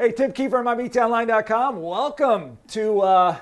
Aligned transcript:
Hey, 0.00 0.12
Tim 0.12 0.32
Kiefer, 0.32 0.64
MIBTOnline.com. 0.64 1.82
Welcome 1.82 2.56
to 2.68 3.02
uh, 3.02 3.36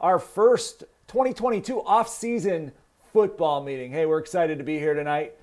our 0.00 0.18
first 0.18 0.80
2022 1.06 1.80
off-season 1.80 2.72
football 3.12 3.62
meeting. 3.62 3.92
Hey, 3.92 4.04
we're 4.06 4.18
excited 4.18 4.58
to 4.58 4.64
be 4.64 4.80
here 4.80 4.94
tonight. 4.94 5.34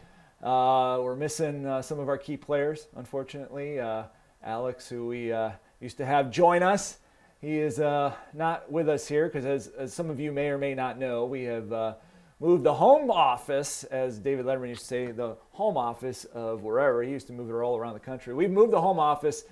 Uh, 0.43 0.99
we're 1.01 1.15
missing 1.15 1.65
uh, 1.65 1.81
some 1.81 1.97
of 1.97 2.09
our 2.09 2.17
key 2.17 2.35
players, 2.35 2.87
unfortunately. 2.97 3.79
Uh, 3.79 4.03
Alex, 4.43 4.89
who 4.89 5.07
we 5.07 5.31
uh, 5.31 5.51
used 5.79 5.95
to 5.95 6.05
have 6.05 6.29
join 6.29 6.61
us, 6.61 6.97
he 7.39 7.57
is 7.57 7.79
uh, 7.79 8.13
not 8.33 8.69
with 8.69 8.89
us 8.89 9.07
here 9.07 9.27
because, 9.27 9.45
as, 9.45 9.67
as, 9.77 9.93
some 9.93 10.09
of 10.09 10.19
you 10.19 10.33
may 10.33 10.49
or 10.49 10.57
may 10.57 10.75
not 10.75 10.99
know, 10.99 11.23
we 11.23 11.43
have 11.43 11.95
moved 12.41 12.65
the 12.65 12.73
home 12.73 13.09
office, 13.09 13.85
as 13.85 14.19
David 14.19 14.45
Letterman 14.45 14.67
used 14.67 14.81
to 14.81 14.87
say, 14.87 15.11
the 15.13 15.37
home 15.51 15.77
office 15.77 16.25
of 16.25 16.63
wherever. 16.63 17.01
He 17.01 17.11
used 17.11 17.27
to 17.27 17.33
move 17.33 17.49
it 17.49 17.53
all 17.53 17.77
around 17.77 17.93
the 17.93 18.01
country. 18.01 18.33
We've 18.33 18.51
moved 18.51 18.73
the 18.73 18.81
home 18.81 18.99
office 18.99 19.45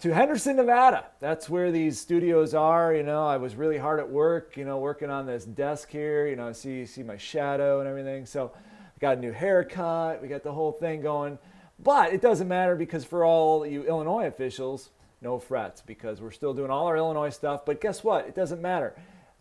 to 0.00 0.12
Henderson, 0.12 0.56
Nevada. 0.56 1.06
That's 1.20 1.48
where 1.48 1.70
these 1.70 1.98
studios 1.98 2.54
are. 2.54 2.94
You 2.94 3.02
know, 3.02 3.26
I 3.26 3.36
was 3.36 3.54
really 3.54 3.78
hard 3.78 4.00
at 4.00 4.08
work, 4.10 4.56
you 4.56 4.64
know, 4.64 4.78
working 4.78 5.10
on 5.10 5.26
this 5.26 5.44
desk 5.44 5.90
here. 5.90 6.26
You 6.26 6.36
know, 6.36 6.52
see 6.52 6.86
see 6.86 7.02
my 7.02 7.16
shadow 7.16 7.80
and 7.80 7.88
everything. 7.88 8.26
So 8.26 8.52
I 8.54 8.98
got 9.00 9.18
a 9.18 9.20
new 9.20 9.32
haircut. 9.32 10.20
We 10.20 10.28
got 10.28 10.42
the 10.42 10.52
whole 10.52 10.72
thing 10.72 11.00
going. 11.00 11.38
But 11.78 12.12
it 12.12 12.20
doesn't 12.20 12.48
matter 12.48 12.76
because 12.76 13.04
for 13.04 13.24
all 13.24 13.66
you 13.66 13.84
Illinois 13.84 14.26
officials, 14.26 14.90
no 15.20 15.38
frets 15.38 15.80
because 15.80 16.20
we're 16.20 16.30
still 16.30 16.54
doing 16.54 16.70
all 16.70 16.86
our 16.86 16.96
Illinois 16.96 17.30
stuff. 17.30 17.64
But 17.64 17.80
guess 17.80 18.04
what? 18.04 18.26
It 18.26 18.34
doesn't 18.34 18.60
matter. 18.60 18.94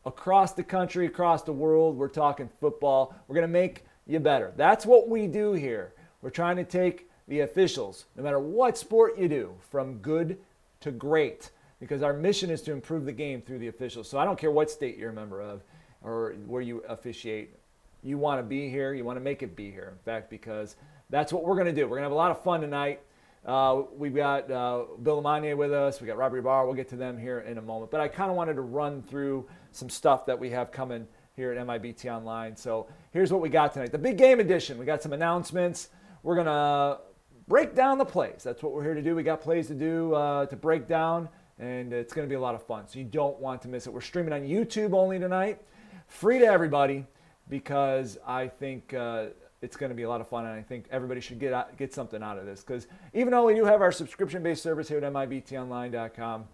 Across 0.05 0.53
the 0.53 0.63
country, 0.63 1.05
across 1.05 1.43
the 1.43 1.53
world, 1.53 1.97
we're 1.97 2.09
talking 2.09 2.49
football. 2.59 3.15
We're 3.27 3.35
going 3.35 3.47
to 3.47 3.47
make 3.47 3.85
you 4.05 4.19
better. 4.19 4.53
That's 4.57 4.85
what 4.85 5.07
we 5.07 5.27
do 5.27 5.53
here. 5.53 5.93
We're 6.21 6.29
trying 6.29 6.57
to 6.57 6.63
take 6.63 7.09
the 7.27 7.41
officials, 7.41 8.05
no 8.15 8.23
matter 8.23 8.39
what 8.39 8.77
sport 8.77 9.17
you 9.17 9.27
do, 9.27 9.53
from 9.69 9.97
good 9.97 10.37
to 10.81 10.91
great 10.91 11.51
because 11.79 12.01
our 12.01 12.13
mission 12.13 12.49
is 12.49 12.61
to 12.61 12.71
improve 12.71 13.03
the 13.03 13.11
game 13.11 13.41
through 13.41 13.59
the 13.59 13.67
officials. 13.67 14.07
So 14.07 14.17
I 14.17 14.23
don't 14.23 14.39
care 14.39 14.51
what 14.51 14.71
state 14.71 14.97
you're 14.97 15.09
a 15.09 15.13
member 15.13 15.41
of 15.41 15.63
or 16.01 16.35
where 16.47 16.61
you 16.61 16.83
officiate. 16.87 17.55
You 18.03 18.17
want 18.17 18.39
to 18.39 18.43
be 18.43 18.69
here. 18.69 18.93
You 18.93 19.03
want 19.03 19.17
to 19.17 19.21
make 19.21 19.43
it 19.43 19.55
be 19.55 19.69
here. 19.69 19.89
In 19.91 19.99
fact, 20.05 20.29
because 20.29 20.77
that's 21.09 21.33
what 21.33 21.43
we're 21.43 21.55
going 21.55 21.67
to 21.67 21.73
do. 21.73 21.83
We're 21.83 21.97
going 21.97 22.03
to 22.03 22.05
have 22.05 22.11
a 22.13 22.15
lot 22.15 22.31
of 22.31 22.41
fun 22.41 22.61
tonight. 22.61 23.01
Uh, 23.45 23.81
we've 23.97 24.15
got 24.15 24.49
uh, 24.49 24.85
Bill 25.01 25.21
LeMonnier 25.21 25.57
with 25.57 25.73
us. 25.73 25.99
We 25.99 26.07
got 26.07 26.17
Robert 26.17 26.41
Barr. 26.43 26.65
We'll 26.65 26.75
get 26.75 26.87
to 26.89 26.95
them 26.95 27.17
here 27.17 27.41
in 27.41 27.57
a 27.57 27.61
moment. 27.61 27.91
But 27.91 27.99
I 27.99 28.07
kind 28.07 28.29
of 28.29 28.37
wanted 28.37 28.53
to 28.53 28.61
run 28.61 29.01
through 29.01 29.45
some 29.73 29.89
stuff 29.89 30.25
that 30.27 30.39
we 30.39 30.49
have 30.51 30.71
coming 30.71 31.05
here 31.35 31.51
at 31.51 31.67
MIBT 31.67 32.05
Online. 32.13 32.55
So 32.55 32.87
here's 33.11 33.31
what 33.31 33.41
we 33.41 33.49
got 33.49 33.73
tonight. 33.73 33.91
The 33.91 33.97
big 33.97 34.17
game 34.17 34.39
edition. 34.39 34.77
We 34.77 34.85
got 34.85 35.01
some 35.01 35.11
announcements. 35.11 35.89
We're 36.21 36.35
going 36.35 36.47
to 36.47 36.99
break 37.47 37.75
down 37.75 37.97
the 37.97 38.05
plays. 38.05 38.41
That's 38.43 38.63
what 38.63 38.73
we're 38.73 38.83
here 38.83 38.93
to 38.93 39.01
do. 39.01 39.15
We 39.15 39.23
got 39.23 39.41
plays 39.41 39.67
to 39.67 39.73
do 39.73 40.13
uh, 40.13 40.45
to 40.47 40.55
break 40.55 40.87
down, 40.87 41.29
and 41.59 41.93
it's 41.93 42.13
going 42.13 42.27
to 42.27 42.29
be 42.29 42.35
a 42.35 42.39
lot 42.39 42.55
of 42.55 42.63
fun. 42.63 42.87
So 42.87 42.99
you 42.99 43.05
don't 43.05 43.39
want 43.39 43.61
to 43.63 43.67
miss 43.67 43.87
it. 43.87 43.93
We're 43.93 44.01
streaming 44.01 44.33
on 44.33 44.41
YouTube 44.41 44.93
only 44.93 45.19
tonight, 45.19 45.61
free 46.07 46.39
to 46.39 46.45
everybody, 46.45 47.05
because 47.49 48.17
I 48.25 48.47
think 48.47 48.93
uh, 48.93 49.27
it's 49.61 49.75
going 49.75 49.89
to 49.89 49.95
be 49.95 50.03
a 50.03 50.09
lot 50.09 50.21
of 50.21 50.27
fun, 50.27 50.45
and 50.45 50.53
I 50.53 50.61
think 50.61 50.85
everybody 50.91 51.21
should 51.21 51.39
get 51.39 51.53
out, 51.53 51.77
get 51.77 51.93
something 51.93 52.21
out 52.21 52.37
of 52.37 52.45
this. 52.45 52.61
Because 52.61 52.87
even 53.13 53.31
though 53.31 53.45
we 53.45 53.55
do 53.55 53.65
have 53.65 53.81
our 53.81 53.91
subscription-based 53.91 54.61
service 54.61 54.87
here 54.87 54.97
at 54.97 55.13
mibtonline.com, 55.13 56.45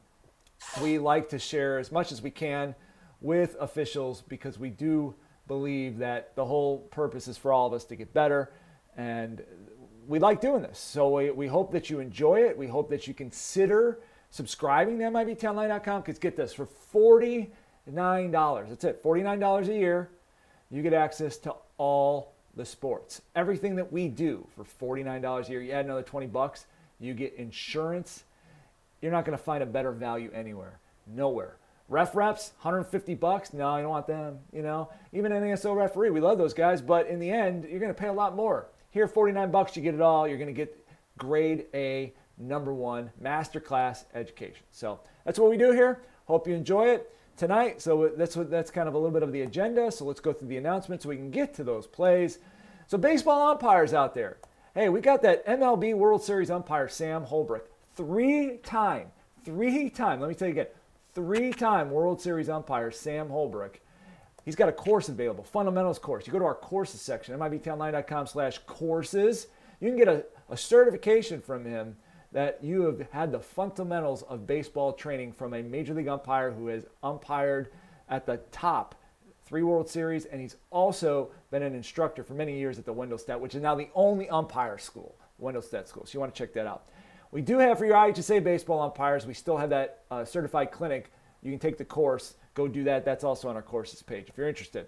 we 0.81 0.99
like 0.99 1.29
to 1.29 1.39
share 1.39 1.79
as 1.79 1.91
much 1.91 2.11
as 2.11 2.21
we 2.21 2.31
can 2.31 2.75
with 3.21 3.55
officials 3.59 4.21
because 4.21 4.59
we 4.59 4.69
do 4.69 5.15
believe 5.47 5.97
that 5.97 6.35
the 6.35 6.45
whole 6.45 6.79
purpose 6.91 7.27
is 7.27 7.37
for 7.37 7.51
all 7.51 7.67
of 7.67 7.73
us 7.73 7.83
to 7.85 7.95
get 7.95 8.13
better 8.13 8.51
and 8.95 9.43
we 10.09 10.17
like 10.17 10.41
doing 10.41 10.63
this. 10.63 10.79
So 10.79 11.07
we, 11.07 11.29
we 11.29 11.45
hope 11.45 11.71
that 11.71 11.91
you 11.91 11.99
enjoy 11.99 12.41
it. 12.41 12.57
We 12.57 12.65
hope 12.65 12.89
that 12.89 13.07
you 13.07 13.13
consider 13.13 13.99
subscribing 14.31 14.97
to 14.97 15.05
MIBTOnline.com 15.05 16.01
because 16.01 16.17
get 16.17 16.35
this, 16.35 16.51
for 16.51 16.67
$49, 16.93 18.69
that's 18.69 18.83
it, 18.83 19.03
$49 19.03 19.67
a 19.67 19.73
year, 19.73 20.09
you 20.71 20.81
get 20.81 20.93
access 20.93 21.37
to 21.37 21.53
all 21.77 22.33
the 22.55 22.65
sports. 22.65 23.21
Everything 23.35 23.75
that 23.75 23.93
we 23.93 24.07
do 24.07 24.47
for 24.55 24.97
$49 24.97 25.47
a 25.47 25.51
year, 25.51 25.61
you 25.61 25.71
add 25.71 25.85
another 25.85 26.01
20 26.01 26.25
bucks, 26.25 26.65
you 26.99 27.13
get 27.13 27.35
insurance. 27.35 28.23
You're 29.01 29.11
not 29.11 29.25
going 29.25 29.37
to 29.37 29.43
find 29.43 29.61
a 29.61 29.67
better 29.67 29.91
value 29.91 30.31
anywhere. 30.33 30.79
Nowhere. 31.05 31.57
Ref 31.87 32.15
reps, 32.15 32.53
150 32.61 33.13
bucks. 33.13 33.53
No, 33.53 33.75
you 33.75 33.83
don't 33.83 33.91
want 33.91 34.07
them. 34.07 34.39
You 34.51 34.63
know, 34.63 34.89
even 35.13 35.31
an 35.31 35.43
NASL 35.43 35.75
referee, 35.75 36.09
we 36.09 36.19
love 36.19 36.39
those 36.39 36.55
guys, 36.55 36.81
but 36.81 37.07
in 37.07 37.19
the 37.19 37.29
end, 37.29 37.65
you're 37.69 37.79
going 37.79 37.93
to 37.93 37.99
pay 37.99 38.07
a 38.07 38.13
lot 38.13 38.35
more. 38.35 38.67
Here, 38.91 39.07
49 39.07 39.51
bucks, 39.51 39.75
you 39.75 39.83
get 39.83 39.93
it 39.93 40.01
all. 40.01 40.27
You're 40.27 40.37
going 40.37 40.47
to 40.47 40.53
get 40.53 40.75
grade 41.17 41.65
A, 41.73 42.13
number 42.39 42.73
one, 42.73 43.11
masterclass 43.21 44.05
education. 44.15 44.63
So 44.71 44.99
that's 45.25 45.37
what 45.37 45.49
we 45.49 45.57
do 45.57 45.71
here. 45.71 46.01
Hope 46.25 46.47
you 46.47 46.55
enjoy 46.55 46.87
it 46.89 47.15
tonight. 47.37 47.81
So 47.81 48.03
uh, 48.03 48.09
that's 48.17 48.35
what 48.35 48.49
that's 48.49 48.71
kind 48.71 48.87
of 48.87 48.95
a 48.95 48.97
little 48.97 49.13
bit 49.13 49.23
of 49.23 49.31
the 49.31 49.41
agenda. 49.41 49.91
So 49.91 50.05
let's 50.05 50.19
go 50.19 50.33
through 50.33 50.47
the 50.47 50.57
announcements 50.57 51.03
so 51.03 51.09
we 51.09 51.17
can 51.17 51.29
get 51.29 51.53
to 51.55 51.63
those 51.63 51.85
plays. 51.85 52.39
So 52.87 52.97
baseball 52.97 53.51
umpires 53.51 53.93
out 53.93 54.15
there. 54.15 54.37
Hey, 54.73 54.89
we 54.89 55.01
got 55.01 55.21
that 55.21 55.45
MLB 55.45 55.95
World 55.95 56.23
Series 56.23 56.49
umpire 56.49 56.87
Sam 56.87 57.23
Holbrook, 57.23 57.69
three-time, 57.95 59.07
three-time. 59.43 60.19
Let 60.19 60.29
me 60.29 60.35
tell 60.35 60.47
you 60.47 60.53
again, 60.53 60.67
three-time 61.13 61.91
World 61.91 62.21
Series 62.21 62.49
umpire 62.49 62.91
Sam 62.91 63.29
Holbrook 63.29 63.79
He's 64.49 64.55
got 64.55 64.67
a 64.67 64.71
course 64.71 65.09
available, 65.09 65.43
fundamentals 65.43 65.99
course. 65.99 66.25
You 66.25 66.33
go 66.33 66.39
to 66.39 66.45
our 66.45 66.55
courses 66.55 67.01
section, 67.01 67.37
mibtonline.com 67.37 68.25
slash 68.25 68.57
courses. 68.65 69.45
You 69.79 69.89
can 69.89 69.95
get 69.95 70.07
a, 70.07 70.25
a 70.49 70.57
certification 70.57 71.39
from 71.39 71.63
him 71.63 71.95
that 72.31 72.57
you 72.63 72.81
have 72.81 72.99
had 73.11 73.31
the 73.31 73.39
fundamentals 73.39 74.23
of 74.23 74.47
baseball 74.47 74.93
training 74.93 75.33
from 75.33 75.53
a 75.53 75.61
major 75.61 75.93
league 75.93 76.07
umpire 76.07 76.49
who 76.49 76.65
has 76.65 76.87
umpired 77.03 77.69
at 78.09 78.25
the 78.25 78.37
top 78.51 78.95
three 79.45 79.61
World 79.61 79.87
Series, 79.87 80.25
and 80.25 80.41
he's 80.41 80.55
also 80.71 81.29
been 81.51 81.61
an 81.61 81.75
instructor 81.75 82.23
for 82.23 82.33
many 82.33 82.57
years 82.57 82.79
at 82.79 82.85
the 82.85 82.93
Wendelstedt, 82.95 83.39
which 83.39 83.53
is 83.53 83.61
now 83.61 83.75
the 83.75 83.89
only 83.93 84.27
umpire 84.29 84.79
school, 84.79 85.15
Wendelstedt 85.39 85.87
School. 85.87 86.07
So 86.07 86.15
you 86.15 86.19
want 86.19 86.33
to 86.33 86.37
check 86.39 86.55
that 86.55 86.65
out. 86.65 86.89
We 87.31 87.43
do 87.43 87.59
have 87.59 87.77
for 87.77 87.85
your 87.85 87.97
IHSA 87.97 88.43
baseball 88.43 88.81
umpires, 88.81 89.27
we 89.27 89.35
still 89.35 89.57
have 89.57 89.69
that 89.69 90.05
uh, 90.09 90.25
certified 90.25 90.71
clinic. 90.71 91.11
You 91.43 91.51
can 91.51 91.59
take 91.59 91.77
the 91.77 91.85
course 91.85 92.33
go 92.59 92.67
do 92.67 92.83
that. 92.83 93.05
That's 93.05 93.23
also 93.23 93.47
on 93.47 93.55
our 93.55 93.61
courses 93.61 94.01
page 94.01 94.27
if 94.27 94.37
you're 94.37 94.49
interested. 94.49 94.87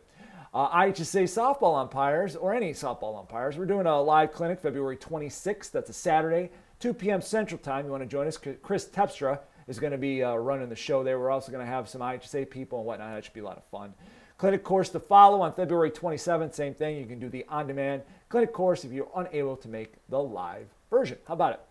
Uh, 0.53 0.69
IHSA 0.69 1.23
softball 1.23 1.79
umpires 1.79 2.35
or 2.35 2.53
any 2.53 2.73
softball 2.73 3.17
umpires, 3.17 3.57
we're 3.57 3.65
doing 3.65 3.85
a 3.85 4.01
live 4.01 4.33
clinic 4.33 4.59
February 4.59 4.97
26th. 4.97 5.71
That's 5.71 5.89
a 5.89 5.93
Saturday, 5.93 6.49
2 6.81 6.93
p.m. 6.93 7.21
Central 7.21 7.57
Time. 7.57 7.85
You 7.85 7.91
want 7.91 8.03
to 8.03 8.07
join 8.07 8.27
us? 8.27 8.37
Chris 8.61 8.85
Tepstra 8.85 9.39
is 9.67 9.79
going 9.79 9.93
to 9.93 9.97
be 9.97 10.21
uh, 10.21 10.35
running 10.35 10.67
the 10.67 10.75
show 10.75 11.01
there. 11.03 11.17
We're 11.17 11.31
also 11.31 11.53
going 11.53 11.65
to 11.65 11.71
have 11.71 11.87
some 11.87 12.01
IHSA 12.01 12.49
people 12.49 12.79
and 12.79 12.87
whatnot. 12.87 13.15
That 13.15 13.23
should 13.23 13.33
be 13.33 13.39
a 13.39 13.45
lot 13.45 13.55
of 13.55 13.63
fun. 13.71 13.93
Clinic 14.37 14.65
course 14.65 14.89
to 14.89 14.99
follow 14.99 15.39
on 15.41 15.53
February 15.53 15.91
27th. 15.91 16.53
Same 16.53 16.73
thing. 16.73 16.97
You 16.97 17.05
can 17.05 17.19
do 17.19 17.29
the 17.29 17.45
on 17.47 17.67
demand 17.67 18.01
clinic 18.27 18.51
course 18.51 18.83
if 18.83 18.91
you're 18.91 19.11
unable 19.15 19.55
to 19.55 19.69
make 19.69 19.93
the 20.09 20.19
live 20.19 20.67
version. 20.89 21.17
How 21.25 21.35
about 21.35 21.53
it? 21.53 21.61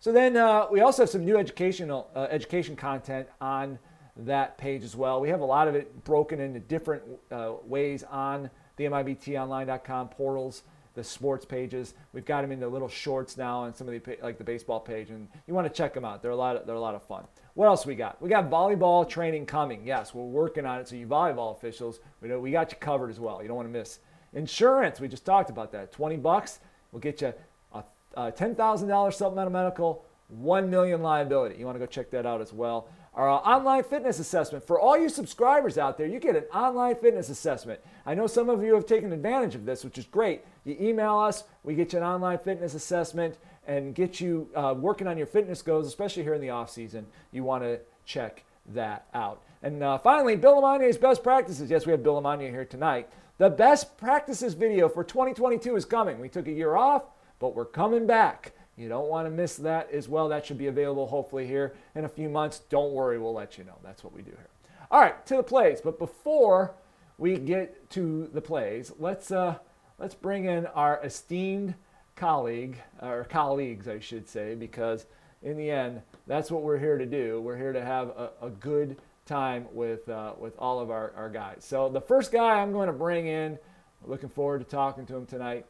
So 0.00 0.12
then 0.12 0.36
uh, 0.36 0.66
we 0.70 0.80
also 0.80 1.02
have 1.02 1.10
some 1.10 1.24
new 1.24 1.38
educational 1.38 2.10
uh, 2.14 2.26
education 2.30 2.76
content 2.76 3.26
on 3.40 3.78
that 4.18 4.58
page 4.58 4.82
as 4.82 4.96
well. 4.96 5.20
We 5.20 5.28
have 5.28 5.40
a 5.40 5.44
lot 5.44 5.68
of 5.68 5.74
it 5.74 6.04
broken 6.04 6.40
into 6.40 6.60
different 6.60 7.02
uh, 7.30 7.54
ways 7.64 8.02
on 8.04 8.50
the 8.76 8.84
MIBTOnline.com 8.84 10.08
portals, 10.08 10.64
the 10.94 11.04
sports 11.04 11.44
pages. 11.44 11.94
We've 12.12 12.24
got 12.24 12.42
them 12.42 12.50
into 12.50 12.66
little 12.68 12.88
shorts 12.88 13.36
now 13.36 13.64
and 13.64 13.74
some 13.74 13.88
of 13.88 13.94
the 13.94 14.18
like 14.22 14.38
the 14.38 14.44
baseball 14.44 14.80
page, 14.80 15.10
and 15.10 15.28
you 15.46 15.54
want 15.54 15.66
to 15.66 15.72
check 15.72 15.94
them 15.94 16.04
out. 16.04 16.22
They're 16.22 16.32
a 16.32 16.36
lot. 16.36 16.56
Of, 16.56 16.66
they're 16.66 16.74
a 16.74 16.80
lot 16.80 16.94
of 16.94 17.02
fun. 17.04 17.24
What 17.54 17.66
else 17.66 17.86
we 17.86 17.94
got? 17.94 18.20
We 18.20 18.28
got 18.28 18.50
volleyball 18.50 19.08
training 19.08 19.46
coming. 19.46 19.86
Yes, 19.86 20.14
we're 20.14 20.24
working 20.24 20.66
on 20.66 20.80
it. 20.80 20.88
So 20.88 20.96
you 20.96 21.06
volleyball 21.06 21.56
officials, 21.56 22.00
we 22.20 22.28
know 22.28 22.40
we 22.40 22.50
got 22.50 22.72
you 22.72 22.78
covered 22.78 23.10
as 23.10 23.20
well. 23.20 23.40
You 23.42 23.48
don't 23.48 23.56
want 23.56 23.68
to 23.68 23.78
miss. 23.78 24.00
Insurance. 24.32 25.00
We 25.00 25.08
just 25.08 25.24
talked 25.24 25.50
about 25.50 25.72
that. 25.72 25.92
Twenty 25.92 26.16
bucks 26.16 26.58
will 26.90 27.00
get 27.00 27.20
you 27.20 27.32
a, 27.72 27.84
a 28.16 28.32
ten 28.32 28.56
thousand 28.56 28.88
dollars 28.88 29.16
supplemental 29.16 29.52
medical, 29.52 30.04
one 30.28 30.68
million 30.68 31.02
liability. 31.02 31.56
You 31.58 31.66
want 31.66 31.76
to 31.76 31.80
go 31.80 31.86
check 31.86 32.10
that 32.10 32.26
out 32.26 32.40
as 32.40 32.52
well 32.52 32.88
our 33.18 33.28
online 33.28 33.82
fitness 33.82 34.20
assessment. 34.20 34.64
For 34.64 34.78
all 34.78 34.96
you 34.96 35.08
subscribers 35.08 35.76
out 35.76 35.98
there, 35.98 36.06
you 36.06 36.20
get 36.20 36.36
an 36.36 36.44
online 36.54 36.94
fitness 36.94 37.28
assessment. 37.28 37.80
I 38.06 38.14
know 38.14 38.28
some 38.28 38.48
of 38.48 38.62
you 38.62 38.74
have 38.74 38.86
taken 38.86 39.12
advantage 39.12 39.56
of 39.56 39.66
this, 39.66 39.84
which 39.84 39.98
is 39.98 40.06
great. 40.06 40.42
You 40.64 40.76
email 40.80 41.18
us, 41.18 41.42
we 41.64 41.74
get 41.74 41.92
you 41.92 41.98
an 41.98 42.04
online 42.04 42.38
fitness 42.38 42.74
assessment 42.74 43.36
and 43.66 43.92
get 43.92 44.20
you 44.20 44.48
uh, 44.54 44.72
working 44.78 45.08
on 45.08 45.18
your 45.18 45.26
fitness 45.26 45.62
goals, 45.62 45.88
especially 45.88 46.22
here 46.22 46.34
in 46.34 46.40
the 46.40 46.50
off 46.50 46.70
season. 46.70 47.06
You 47.32 47.42
want 47.42 47.64
to 47.64 47.80
check 48.04 48.44
that 48.68 49.08
out. 49.12 49.42
And 49.64 49.82
uh, 49.82 49.98
finally, 49.98 50.36
Bill 50.36 50.62
LeMonnier's 50.62 50.96
best 50.96 51.24
practices. 51.24 51.68
Yes, 51.68 51.86
we 51.86 51.90
have 51.90 52.04
Bill 52.04 52.22
LeMonnier 52.22 52.50
here 52.50 52.64
tonight. 52.64 53.08
The 53.38 53.50
best 53.50 53.98
practices 53.98 54.54
video 54.54 54.88
for 54.88 55.02
2022 55.02 55.74
is 55.74 55.84
coming. 55.84 56.20
We 56.20 56.28
took 56.28 56.46
a 56.46 56.52
year 56.52 56.76
off, 56.76 57.02
but 57.40 57.56
we're 57.56 57.64
coming 57.64 58.06
back. 58.06 58.52
You 58.78 58.88
don't 58.88 59.08
want 59.08 59.26
to 59.26 59.30
miss 59.30 59.56
that 59.56 59.90
as 59.90 60.08
well. 60.08 60.28
That 60.28 60.46
should 60.46 60.58
be 60.58 60.68
available 60.68 61.06
hopefully 61.06 61.46
here 61.46 61.74
in 61.94 62.04
a 62.04 62.08
few 62.08 62.28
months. 62.28 62.60
Don't 62.70 62.92
worry, 62.92 63.18
we'll 63.18 63.34
let 63.34 63.58
you 63.58 63.64
know. 63.64 63.76
That's 63.82 64.04
what 64.04 64.12
we 64.12 64.22
do 64.22 64.30
here. 64.30 64.48
All 64.90 65.00
right, 65.00 65.26
to 65.26 65.36
the 65.36 65.42
plays. 65.42 65.80
But 65.80 65.98
before 65.98 66.74
we 67.18 67.38
get 67.38 67.90
to 67.90 68.28
the 68.32 68.40
plays, 68.40 68.92
let's 68.98 69.32
uh, 69.32 69.56
let's 69.98 70.14
bring 70.14 70.44
in 70.44 70.66
our 70.66 71.00
esteemed 71.02 71.74
colleague 72.14 72.78
or 73.02 73.24
colleagues, 73.24 73.88
I 73.88 73.98
should 73.98 74.28
say, 74.28 74.54
because 74.54 75.06
in 75.42 75.56
the 75.56 75.70
end, 75.70 76.02
that's 76.26 76.50
what 76.50 76.62
we're 76.62 76.78
here 76.78 76.98
to 76.98 77.06
do. 77.06 77.40
We're 77.40 77.56
here 77.56 77.72
to 77.72 77.84
have 77.84 78.08
a, 78.08 78.30
a 78.42 78.50
good 78.50 78.96
time 79.24 79.66
with, 79.72 80.08
uh, 80.08 80.32
with 80.38 80.54
all 80.58 80.80
of 80.80 80.90
our, 80.90 81.12
our 81.16 81.28
guys. 81.28 81.58
So 81.60 81.88
the 81.88 82.00
first 82.00 82.32
guy 82.32 82.60
I'm 82.60 82.72
going 82.72 82.88
to 82.88 82.92
bring 82.92 83.26
in, 83.26 83.58
looking 84.04 84.28
forward 84.28 84.60
to 84.60 84.64
talking 84.64 85.06
to 85.06 85.16
him 85.16 85.26
tonight, 85.26 85.66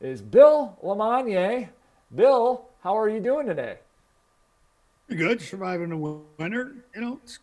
is 0.00 0.20
Bill 0.20 0.78
LeMonnier. 0.82 1.68
Bill, 2.12 2.66
how 2.82 2.96
are 2.96 3.08
you 3.08 3.20
doing 3.20 3.46
today? 3.46 3.78
Good, 5.08 5.40
surviving 5.40 5.90
the 5.90 5.96
winter. 6.38 6.76
You 6.94 7.00
know, 7.00 7.20
it's 7.22 7.38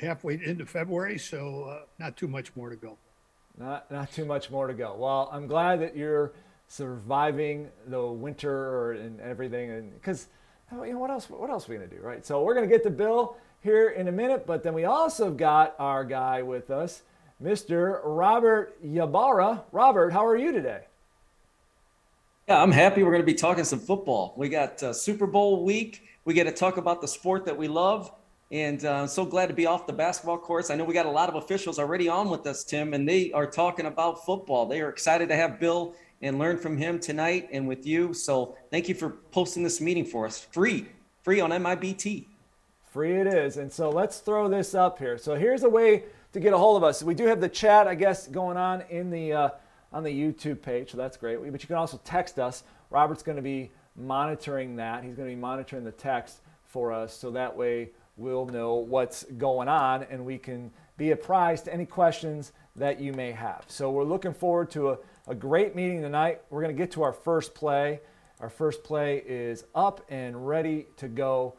halfway 0.00 0.40
into 0.42 0.64
February, 0.66 1.18
so 1.18 1.64
uh, 1.64 1.84
not 1.98 2.16
too 2.16 2.28
much 2.28 2.54
more 2.56 2.70
to 2.70 2.76
go. 2.76 2.96
Not 3.58 3.90
not 3.90 4.10
too 4.12 4.24
much 4.24 4.50
more 4.50 4.66
to 4.66 4.74
go. 4.74 4.96
Well, 4.96 5.28
I'm 5.32 5.46
glad 5.46 5.80
that 5.80 5.96
you're 5.96 6.32
surviving 6.68 7.68
the 7.88 8.02
winter 8.06 8.92
and 8.92 9.20
everything, 9.20 9.70
and 9.70 9.92
because 9.94 10.28
you 10.72 10.92
know 10.92 10.98
what 10.98 11.10
else? 11.10 11.28
What 11.28 11.50
else 11.50 11.68
are 11.68 11.72
we 11.72 11.78
gonna 11.78 11.88
do, 11.88 12.00
right? 12.00 12.24
So 12.24 12.42
we're 12.42 12.54
gonna 12.54 12.66
get 12.66 12.82
to 12.84 12.90
Bill 12.90 13.36
here 13.60 13.90
in 13.90 14.08
a 14.08 14.12
minute, 14.12 14.46
but 14.46 14.62
then 14.62 14.72
we 14.72 14.84
also 14.84 15.30
got 15.30 15.74
our 15.78 16.04
guy 16.04 16.42
with 16.42 16.70
us, 16.70 17.02
Mr. 17.42 18.00
Robert 18.04 18.76
Ybarra. 18.82 19.64
Robert, 19.72 20.12
how 20.12 20.24
are 20.24 20.36
you 20.36 20.52
today? 20.52 20.84
Yeah, 22.50 22.60
I'm 22.60 22.72
happy 22.72 23.04
we're 23.04 23.12
going 23.12 23.22
to 23.22 23.26
be 23.26 23.32
talking 23.32 23.62
some 23.62 23.78
football. 23.78 24.34
We 24.36 24.48
got 24.48 24.82
uh, 24.82 24.92
Super 24.92 25.28
Bowl 25.28 25.64
week. 25.64 26.02
We 26.24 26.34
get 26.34 26.48
to 26.48 26.52
talk 26.52 26.78
about 26.78 27.00
the 27.00 27.06
sport 27.06 27.44
that 27.44 27.56
we 27.56 27.68
love. 27.68 28.10
And 28.50 28.84
uh, 28.84 29.02
I'm 29.02 29.06
so 29.06 29.24
glad 29.24 29.46
to 29.50 29.54
be 29.54 29.66
off 29.66 29.86
the 29.86 29.92
basketball 29.92 30.38
courts. 30.38 30.68
I 30.68 30.74
know 30.74 30.82
we 30.82 30.92
got 30.92 31.06
a 31.06 31.10
lot 31.12 31.28
of 31.28 31.36
officials 31.36 31.78
already 31.78 32.08
on 32.08 32.28
with 32.28 32.44
us, 32.48 32.64
Tim, 32.64 32.92
and 32.92 33.08
they 33.08 33.30
are 33.30 33.46
talking 33.46 33.86
about 33.86 34.26
football. 34.26 34.66
They 34.66 34.80
are 34.80 34.88
excited 34.88 35.28
to 35.28 35.36
have 35.36 35.60
Bill 35.60 35.94
and 36.22 36.40
learn 36.40 36.58
from 36.58 36.76
him 36.76 36.98
tonight 36.98 37.48
and 37.52 37.68
with 37.68 37.86
you. 37.86 38.12
So 38.12 38.56
thank 38.72 38.88
you 38.88 38.96
for 38.96 39.10
posting 39.30 39.62
this 39.62 39.80
meeting 39.80 40.04
for 40.04 40.26
us. 40.26 40.40
Free, 40.40 40.88
free 41.22 41.38
on 41.40 41.50
MIBT. 41.50 42.26
Free 42.90 43.12
it 43.12 43.28
is. 43.28 43.58
And 43.58 43.72
so 43.72 43.90
let's 43.90 44.18
throw 44.18 44.48
this 44.48 44.74
up 44.74 44.98
here. 44.98 45.18
So 45.18 45.36
here's 45.36 45.62
a 45.62 45.70
way 45.70 46.02
to 46.32 46.40
get 46.40 46.52
a 46.52 46.58
hold 46.58 46.76
of 46.76 46.82
us. 46.82 47.00
We 47.00 47.14
do 47.14 47.26
have 47.26 47.40
the 47.40 47.48
chat, 47.48 47.86
I 47.86 47.94
guess, 47.94 48.26
going 48.26 48.56
on 48.56 48.82
in 48.90 49.08
the 49.08 49.32
uh, 49.34 49.48
on 49.92 50.02
the 50.04 50.10
YouTube 50.10 50.62
page, 50.62 50.90
so 50.90 50.96
that's 50.96 51.16
great. 51.16 51.38
But 51.50 51.62
you 51.62 51.66
can 51.66 51.76
also 51.76 52.00
text 52.04 52.38
us. 52.38 52.62
Robert's 52.90 53.22
going 53.22 53.36
to 53.36 53.42
be 53.42 53.70
monitoring 53.96 54.76
that. 54.76 55.04
He's 55.04 55.14
going 55.14 55.28
to 55.28 55.34
be 55.34 55.40
monitoring 55.40 55.84
the 55.84 55.92
text 55.92 56.40
for 56.64 56.92
us, 56.92 57.16
so 57.16 57.30
that 57.32 57.56
way 57.56 57.90
we'll 58.16 58.46
know 58.46 58.74
what's 58.74 59.24
going 59.38 59.66
on 59.66 60.04
and 60.10 60.24
we 60.24 60.36
can 60.36 60.70
be 60.96 61.10
apprised 61.12 61.64
to 61.64 61.72
any 61.72 61.86
questions 61.86 62.52
that 62.76 63.00
you 63.00 63.12
may 63.12 63.32
have. 63.32 63.64
So 63.66 63.90
we're 63.90 64.04
looking 64.04 64.34
forward 64.34 64.70
to 64.72 64.90
a, 64.90 64.98
a 65.26 65.34
great 65.34 65.74
meeting 65.74 66.02
tonight. 66.02 66.42
We're 66.50 66.60
going 66.62 66.76
to 66.76 66.80
get 66.80 66.92
to 66.92 67.02
our 67.02 67.12
first 67.12 67.54
play. 67.54 68.00
Our 68.40 68.50
first 68.50 68.84
play 68.84 69.22
is 69.26 69.64
up 69.74 70.04
and 70.10 70.46
ready 70.46 70.86
to 70.98 71.08
go. 71.08 71.54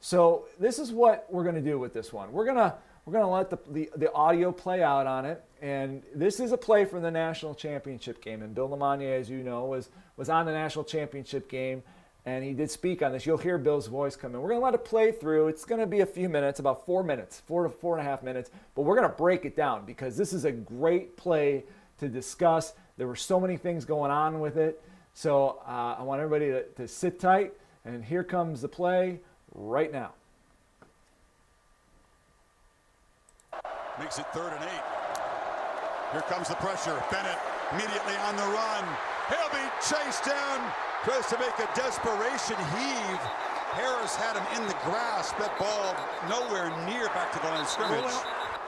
So 0.00 0.46
this 0.58 0.78
is 0.78 0.92
what 0.92 1.26
we're 1.30 1.44
going 1.44 1.54
to 1.54 1.60
do 1.60 1.78
with 1.78 1.92
this 1.92 2.12
one. 2.12 2.32
We're 2.32 2.44
going 2.44 2.56
to 2.56 2.74
we're 3.10 3.18
going 3.18 3.28
to 3.28 3.32
let 3.32 3.50
the, 3.50 3.58
the, 3.72 3.90
the, 3.96 4.12
audio 4.12 4.52
play 4.52 4.84
out 4.84 5.04
on 5.04 5.24
it. 5.24 5.42
And 5.60 6.04
this 6.14 6.38
is 6.38 6.52
a 6.52 6.56
play 6.56 6.84
from 6.84 7.02
the 7.02 7.10
national 7.10 7.56
championship 7.56 8.22
game. 8.22 8.40
And 8.40 8.54
Bill 8.54 8.68
LeMonnier, 8.68 9.18
as 9.18 9.28
you 9.28 9.38
know, 9.38 9.64
was, 9.64 9.88
was 10.16 10.28
on 10.28 10.46
the 10.46 10.52
national 10.52 10.84
championship 10.84 11.48
game 11.48 11.82
and 12.24 12.44
he 12.44 12.52
did 12.52 12.70
speak 12.70 13.02
on 13.02 13.10
this. 13.10 13.26
You'll 13.26 13.38
hear 13.38 13.58
Bill's 13.58 13.88
voice 13.88 14.14
come 14.14 14.36
in. 14.36 14.40
We're 14.40 14.50
going 14.50 14.60
to 14.60 14.64
let 14.64 14.74
it 14.74 14.84
play 14.84 15.10
through. 15.10 15.48
It's 15.48 15.64
going 15.64 15.80
to 15.80 15.88
be 15.88 16.00
a 16.00 16.06
few 16.06 16.28
minutes, 16.28 16.60
about 16.60 16.86
four 16.86 17.02
minutes, 17.02 17.40
four 17.40 17.64
to 17.64 17.68
four 17.68 17.98
and 17.98 18.06
a 18.06 18.08
half 18.08 18.22
minutes, 18.22 18.52
but 18.76 18.82
we're 18.82 18.96
going 18.96 19.10
to 19.10 19.16
break 19.16 19.44
it 19.44 19.56
down 19.56 19.84
because 19.86 20.16
this 20.16 20.32
is 20.32 20.44
a 20.44 20.52
great 20.52 21.16
play 21.16 21.64
to 21.98 22.08
discuss. 22.08 22.74
There 22.96 23.08
were 23.08 23.16
so 23.16 23.40
many 23.40 23.56
things 23.56 23.84
going 23.84 24.12
on 24.12 24.38
with 24.38 24.56
it. 24.56 24.84
So 25.14 25.62
uh, 25.66 25.96
I 25.98 26.02
want 26.04 26.20
everybody 26.20 26.52
to, 26.52 26.62
to 26.62 26.86
sit 26.86 27.18
tight, 27.18 27.54
and 27.84 28.04
here 28.04 28.22
comes 28.22 28.60
the 28.60 28.68
play 28.68 29.18
right 29.52 29.90
now. 29.90 30.12
Makes 34.00 34.18
it 34.18 34.26
third 34.32 34.52
and 34.56 34.64
eight. 34.64 34.86
Here 36.12 36.24
comes 36.24 36.48
the 36.48 36.56
pressure. 36.56 36.96
Bennett 37.12 37.36
immediately 37.70 38.16
on 38.24 38.34
the 38.34 38.48
run. 38.48 38.82
He'll 39.28 39.52
be 39.52 39.66
chased 39.84 40.24
down 40.24 40.58
tries 41.04 41.26
to 41.28 41.38
make 41.38 41.56
a 41.60 41.68
desperation 41.76 42.56
heave. 42.76 43.22
Harris 43.76 44.16
had 44.16 44.36
him 44.36 44.44
in 44.56 44.68
the 44.68 44.76
grasp. 44.84 45.36
That 45.38 45.52
ball 45.58 45.96
nowhere 46.28 46.68
near 46.84 47.06
back 47.12 47.32
to 47.32 47.38
the 47.38 47.46
line 47.46 47.60
of 47.60 47.68
scrimmage. 47.68 48.12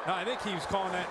No, 0.06 0.14
I 0.14 0.24
think 0.24 0.40
he 0.42 0.54
was 0.54 0.64
calling 0.66 0.92
that. 0.92 1.08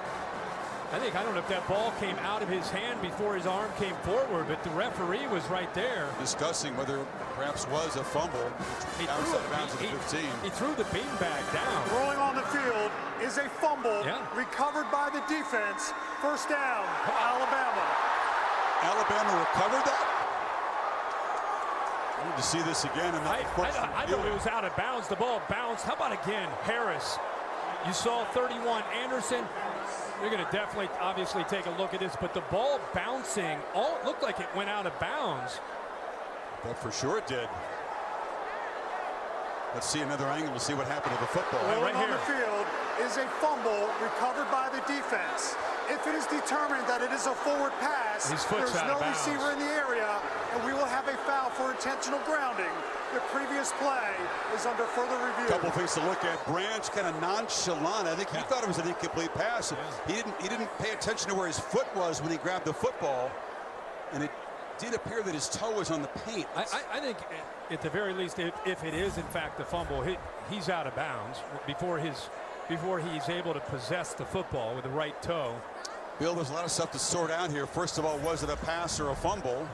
I 0.92 1.00
think, 1.00 1.16
I 1.16 1.24
don't 1.24 1.34
know 1.34 1.40
if 1.40 1.48
that 1.48 1.66
ball 1.70 1.94
came 2.02 2.18
out 2.20 2.44
of 2.44 2.50
his 2.50 2.70
hand 2.70 3.02
before 3.02 3.36
his 3.36 3.48
arm 3.48 3.72
came 3.80 3.96
forward, 4.04 4.48
but 4.50 4.62
the 4.62 4.70
referee 4.72 5.26
was 5.28 5.42
right 5.48 5.74
there. 5.74 6.10
Discussing 6.20 6.76
whether 6.76 7.00
perhaps 7.40 7.66
was 7.70 7.96
a 7.96 8.04
fumble. 8.04 8.52
He 9.00 9.08
threw, 9.08 9.40
it, 9.40 9.72
he, 9.80 9.88
he, 9.88 10.28
he 10.44 10.50
threw 10.52 10.76
the 10.76 10.84
beanbag 10.92 11.42
down. 11.56 11.80
Rolling 11.96 12.20
on 12.20 12.36
the 12.36 12.44
field 12.52 12.92
is 13.24 13.38
a 13.38 13.48
fumble 13.48 14.04
yeah. 14.04 14.20
recovered 14.36 14.92
by 14.92 15.08
the 15.08 15.24
defense. 15.32 15.94
First 16.20 16.50
down, 16.50 16.84
Alabama. 17.08 17.88
Alabama 18.84 19.48
recovered 19.48 19.86
that? 19.88 20.22
I 22.20 22.30
need 22.30 22.36
to 22.36 22.44
see 22.44 22.62
this 22.64 22.84
again. 22.84 23.16
And 23.16 23.24
I, 23.28 23.48
I, 23.56 24.04
I 24.04 24.12
know 24.12 24.24
it 24.26 24.34
was 24.34 24.46
out 24.46 24.66
of 24.66 24.76
bounds. 24.76 25.08
The 25.08 25.16
ball 25.16 25.42
bounced. 25.50 25.86
How 25.86 25.94
about 25.94 26.12
again, 26.12 26.50
Harris? 26.64 27.18
You 27.88 27.94
saw 27.94 28.26
31. 28.26 28.84
Anderson, 29.02 29.46
you're 30.22 30.32
going 30.32 30.46
to 30.46 30.52
definitely, 30.52 30.90
obviously, 31.00 31.44
take 31.46 31.66
a 31.66 31.72
look 31.72 31.94
at 31.94 32.00
this. 32.00 32.16
But 32.20 32.34
the 32.34 32.44
ball 32.52 32.80
bouncing, 32.94 33.58
all 33.74 33.98
looked 34.06 34.24
like 34.24 34.40
it 34.40 34.48
went 34.56 34.70
out 34.70 34.86
of 34.86 34.98
bounds. 35.00 35.60
That 36.64 36.78
for 36.78 36.92
sure 36.92 37.18
it 37.18 37.28
did. 37.28 37.50
Let's 39.74 39.88
see 39.88 40.02
another 40.02 40.28
angle 40.28 40.54
to 40.54 40.60
see 40.60 40.74
what 40.74 40.86
happened 40.88 41.16
to 41.16 41.22
the 41.22 41.32
football. 41.32 41.64
Right, 41.64 41.94
right 41.94 41.96
here. 41.96 42.04
on 42.04 42.12
the 42.12 42.26
field 42.28 42.68
is 43.00 43.16
a 43.18 43.26
fumble 43.40 43.88
recovered 44.04 44.52
by 44.52 44.68
the 44.68 44.84
defense. 44.84 45.56
If 45.88 46.06
it 46.08 46.16
is 46.16 46.28
determined 46.28 46.86
that 46.92 47.02
it 47.02 47.12
is 47.12 47.26
a 47.26 47.34
forward 47.34 47.72
pass, 47.80 48.28
there's 48.30 48.76
no 48.84 49.00
receiver 49.00 49.56
in 49.56 49.60
the 49.60 49.72
area, 49.72 50.20
and 50.54 50.66
we 50.66 50.74
will 50.74 50.86
have 50.86 51.08
a 51.08 51.16
foul 51.26 51.50
for 51.50 51.72
intentional 51.72 52.20
grounding. 52.26 52.72
The 53.14 53.20
previous 53.32 53.72
play 53.74 54.12
is 54.56 54.66
under 54.66 54.84
further 54.84 55.18
review. 55.26 55.48
Couple 55.48 55.72
things 55.72 55.94
to 55.96 56.06
look 56.06 56.24
at. 56.24 56.46
Branch 56.46 56.90
kind 56.92 57.08
of 57.08 57.20
nonchalant. 57.22 58.08
I 58.08 58.16
think 58.16 58.30
he 58.30 58.42
thought 58.44 58.64
it 58.64 58.68
was 58.68 58.78
an 58.78 58.88
incomplete 58.88 59.34
pass. 59.34 59.72
Yeah. 59.72 60.08
He 60.08 60.14
didn't. 60.14 60.42
He 60.42 60.48
didn't 60.48 60.70
pay 60.80 60.92
attention 60.92 61.30
to 61.30 61.36
where 61.36 61.48
his 61.48 61.60
foot 61.60 61.88
was 61.96 62.22
when 62.22 62.32
he 62.32 62.38
grabbed 62.38 62.66
the 62.66 62.74
football, 62.74 63.30
and 64.14 64.24
it 64.24 64.32
did 64.80 64.94
appear 64.94 65.22
that 65.24 65.34
his 65.34 65.50
toe 65.50 65.72
was 65.78 65.92
on 65.92 66.02
the 66.02 66.08
paint. 66.26 66.48
I, 66.56 66.62
I, 66.62 66.98
I 66.98 67.00
think, 67.00 67.18
eh, 67.18 67.74
at 67.74 67.82
the 67.82 67.90
very 67.90 68.14
least, 68.14 68.40
if, 68.40 68.54
if 68.66 68.84
it 68.84 68.94
is 68.94 69.18
in 69.18 69.24
fact 69.26 69.60
a 69.60 69.66
fumble, 69.66 70.02
he, 70.02 70.18
he's 70.50 70.70
out 70.70 70.88
of 70.88 70.96
bounds 70.96 71.40
before 71.68 72.00
his 72.00 72.30
before 72.70 73.00
he's 73.00 73.28
able 73.28 73.54
to 73.54 73.60
possess 73.60 74.14
the 74.14 74.26
football 74.26 74.74
with 74.74 74.84
the 74.84 74.90
right 74.90 75.22
toe. 75.22 75.54
Bill, 76.20 76.34
there's 76.36 76.52
a 76.52 76.54
lot 76.54 76.64
of 76.64 76.72
stuff 76.72 76.92
to 76.92 77.00
sort 77.00 77.32
out 77.32 77.52
here. 77.52 77.66
First 77.66 77.98
of 77.98 78.06
all, 78.06 78.18
was 78.20 78.44
it 78.44 78.50
a 78.50 78.56
pass 78.58 79.00
or 79.00 79.10
a 79.10 79.16
fumble? 79.16 79.68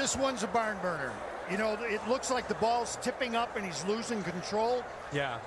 This 0.00 0.16
one's 0.16 0.42
a 0.42 0.46
barn 0.46 0.78
burner. 0.80 1.12
You 1.50 1.58
know, 1.58 1.76
it 1.78 2.00
looks 2.08 2.30
like 2.30 2.48
the 2.48 2.54
ball's 2.54 2.96
tipping 3.02 3.36
up 3.36 3.54
and 3.56 3.66
he's 3.66 3.84
losing 3.84 4.22
control. 4.22 4.82
Yeah. 5.12 5.38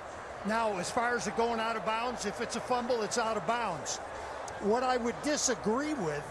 Now, 0.46 0.78
as 0.78 0.88
far 0.88 1.16
as 1.16 1.26
it 1.26 1.36
going 1.36 1.58
out 1.58 1.74
of 1.74 1.84
bounds, 1.84 2.24
if 2.24 2.40
it's 2.40 2.54
a 2.54 2.60
fumble, 2.60 3.02
it's 3.02 3.18
out 3.18 3.36
of 3.36 3.44
bounds. 3.48 3.96
What 4.60 4.84
I 4.84 4.96
would 4.96 5.20
disagree 5.22 5.94
with 5.94 6.22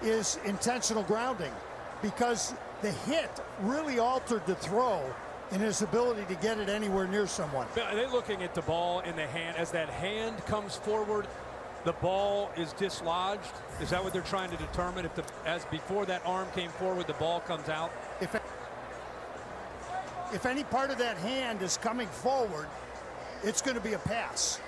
is 0.00 0.38
intentional 0.46 1.02
grounding 1.02 1.52
because 2.00 2.54
the 2.80 2.90
hit 2.90 3.30
really 3.60 3.98
altered 3.98 4.46
the 4.46 4.54
throw 4.54 5.02
and 5.50 5.60
his 5.60 5.82
ability 5.82 6.24
to 6.34 6.40
get 6.40 6.56
it 6.56 6.70
anywhere 6.70 7.06
near 7.06 7.26
someone. 7.26 7.66
Are 7.84 7.94
they 7.94 8.06
looking 8.06 8.44
at 8.44 8.54
the 8.54 8.62
ball 8.62 9.00
in 9.00 9.14
the 9.14 9.26
hand 9.26 9.58
as 9.58 9.70
that 9.72 9.90
hand 9.90 10.38
comes 10.46 10.76
forward? 10.76 11.26
The 11.86 11.92
ball 11.92 12.50
is 12.56 12.72
dislodged. 12.72 13.52
Is 13.80 13.90
that 13.90 14.02
what 14.02 14.12
they're 14.12 14.22
trying 14.22 14.50
to 14.50 14.56
determine? 14.56 15.06
If 15.06 15.14
the 15.14 15.22
as 15.46 15.64
before 15.66 16.04
that 16.06 16.20
arm 16.26 16.48
came 16.52 16.68
forward, 16.70 17.06
the 17.06 17.12
ball 17.12 17.38
comes 17.38 17.68
out. 17.68 17.92
If 18.20 18.34
if 20.34 20.46
any 20.46 20.64
part 20.64 20.90
of 20.90 20.98
that 20.98 21.16
hand 21.18 21.62
is 21.62 21.76
coming 21.76 22.08
forward, 22.08 22.66
it's 23.44 23.62
going 23.62 23.76
to 23.76 23.80
be 23.80 23.92
a 23.92 24.00
pass. 24.00 24.58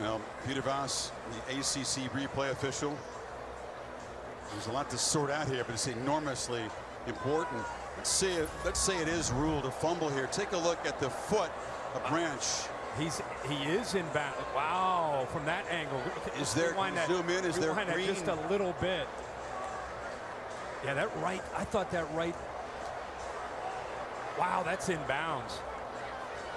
Well, 0.00 0.18
Peter 0.46 0.62
Voss, 0.62 1.12
the 1.30 1.52
ACC 1.52 2.10
replay 2.14 2.50
official. 2.50 2.96
There's 4.52 4.68
a 4.68 4.72
lot 4.72 4.88
to 4.88 4.96
sort 4.96 5.30
out 5.30 5.48
here, 5.48 5.64
but 5.64 5.74
it's 5.74 5.86
enormously 5.86 6.62
important. 7.06 7.62
Let's 7.98 8.08
say 8.08 8.32
it, 8.32 8.48
let's 8.64 8.80
say 8.80 8.96
it 9.02 9.08
is 9.08 9.32
ruled 9.32 9.66
a 9.66 9.70
fumble 9.70 10.08
here. 10.08 10.28
Take 10.28 10.52
a 10.52 10.58
look 10.58 10.78
at 10.86 10.98
the 10.98 11.10
foot 11.10 11.50
of 11.96 12.08
Branch. 12.08 12.42
He's 12.98 13.20
he 13.48 13.70
is 13.70 13.94
in 13.94 14.06
bounds. 14.14 14.38
Wow, 14.54 15.26
from 15.30 15.44
that 15.44 15.66
angle. 15.70 16.00
Is 16.40 16.54
there 16.54 16.72
that, 16.72 17.08
zoom 17.08 17.28
in? 17.28 17.44
Is 17.44 17.58
there 17.58 17.74
green? 17.74 18.06
Just 18.06 18.28
a 18.28 18.38
little 18.48 18.74
bit. 18.80 19.06
Yeah, 20.84 20.94
that 20.94 21.14
right. 21.18 21.42
I 21.54 21.64
thought 21.64 21.90
that 21.90 22.06
right. 22.14 22.34
Wow, 24.38 24.62
that's 24.64 24.88
in 24.88 24.98
bounds. 25.06 25.58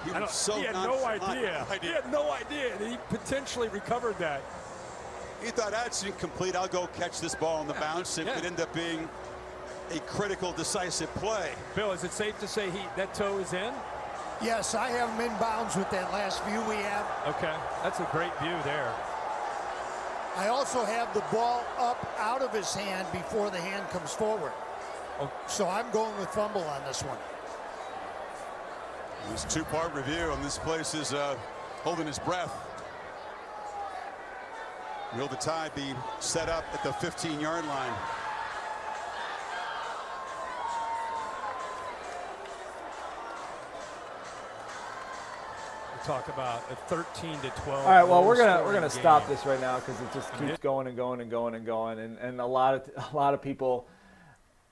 He, 0.06 0.12
so 0.28 0.58
he 0.58 0.66
had 0.66 0.76
no 0.76 1.04
idea. 1.06 1.66
idea. 1.70 1.80
He 1.82 1.88
had 1.88 2.10
no 2.12 2.32
idea 2.32 2.72
he 2.78 2.98
potentially 3.10 3.68
recovered 3.68 4.18
that. 4.20 4.42
He 5.44 5.52
thought 5.52 5.72
that's 5.72 6.04
incomplete. 6.04 6.56
I'll 6.56 6.68
go 6.68 6.88
catch 6.88 7.20
this 7.20 7.36
ball 7.36 7.58
on 7.58 7.68
the 7.68 7.74
bounce. 7.74 8.18
It 8.18 8.28
yeah. 8.28 8.36
could 8.36 8.46
end 8.46 8.62
up 8.62 8.74
being 8.74 9.10
a 9.92 10.00
critical, 10.00 10.52
decisive 10.54 11.14
play. 11.16 11.52
Bill, 11.76 11.92
is 11.92 12.04
it 12.04 12.12
safe 12.12 12.40
to 12.40 12.48
say 12.48 12.70
he 12.70 12.80
that 12.96 13.14
toe 13.14 13.40
is 13.40 13.54
in? 13.54 13.74
Yes, 14.42 14.74
I 14.74 14.90
have 14.90 15.10
him 15.10 15.32
in 15.32 15.38
bounds 15.38 15.76
with 15.76 15.90
that 15.92 16.12
last 16.14 16.44
view 16.46 16.62
we 16.62 16.76
have. 16.76 17.06
Okay, 17.28 17.54
that's 17.84 18.00
a 18.00 18.08
great 18.12 18.32
view 18.40 18.56
there. 18.64 18.94
I 20.38 20.48
also 20.48 20.86
have 20.86 21.14
the 21.14 21.24
ball 21.32 21.66
up 21.78 22.10
out 22.18 22.42
of 22.42 22.54
his 22.54 22.74
hand 22.74 23.06
before 23.12 23.50
the 23.50 23.58
hand 23.60 23.90
comes 23.90 24.14
forward. 24.14 24.54
Oh. 25.20 25.30
So 25.48 25.68
I'm 25.68 25.92
going 25.92 26.18
with 26.18 26.30
fumble 26.30 26.64
on 26.64 26.82
this 26.86 27.02
one. 27.02 27.18
This 29.30 29.44
two-part 29.44 29.94
review, 29.94 30.32
and 30.32 30.42
this 30.44 30.58
place 30.58 30.94
is 30.94 31.14
uh, 31.14 31.36
holding 31.84 32.08
his 32.08 32.20
breath. 32.20 32.56
Will 35.18 35.28
the 35.28 35.36
tie 35.36 35.70
be 35.76 35.94
set 36.22 36.48
up 36.48 36.64
at 36.74 36.84
the 36.84 36.92
15-yard 36.92 37.66
line? 37.66 37.94
Talk 46.04 46.28
about 46.30 46.64
a 46.72 46.76
13 46.76 47.40
to 47.42 47.50
12. 47.50 47.68
All 47.68 47.92
right, 47.92 48.04
well 48.04 48.24
we're 48.24 48.38
gonna 48.38 48.64
we're 48.64 48.74
gonna 48.74 48.90
game. 48.90 49.00
stop 49.00 49.28
this 49.28 49.46
right 49.46 49.60
now 49.60 49.80
because 49.80 50.00
it 50.02 50.14
just 50.14 50.34
keeps 50.38 50.58
going 50.60 50.88
and 50.88 50.96
going 50.96 51.22
and 51.22 51.30
going 51.30 51.56
and 51.56 51.66
going, 51.66 52.00
and 52.00 52.18
and 52.18 52.40
a 52.40 52.46
lot 52.46 52.74
of 52.74 53.14
a 53.14 53.16
lot 53.16 53.34
of 53.34 53.42
people 53.42 53.88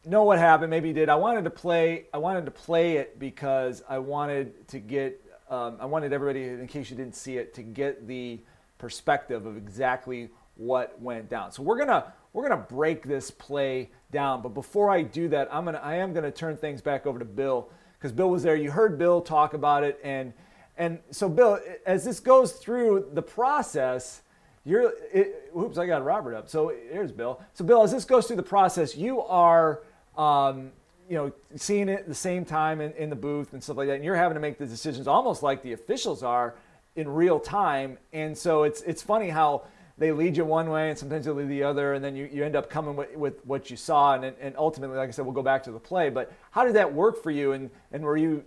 know 0.06 0.24
what 0.24 0.40
happened. 0.40 0.70
Maybe 0.70 0.90
you 0.90 0.94
did. 0.94 1.10
I 1.10 1.16
wanted 1.16 1.44
to 1.44 1.50
play. 1.50 2.06
I 2.14 2.18
wanted 2.18 2.46
to 2.46 2.52
play 2.52 2.98
it 2.98 3.20
because 3.20 3.84
I 3.88 4.00
wanted 4.00 4.68
to 4.70 4.80
get. 4.80 5.24
Um, 5.50 5.78
I 5.80 5.86
wanted 5.86 6.12
everybody, 6.12 6.44
in 6.44 6.68
case 6.68 6.90
you 6.90 6.98
didn't 6.98 7.16
see 7.16 7.38
it, 7.38 7.54
to 7.54 7.64
get 7.64 8.06
the 8.08 8.42
perspective 8.78 9.46
of 9.46 9.56
exactly 9.56 10.30
what 10.56 11.00
went 11.02 11.30
down. 11.30 11.52
So 11.52 11.64
we're 11.64 11.78
gonna 11.78 12.14
we're 12.34 12.48
gonna 12.48 12.66
break 12.70 13.04
this 13.04 13.32
play 13.32 13.90
down. 14.12 14.42
But 14.42 14.50
before 14.50 14.90
I 14.90 15.02
do 15.02 15.30
that, 15.30 15.48
I'm 15.52 15.66
gonna 15.66 15.82
I 15.84 15.96
am 15.96 16.14
gonna 16.14 16.32
turn 16.32 16.58
things 16.58 16.82
back 16.82 17.06
over 17.06 17.20
to 17.20 17.26
Bill 17.26 17.70
because 17.98 18.12
Bill 18.12 18.30
was 18.30 18.44
there. 18.44 18.56
You 18.56 18.72
heard 18.72 18.98
Bill 18.98 19.22
talk 19.22 19.54
about 19.54 19.84
it, 19.84 20.00
and 20.04 20.34
and 20.78 21.00
so, 21.12 21.28
Bill, 21.28 21.60
as 21.86 22.06
this 22.06 22.20
goes 22.20 22.54
through 22.54 23.10
the 23.14 23.22
process, 23.22 24.22
you're, 24.64 24.94
it, 25.14 25.52
oops, 25.58 25.78
I 25.78 25.88
got 25.88 26.04
Robert 26.04 26.36
up. 26.36 26.50
So 26.50 26.74
here's 26.92 27.12
Bill. 27.12 27.42
So, 27.54 27.66
Bill, 27.66 27.84
as 27.84 27.92
this 27.92 28.06
goes 28.06 28.28
through 28.28 28.36
the 28.36 28.44
process, 28.44 28.96
you 28.96 29.22
are, 29.22 29.82
um, 30.18 30.72
you 31.10 31.16
know, 31.16 31.32
seeing 31.56 31.90
it 31.90 32.00
at 32.00 32.08
the 32.08 32.16
same 32.16 32.46
time 32.46 32.82
in, 32.82 32.92
in 32.94 33.10
the 33.10 33.16
booth 33.16 33.54
and 33.54 33.64
stuff 33.64 33.78
like 33.78 33.88
that, 33.88 33.96
and 33.96 34.04
you're 34.04 34.16
having 34.16 34.36
to 34.36 34.42
make 34.42 34.58
the 34.58 34.66
decisions 34.66 35.08
almost 35.08 35.42
like 35.42 35.64
the 35.64 35.74
officials 35.74 36.22
are 36.22 36.56
in 36.96 37.08
real 37.08 37.40
time. 37.40 37.98
And 38.12 38.38
so 38.38 38.64
it's 38.64 38.82
it's 38.82 39.02
funny 39.02 39.30
how 39.30 39.64
they 39.98 40.12
lead 40.12 40.38
you 40.38 40.46
one 40.46 40.70
way 40.70 40.90
and 40.90 40.98
sometimes 40.98 41.26
they 41.26 41.32
lead 41.32 41.48
the 41.48 41.64
other, 41.64 41.94
and 41.94 42.04
then 42.04 42.16
you, 42.16 42.30
you 42.32 42.44
end 42.44 42.56
up 42.56 42.70
coming 42.70 42.96
with, 42.96 43.16
with 43.16 43.46
what 43.46 43.72
you 43.72 43.78
saw. 43.78 44.14
And, 44.14 44.36
and 44.40 44.56
ultimately, 44.58 44.98
like 44.98 45.08
I 45.08 45.12
said, 45.12 45.26
we'll 45.26 45.34
go 45.34 45.42
back 45.42 45.64
to 45.64 45.72
the 45.72 45.80
play. 45.80 46.10
But 46.10 46.32
how 46.52 46.66
did 46.66 46.76
that 46.76 46.94
work 46.94 47.24
for 47.24 47.32
you? 47.32 47.54
And, 47.54 47.72
and 47.92 48.04
were 48.04 48.18
you 48.18 48.44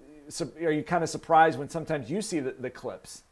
are 0.63 0.73
you 0.73 0.83
kind 0.83 1.03
of 1.03 1.11
surprised 1.11 1.59
when 1.59 1.69
sometimes 1.69 2.11
you 2.11 2.23
see 2.23 2.41
the, 2.41 2.53
the 2.53 2.71
clips? 2.71 3.23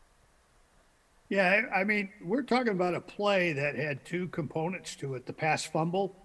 Yeah, 1.29 1.63
I 1.75 1.85
mean, 1.85 2.09
we're 2.25 2.43
talking 2.43 2.73
about 2.73 2.95
a 2.95 3.01
play 3.01 3.53
that 3.53 3.75
had 3.75 4.05
two 4.05 4.29
components 4.29 4.97
to 4.97 5.15
it 5.15 5.27
the 5.27 5.33
pass 5.33 5.65
fumble 5.65 6.17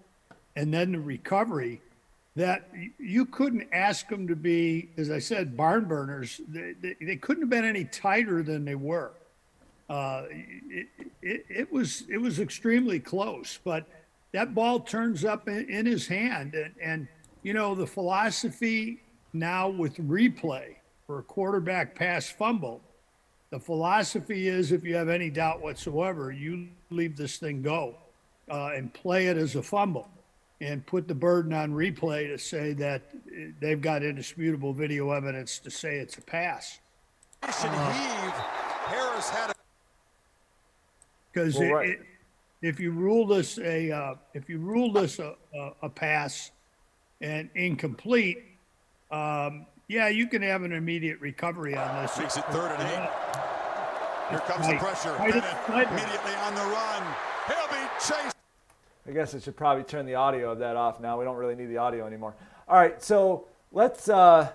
and 0.55 0.73
then 0.73 0.93
the 0.93 0.99
recovery 0.99 1.81
that 2.35 2.69
you 2.97 3.25
couldn't 3.25 3.67
ask 3.71 4.07
them 4.07 4.27
to 4.27 4.35
be, 4.35 4.89
as 4.97 5.11
I 5.11 5.19
said, 5.19 5.55
barn 5.55 5.85
burners. 5.85 6.41
They, 6.47 6.73
they, 6.81 6.95
they 6.99 7.15
couldn't 7.17 7.43
have 7.43 7.49
been 7.49 7.65
any 7.65 7.85
tighter 7.85 8.41
than 8.41 8.65
they 8.65 8.75
were. 8.75 9.11
Uh, 9.89 10.23
it, 10.29 10.87
it, 11.21 11.45
it, 11.49 11.71
was 11.71 12.03
it 12.09 12.17
was 12.17 12.39
extremely 12.39 12.99
close, 12.99 13.59
but 13.63 13.85
that 14.31 14.55
ball 14.55 14.79
turns 14.79 15.25
up 15.25 15.47
in, 15.47 15.69
in 15.69 15.85
his 15.85 16.07
hand, 16.07 16.55
and, 16.55 16.73
and 16.81 17.07
you 17.43 17.53
know 17.53 17.75
the 17.75 17.85
philosophy 17.85 19.01
now 19.33 19.69
with 19.69 19.97
replay 19.97 20.75
for 21.05 21.19
a 21.19 21.23
quarterback 21.23 21.95
pass 21.95 22.29
fumble, 22.29 22.81
the 23.49 23.59
philosophy 23.59 24.47
is 24.47 24.71
if 24.71 24.83
you 24.83 24.95
have 24.95 25.09
any 25.09 25.29
doubt 25.29 25.61
whatsoever, 25.61 26.31
you 26.31 26.67
leave 26.89 27.17
this 27.17 27.37
thing 27.37 27.61
go 27.61 27.95
uh, 28.49 28.71
and 28.75 28.93
play 28.93 29.27
it 29.27 29.37
as 29.37 29.55
a 29.55 29.63
fumble 29.63 30.09
and 30.61 30.85
put 30.85 31.07
the 31.07 31.15
burden 31.15 31.53
on 31.53 31.71
replay 31.71 32.27
to 32.27 32.37
say 32.37 32.73
that 32.73 33.03
they've 33.59 33.81
got 33.81 34.01
indisputable 34.01 34.73
video 34.73 35.11
evidence 35.11 35.59
to 35.59 35.69
say 35.69 35.97
it's 35.97 36.17
a 36.17 36.21
pass. 36.21 36.79
Uh, 37.43 37.49
because 41.31 41.57
well, 41.57 41.73
right. 41.73 41.99
if 42.61 42.79
you 42.79 42.91
rule 42.91 43.27
this 43.27 43.57
a 43.59 43.91
uh, 43.91 44.15
if 44.33 44.47
you 44.47 44.59
rule 44.59 44.91
this 44.91 45.19
a, 45.19 45.35
a, 45.55 45.71
a 45.83 45.89
pass 45.89 46.51
and 47.21 47.49
incomplete, 47.55 48.52
um, 49.13 49.65
yeah, 49.88 50.08
you 50.08 50.27
can 50.27 50.41
have 50.41 50.63
an 50.63 50.72
immediate 50.72 51.20
recovery 51.20 51.75
on 51.75 52.01
this. 52.01 52.17
Makes 52.17 52.38
it 52.38 52.46
third 52.46 52.72
and 52.72 52.82
eight. 52.82 53.10
Here 54.29 54.39
comes 54.39 54.67
the 54.67 54.77
pressure. 54.77 55.15
Bennett 55.20 55.43
immediately 55.70 56.34
on 56.41 56.55
the 56.55 56.62
run. 56.62 57.03
He'll 57.48 57.67
be 57.67 57.88
chased. 58.00 58.36
I 59.08 59.12
guess 59.12 59.36
I 59.36 59.39
should 59.39 59.55
probably 59.55 59.84
turn 59.84 60.05
the 60.05 60.15
audio 60.15 60.51
of 60.51 60.60
that 60.60 60.75
off 60.75 61.00
now. 61.00 61.20
We 61.20 61.25
don't 61.25 61.36
really 61.36 61.55
need 61.55 61.67
the 61.67 61.77
audio 61.77 62.08
anymore. 62.08 62.34
All 62.67 62.77
right, 62.77 63.03
so 63.03 63.46
let's 63.72 64.10
uh, 64.10 64.51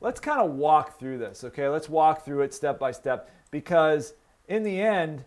let's 0.00 0.20
kind 0.20 0.40
of 0.40 0.50
walk 0.50 0.98
through 0.98 1.18
this. 1.18 1.44
Okay, 1.44 1.68
let's 1.68 1.88
walk 1.88 2.24
through 2.24 2.42
it 2.42 2.52
step 2.52 2.78
by 2.78 2.90
step 2.90 3.30
because 3.50 4.12
in 4.48 4.64
the 4.64 4.80
end, 4.80 5.24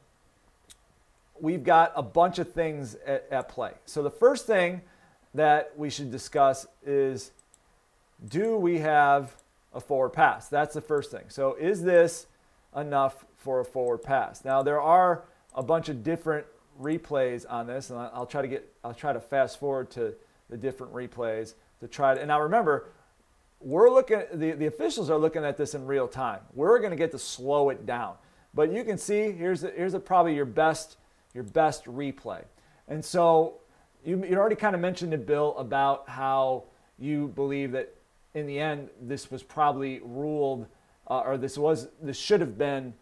we've 1.39 1.63
got 1.63 1.93
a 1.95 2.03
bunch 2.03 2.37
of 2.37 2.51
things 2.51 2.95
at, 3.07 3.25
at 3.31 3.49
play. 3.49 3.71
So 3.85 4.03
the 4.03 4.11
first 4.11 4.45
thing 4.45 4.81
that 5.33 5.71
we 5.77 5.89
should 5.89 6.11
discuss 6.11 6.67
is 6.85 7.31
do 8.27 8.57
we 8.57 8.79
have 8.79 9.35
a 9.73 9.79
forward 9.79 10.11
pass? 10.11 10.47
That's 10.47 10.73
the 10.73 10.81
first 10.81 11.11
thing. 11.11 11.25
So, 11.29 11.55
is 11.55 11.83
this 11.83 12.27
enough 12.75 13.25
for 13.37 13.59
a 13.59 13.65
forward 13.65 14.03
pass? 14.03 14.45
Now, 14.45 14.61
there 14.63 14.81
are 14.81 15.23
a 15.55 15.63
bunch 15.63 15.89
of 15.89 16.03
different 16.03 16.45
replays 16.79 17.45
on 17.49 17.67
this, 17.67 17.89
and 17.89 17.99
I'll 17.99 18.25
try 18.25 18.41
to 18.41 18.47
get, 18.47 18.71
I'll 18.83 18.93
try 18.93 19.13
to 19.13 19.19
fast 19.19 19.59
forward 19.59 19.91
to 19.91 20.13
the 20.49 20.57
different 20.57 20.93
replays 20.93 21.53
to 21.79 21.87
try 21.87 22.13
to. 22.13 22.19
And 22.19 22.27
now 22.27 22.41
remember, 22.41 22.89
we're 23.59 23.89
looking, 23.89 24.23
the, 24.33 24.51
the 24.51 24.65
officials 24.65 25.09
are 25.09 25.17
looking 25.17 25.45
at 25.45 25.57
this 25.57 25.73
in 25.73 25.85
real 25.85 26.07
time. 26.07 26.39
We're 26.53 26.79
going 26.79 26.91
to 26.91 26.97
get 26.97 27.11
to 27.11 27.19
slow 27.19 27.69
it 27.69 27.85
down. 27.85 28.15
But 28.53 28.71
you 28.71 28.83
can 28.83 28.97
see 28.97 29.31
here's, 29.31 29.61
the, 29.61 29.71
here's 29.71 29.93
the, 29.93 29.99
probably 29.99 30.35
your 30.35 30.45
best, 30.45 30.97
your 31.33 31.43
best 31.43 31.85
replay. 31.85 32.43
And 32.87 33.03
so 33.03 33.59
you, 34.03 34.23
you 34.25 34.35
already 34.35 34.55
kind 34.55 34.75
of 34.75 34.81
mentioned 34.81 35.13
it, 35.13 35.25
Bill, 35.25 35.55
about 35.57 36.09
how 36.09 36.63
you 36.99 37.29
believe 37.29 37.71
that 37.73 37.95
in 38.33 38.47
the 38.47 38.59
end, 38.59 38.89
this 39.01 39.29
was 39.29 39.43
probably 39.43 39.99
ruled, 40.03 40.67
uh, 41.07 41.19
or 41.19 41.37
this 41.37 41.57
was 41.57 41.89
this 42.01 42.17
should 42.17 42.41
have 42.41 42.57
been 42.57 42.93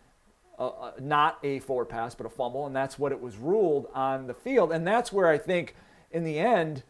uh, 0.57 0.67
uh, 0.67 0.91
not 0.99 1.39
a 1.43 1.59
forward 1.59 1.85
pass, 1.85 2.15
but 2.15 2.25
a 2.25 2.29
fumble, 2.29 2.65
and 2.65 2.75
that's 2.75 2.99
what 2.99 3.11
it 3.11 3.21
was 3.21 3.37
ruled 3.37 3.87
on 3.93 4.27
the 4.27 4.33
field. 4.33 4.71
And 4.71 4.85
that's 4.85 5.11
where 5.13 5.27
I 5.27 5.37
think, 5.37 5.75
in 6.11 6.23
the 6.23 6.37
end, 6.37 6.83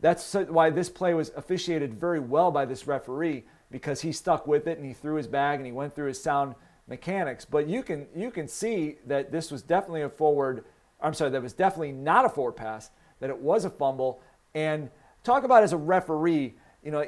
that's 0.00 0.34
why 0.34 0.70
this 0.70 0.88
play 0.88 1.14
was 1.14 1.32
officiated 1.36 1.94
very 1.94 2.20
well 2.20 2.50
by 2.50 2.64
this 2.64 2.86
referee 2.86 3.44
because 3.70 4.00
he 4.02 4.12
stuck 4.12 4.46
with 4.46 4.66
it 4.66 4.78
and 4.78 4.86
he 4.86 4.92
threw 4.92 5.16
his 5.16 5.26
bag 5.26 5.58
and 5.58 5.66
he 5.66 5.72
went 5.72 5.94
through 5.94 6.06
his 6.06 6.22
sound 6.22 6.54
mechanics. 6.86 7.44
But 7.44 7.68
you 7.68 7.82
can 7.82 8.06
you 8.14 8.30
can 8.30 8.46
see 8.46 8.98
that 9.06 9.32
this 9.32 9.50
was 9.50 9.62
definitely 9.62 10.02
a 10.02 10.08
forward. 10.08 10.64
I'm 11.00 11.14
sorry, 11.14 11.30
that 11.30 11.42
was 11.42 11.52
definitely 11.54 11.92
not 11.92 12.24
a 12.24 12.28
forward 12.28 12.52
pass. 12.52 12.90
That 13.20 13.30
it 13.30 13.38
was 13.38 13.64
a 13.64 13.70
fumble. 13.70 14.20
And 14.54 14.90
talk 15.24 15.42
about 15.42 15.64
as 15.64 15.72
a 15.72 15.76
referee, 15.76 16.54
you 16.84 16.90
know 16.92 17.04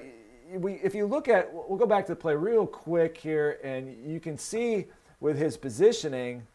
we, 0.57 0.75
if 0.75 0.95
you 0.95 1.07
look 1.07 1.29
at, 1.29 1.53
we'll 1.53 1.79
go 1.79 1.87
back 1.87 2.07
to 2.07 2.13
the 2.13 2.17
play 2.17 2.35
real 2.35 2.67
quick 2.67 3.17
here, 3.17 3.59
and 3.63 3.95
you 4.05 4.21
can 4.21 4.37
see 4.37 4.87
with 5.21 5.39
his 5.39 5.57
positioning, 5.57 6.47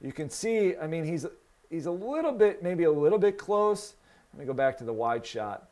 you 0.00 0.12
can 0.12 0.30
see, 0.30 0.76
I 0.76 0.86
mean, 0.86 1.04
he's, 1.04 1.26
he's 1.70 1.86
a 1.86 1.90
little 1.90 2.32
bit, 2.32 2.62
maybe 2.62 2.84
a 2.84 2.90
little 2.90 3.18
bit 3.18 3.38
close. 3.38 3.94
Let 4.32 4.40
me 4.40 4.46
go 4.46 4.52
back 4.52 4.78
to 4.78 4.84
the 4.84 4.92
wide 4.92 5.26
shot. 5.26 5.68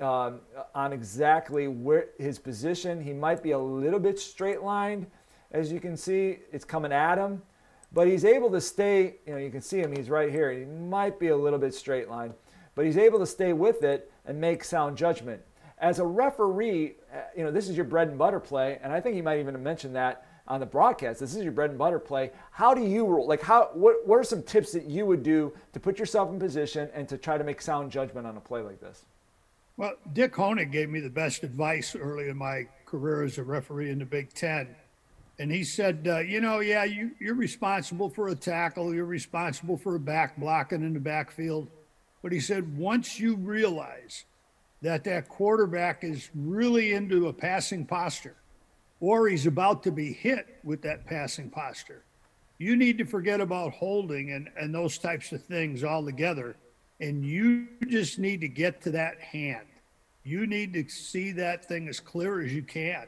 Um, 0.00 0.40
on 0.74 0.92
exactly 0.92 1.68
where 1.68 2.06
his 2.18 2.38
position, 2.38 3.00
he 3.00 3.12
might 3.12 3.42
be 3.42 3.52
a 3.52 3.58
little 3.58 4.00
bit 4.00 4.18
straight 4.18 4.62
lined. 4.62 5.06
As 5.52 5.70
you 5.72 5.80
can 5.80 5.96
see, 5.96 6.38
it's 6.52 6.64
coming 6.64 6.92
at 6.92 7.16
him, 7.16 7.40
but 7.92 8.08
he's 8.08 8.24
able 8.24 8.50
to 8.50 8.60
stay, 8.60 9.16
you 9.24 9.32
know, 9.32 9.38
you 9.38 9.50
can 9.50 9.60
see 9.60 9.78
him, 9.78 9.94
he's 9.94 10.10
right 10.10 10.30
here. 10.30 10.50
He 10.50 10.64
might 10.64 11.20
be 11.20 11.28
a 11.28 11.36
little 11.36 11.60
bit 11.60 11.74
straight 11.74 12.10
lined, 12.10 12.34
but 12.74 12.84
he's 12.84 12.98
able 12.98 13.20
to 13.20 13.26
stay 13.26 13.52
with 13.52 13.84
it 13.84 14.10
and 14.26 14.40
make 14.40 14.64
sound 14.64 14.98
judgment 14.98 15.40
as 15.78 15.98
a 15.98 16.04
referee, 16.04 16.94
uh, 17.12 17.18
you 17.36 17.44
know, 17.44 17.50
this 17.50 17.68
is 17.68 17.76
your 17.76 17.84
bread 17.84 18.08
and 18.08 18.18
butter 18.18 18.40
play, 18.40 18.78
and 18.82 18.92
I 18.92 19.00
think 19.00 19.16
you 19.16 19.22
might 19.22 19.40
even 19.40 19.54
have 19.54 19.62
mentioned 19.62 19.96
that 19.96 20.26
on 20.46 20.60
the 20.60 20.66
broadcast. 20.66 21.20
This 21.20 21.34
is 21.34 21.42
your 21.42 21.52
bread 21.52 21.70
and 21.70 21.78
butter 21.78 21.98
play. 21.98 22.30
How 22.50 22.74
do 22.74 22.82
you 22.82 23.06
rule? 23.06 23.26
Like, 23.26 23.42
how? 23.42 23.70
What? 23.72 24.06
What 24.06 24.16
are 24.16 24.24
some 24.24 24.42
tips 24.42 24.72
that 24.72 24.84
you 24.84 25.06
would 25.06 25.22
do 25.22 25.52
to 25.72 25.80
put 25.80 25.98
yourself 25.98 26.30
in 26.30 26.38
position 26.38 26.90
and 26.94 27.08
to 27.08 27.16
try 27.16 27.38
to 27.38 27.44
make 27.44 27.60
sound 27.60 27.90
judgment 27.90 28.26
on 28.26 28.36
a 28.36 28.40
play 28.40 28.60
like 28.60 28.80
this? 28.80 29.04
Well, 29.76 29.94
Dick 30.12 30.34
Honig 30.34 30.70
gave 30.70 30.88
me 30.88 31.00
the 31.00 31.10
best 31.10 31.42
advice 31.42 31.96
early 31.96 32.28
in 32.28 32.36
my 32.36 32.68
career 32.86 33.24
as 33.24 33.38
a 33.38 33.42
referee 33.42 33.90
in 33.90 33.98
the 33.98 34.04
Big 34.04 34.32
Ten. 34.32 34.76
and 35.38 35.50
he 35.50 35.64
said, 35.64 36.06
uh, 36.08 36.18
you 36.18 36.40
know, 36.40 36.60
yeah, 36.60 36.84
you, 36.84 37.10
you're 37.18 37.34
responsible 37.34 38.08
for 38.08 38.28
a 38.28 38.36
tackle, 38.36 38.94
you're 38.94 39.04
responsible 39.04 39.76
for 39.76 39.96
a 39.96 40.00
back 40.00 40.36
blocking 40.36 40.82
in 40.82 40.94
the 40.94 41.00
backfield. 41.00 41.68
But 42.22 42.32
he 42.32 42.40
said, 42.40 42.78
once 42.78 43.18
you 43.18 43.34
realize 43.34 44.24
that 44.84 45.02
that 45.02 45.30
quarterback 45.30 46.04
is 46.04 46.28
really 46.34 46.92
into 46.92 47.28
a 47.28 47.32
passing 47.32 47.86
posture, 47.86 48.36
or 49.00 49.28
he's 49.28 49.46
about 49.46 49.82
to 49.82 49.90
be 49.90 50.12
hit 50.12 50.58
with 50.62 50.82
that 50.82 51.06
passing 51.06 51.48
posture, 51.48 52.04
you 52.58 52.76
need 52.76 52.98
to 52.98 53.06
forget 53.06 53.40
about 53.40 53.72
holding 53.72 54.32
and, 54.32 54.50
and 54.60 54.74
those 54.74 54.98
types 54.98 55.32
of 55.32 55.42
things 55.42 55.84
altogether. 55.84 56.54
And 57.00 57.24
you 57.24 57.66
just 57.88 58.18
need 58.18 58.42
to 58.42 58.48
get 58.48 58.82
to 58.82 58.90
that 58.90 59.18
hand. 59.20 59.66
You 60.22 60.46
need 60.46 60.74
to 60.74 60.86
see 60.90 61.32
that 61.32 61.64
thing 61.64 61.88
as 61.88 61.98
clear 61.98 62.42
as 62.42 62.52
you 62.52 62.62
can 62.62 63.06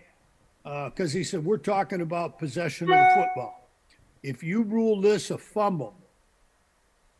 because 0.65 1.15
uh, 1.15 1.19
he 1.19 1.25
said, 1.25 1.45
We're 1.45 1.59
talking 1.59 2.01
about 2.01 2.39
possession 2.39 2.91
of 2.91 2.97
the 2.97 3.11
football. 3.15 3.69
If 4.23 4.43
you 4.43 4.63
rule 4.63 5.03
this 5.03 5.31
a 5.31 5.37
fumble, 5.37 5.95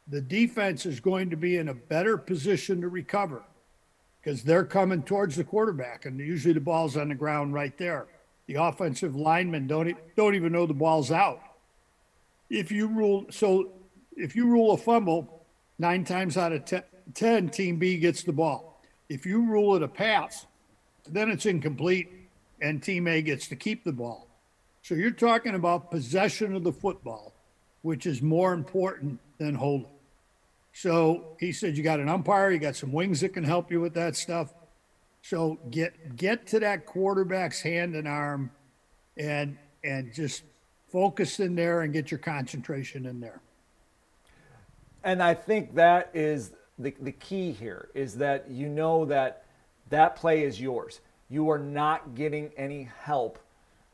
the 0.09 0.23
defense 0.23 0.87
is 0.87 0.99
going 0.99 1.29
to 1.29 1.37
be 1.37 1.59
in 1.59 1.69
a 1.69 1.75
better 1.75 2.17
position 2.17 2.81
to 2.81 2.89
recover 2.89 3.43
because 4.27 4.43
they're 4.43 4.65
coming 4.65 5.05
towards 5.05 5.37
the 5.37 5.45
quarterback, 5.45 6.05
and 6.05 6.19
usually 6.19 6.53
the 6.53 6.59
ball's 6.59 6.97
on 6.97 7.11
the 7.11 7.15
ground 7.15 7.55
right 7.55 7.79
there. 7.79 8.07
The 8.49 8.57
offensive 8.57 9.15
linemen 9.15 9.69
don't 9.69 9.97
don't 10.17 10.35
even 10.35 10.53
know 10.53 10.67
the 10.67 10.75
ball's 10.75 11.13
out. 11.13 11.41
If 12.51 12.73
you 12.73 12.89
rule 12.89 13.27
so, 13.31 13.71
if 14.17 14.35
you 14.35 14.47
rule 14.47 14.73
a 14.73 14.77
fumble, 14.77 15.47
nine 15.79 16.05
times 16.05 16.37
out 16.37 16.51
of 16.51 16.65
ten, 16.65 16.83
10 17.15 17.51
Team 17.51 17.77
B 17.77 17.99
gets 17.99 18.25
the 18.25 18.33
ball. 18.33 18.83
If 19.09 19.27
you 19.27 19.43
rule 19.49 19.77
it 19.77 19.85
a 19.85 19.89
pass, 19.89 20.45
then 21.09 21.31
it's 21.31 21.47
incomplete 21.47 22.11
and 22.61 22.83
Team 22.83 23.07
A 23.07 23.23
gets 23.23 23.47
to 23.49 23.57
keep 23.57 23.85
the 23.85 23.93
ball. 23.93 24.27
So 24.83 24.97
you're 24.97 25.13
talking 25.13 25.55
about 25.55 25.93
possession 25.93 26.57
of 26.57 26.65
the 26.65 26.73
football, 26.73 27.33
which 27.83 28.07
is 28.07 28.23
more 28.23 28.55
important 28.55 29.21
than 29.39 29.55
holding. 29.55 29.96
So 30.77 31.37
he 31.41 31.53
said 31.53 31.75
you 31.75 31.83
got 31.83 32.01
an 32.01 32.09
umpire, 32.11 32.51
you 32.51 32.59
got 32.59 32.77
some 32.77 32.93
wings 32.93 33.23
that 33.23 33.31
can 33.31 33.45
help 33.45 33.71
you 33.71 33.81
with 33.81 33.95
that 33.95 34.15
stuff. 34.15 34.53
So 35.23 35.59
get 35.71 36.17
get 36.17 36.47
to 36.49 36.61
that 36.61 36.85
quarterback's 36.85 37.63
hand 37.63 37.97
and 37.97 38.07
arm 38.07 38.51
and 39.17 39.57
and 39.83 40.13
just 40.13 40.43
focus 40.93 41.41
in 41.41 41.55
there 41.55 41.81
and 41.81 41.95
get 41.95 42.11
your 42.11 42.19
concentration 42.19 43.07
in 43.07 43.21
there. 43.21 43.41
And 45.03 45.23
I 45.23 45.33
think 45.33 45.77
that 45.77 46.11
is 46.13 46.53
the, 46.79 46.95
the 47.01 47.13
key 47.13 47.53
here 47.53 47.89
is 47.95 48.17
that 48.17 48.51
you 48.51 48.69
know 48.69 49.07
that 49.07 49.47
that 49.89 50.15
play 50.15 50.43
is 50.43 50.61
yours 50.61 51.01
you 51.31 51.49
are 51.49 51.59
not 51.59 52.15
getting 52.15 52.51
any 52.59 52.91
help 53.01 53.39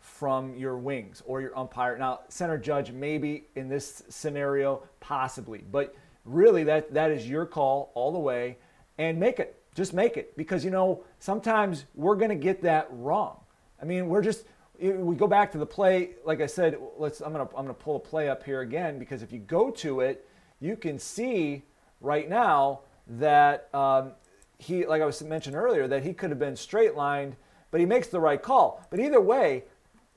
from 0.01 0.57
your 0.57 0.77
wings 0.77 1.23
or 1.27 1.41
your 1.41 1.57
umpire. 1.57 1.97
Now, 1.97 2.23
center 2.29 2.59
judge, 2.59 2.91
maybe 2.91 3.45
in 3.55 3.69
this 3.69 4.03
scenario, 4.09 4.83
possibly, 4.99 5.65
but 5.71 5.95
really 6.25 6.65
that, 6.65 6.95
that 6.95 7.11
is 7.11 7.29
your 7.29 7.47
call 7.47 7.91
all 7.95 8.13
the 8.13 8.19
way 8.19 8.59
and 8.99 9.19
make 9.19 9.39
it. 9.39 9.59
Just 9.75 9.95
make 9.95 10.19
it 10.19 10.37
because 10.37 10.65
you 10.65 10.71
know 10.71 11.03
sometimes 11.19 11.87
we're 11.95 12.17
going 12.17 12.29
to 12.29 12.35
get 12.35 12.63
that 12.63 12.89
wrong. 12.91 13.41
I 13.81 13.87
mean, 13.87 14.09
we're 14.09 14.21
just 14.21 14.45
we 14.79 15.17
go 15.17 15.27
back 15.27 15.53
to 15.53 15.59
the 15.59 15.67
play. 15.67 16.11
Like 16.25 16.41
I 16.41 16.47
said, 16.47 16.77
let's. 16.99 17.21
I'm 17.21 17.33
gonna 17.33 17.49
I'm 17.57 17.65
gonna 17.65 17.75
pull 17.75 17.97
a 17.97 18.01
play 18.01 18.29
up 18.29 18.43
here 18.43 18.61
again 18.61 18.99
because 18.99 19.23
if 19.23 19.33
you 19.33 19.39
go 19.39 19.71
to 19.71 20.01
it, 20.01 20.29
you 20.61 20.77
can 20.77 20.99
see 20.99 21.63
right 22.01 22.29
now 22.29 22.81
that 23.07 23.69
um, 23.75 24.13
he, 24.59 24.87
like 24.87 25.03
I 25.03 25.07
was 25.07 25.23
mentioned 25.23 25.57
earlier, 25.57 25.89
that 25.89 26.03
he 26.03 26.13
could 26.13 26.31
have 26.31 26.39
been 26.39 26.57
straight 26.57 26.95
lined, 26.95 27.37
but 27.71 27.81
he 27.81 27.87
makes 27.87 28.09
the 28.09 28.21
right 28.21 28.41
call. 28.41 28.85
But 28.91 29.01
either 29.01 29.21
way, 29.21 29.65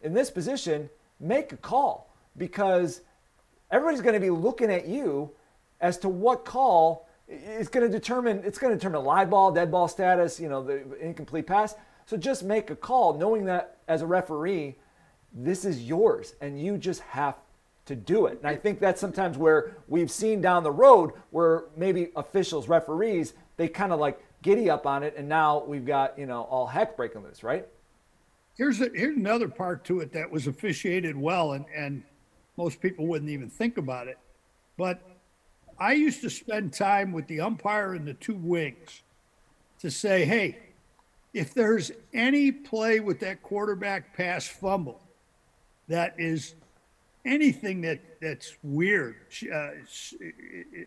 in 0.02 0.14
this 0.14 0.30
position, 0.30 0.90
make 1.20 1.52
a 1.52 1.58
call 1.58 2.14
because 2.38 3.02
everybody's 3.72 4.02
going 4.02 4.14
to 4.14 4.20
be 4.20 4.30
looking 4.30 4.72
at 4.72 4.88
you 4.88 5.32
as 5.86 6.00
to 6.00 6.10
what 6.10 6.46
call 6.46 7.08
is 7.28 7.68
going 7.68 7.86
to 7.86 7.92
determine. 7.92 8.42
It's 8.44 8.58
going 8.58 8.74
to 8.74 8.78
determine 8.78 9.06
live 9.06 9.30
ball, 9.30 9.52
dead 9.52 9.70
ball 9.70 9.88
status, 9.88 10.40
you 10.40 10.50
know, 10.50 10.64
the 10.64 11.00
incomplete 11.00 11.46
pass. 11.46 11.76
So 12.08 12.18
just 12.18 12.44
make 12.44 12.72
a 12.72 12.76
call, 12.76 13.14
knowing 13.14 13.46
that 13.46 13.78
as 13.88 14.02
a 14.02 14.08
referee, 14.08 14.78
this 15.32 15.64
is 15.64 15.84
yours, 15.84 16.34
and 16.42 16.60
you 16.60 16.80
just 16.80 17.02
have 17.02 17.36
to 17.86 17.96
do 17.96 18.26
it. 18.26 18.40
And 18.40 18.48
I 18.48 18.56
think 18.56 18.80
that's 18.80 19.00
sometimes 19.00 19.38
where 19.38 19.78
we've 19.88 20.10
seen 20.10 20.42
down 20.42 20.64
the 20.64 20.72
road 20.72 21.12
where 21.30 21.66
maybe 21.78 22.10
officials, 22.16 22.68
referees, 22.68 23.34
they 23.58 23.68
kind 23.68 23.94
of 23.94 24.00
like 24.00 24.20
giddy 24.42 24.72
up 24.72 24.88
on 24.88 25.04
it, 25.04 25.14
and 25.16 25.30
now 25.30 25.64
we've 25.66 25.86
got 25.86 26.18
you 26.18 26.26
know 26.26 26.44
all 26.44 26.66
heck 26.66 26.98
breaking 26.98 27.22
loose, 27.22 27.44
right? 27.44 27.68
Here's 28.58 28.82
a, 28.82 28.90
here's 28.92 29.18
another 29.18 29.50
part 29.50 29.84
to 29.86 30.00
it 30.00 30.14
that 30.14 30.32
was 30.32 30.48
officiated 30.48 31.16
well, 31.16 31.54
and 31.54 31.66
and 31.76 32.02
most 32.58 32.82
people 32.82 33.06
wouldn't 33.06 33.30
even 33.30 33.52
think 33.52 33.78
about 33.78 34.08
it, 34.08 34.18
but 34.78 35.15
I 35.80 35.94
used 35.94 36.22
to 36.22 36.30
spend 36.30 36.74
time 36.74 37.12
with 37.12 37.28
the 37.28 37.42
umpire 37.42 37.94
and 37.94 38.08
the 38.08 38.14
two 38.14 38.36
wings 38.36 39.02
to 39.80 39.92
say, 39.92 40.26
hey, 40.26 40.58
if 41.34 41.54
there's 41.54 41.92
any 42.14 42.52
play 42.52 43.00
with 43.00 43.20
that 43.20 43.44
quarterback 43.44 44.16
pass 44.16 44.48
fumble 44.48 45.02
that 45.88 46.16
is 46.18 46.56
anything 47.26 47.82
that 47.82 48.00
that's 48.22 48.56
weird, 48.64 49.16
uh, 49.54 49.72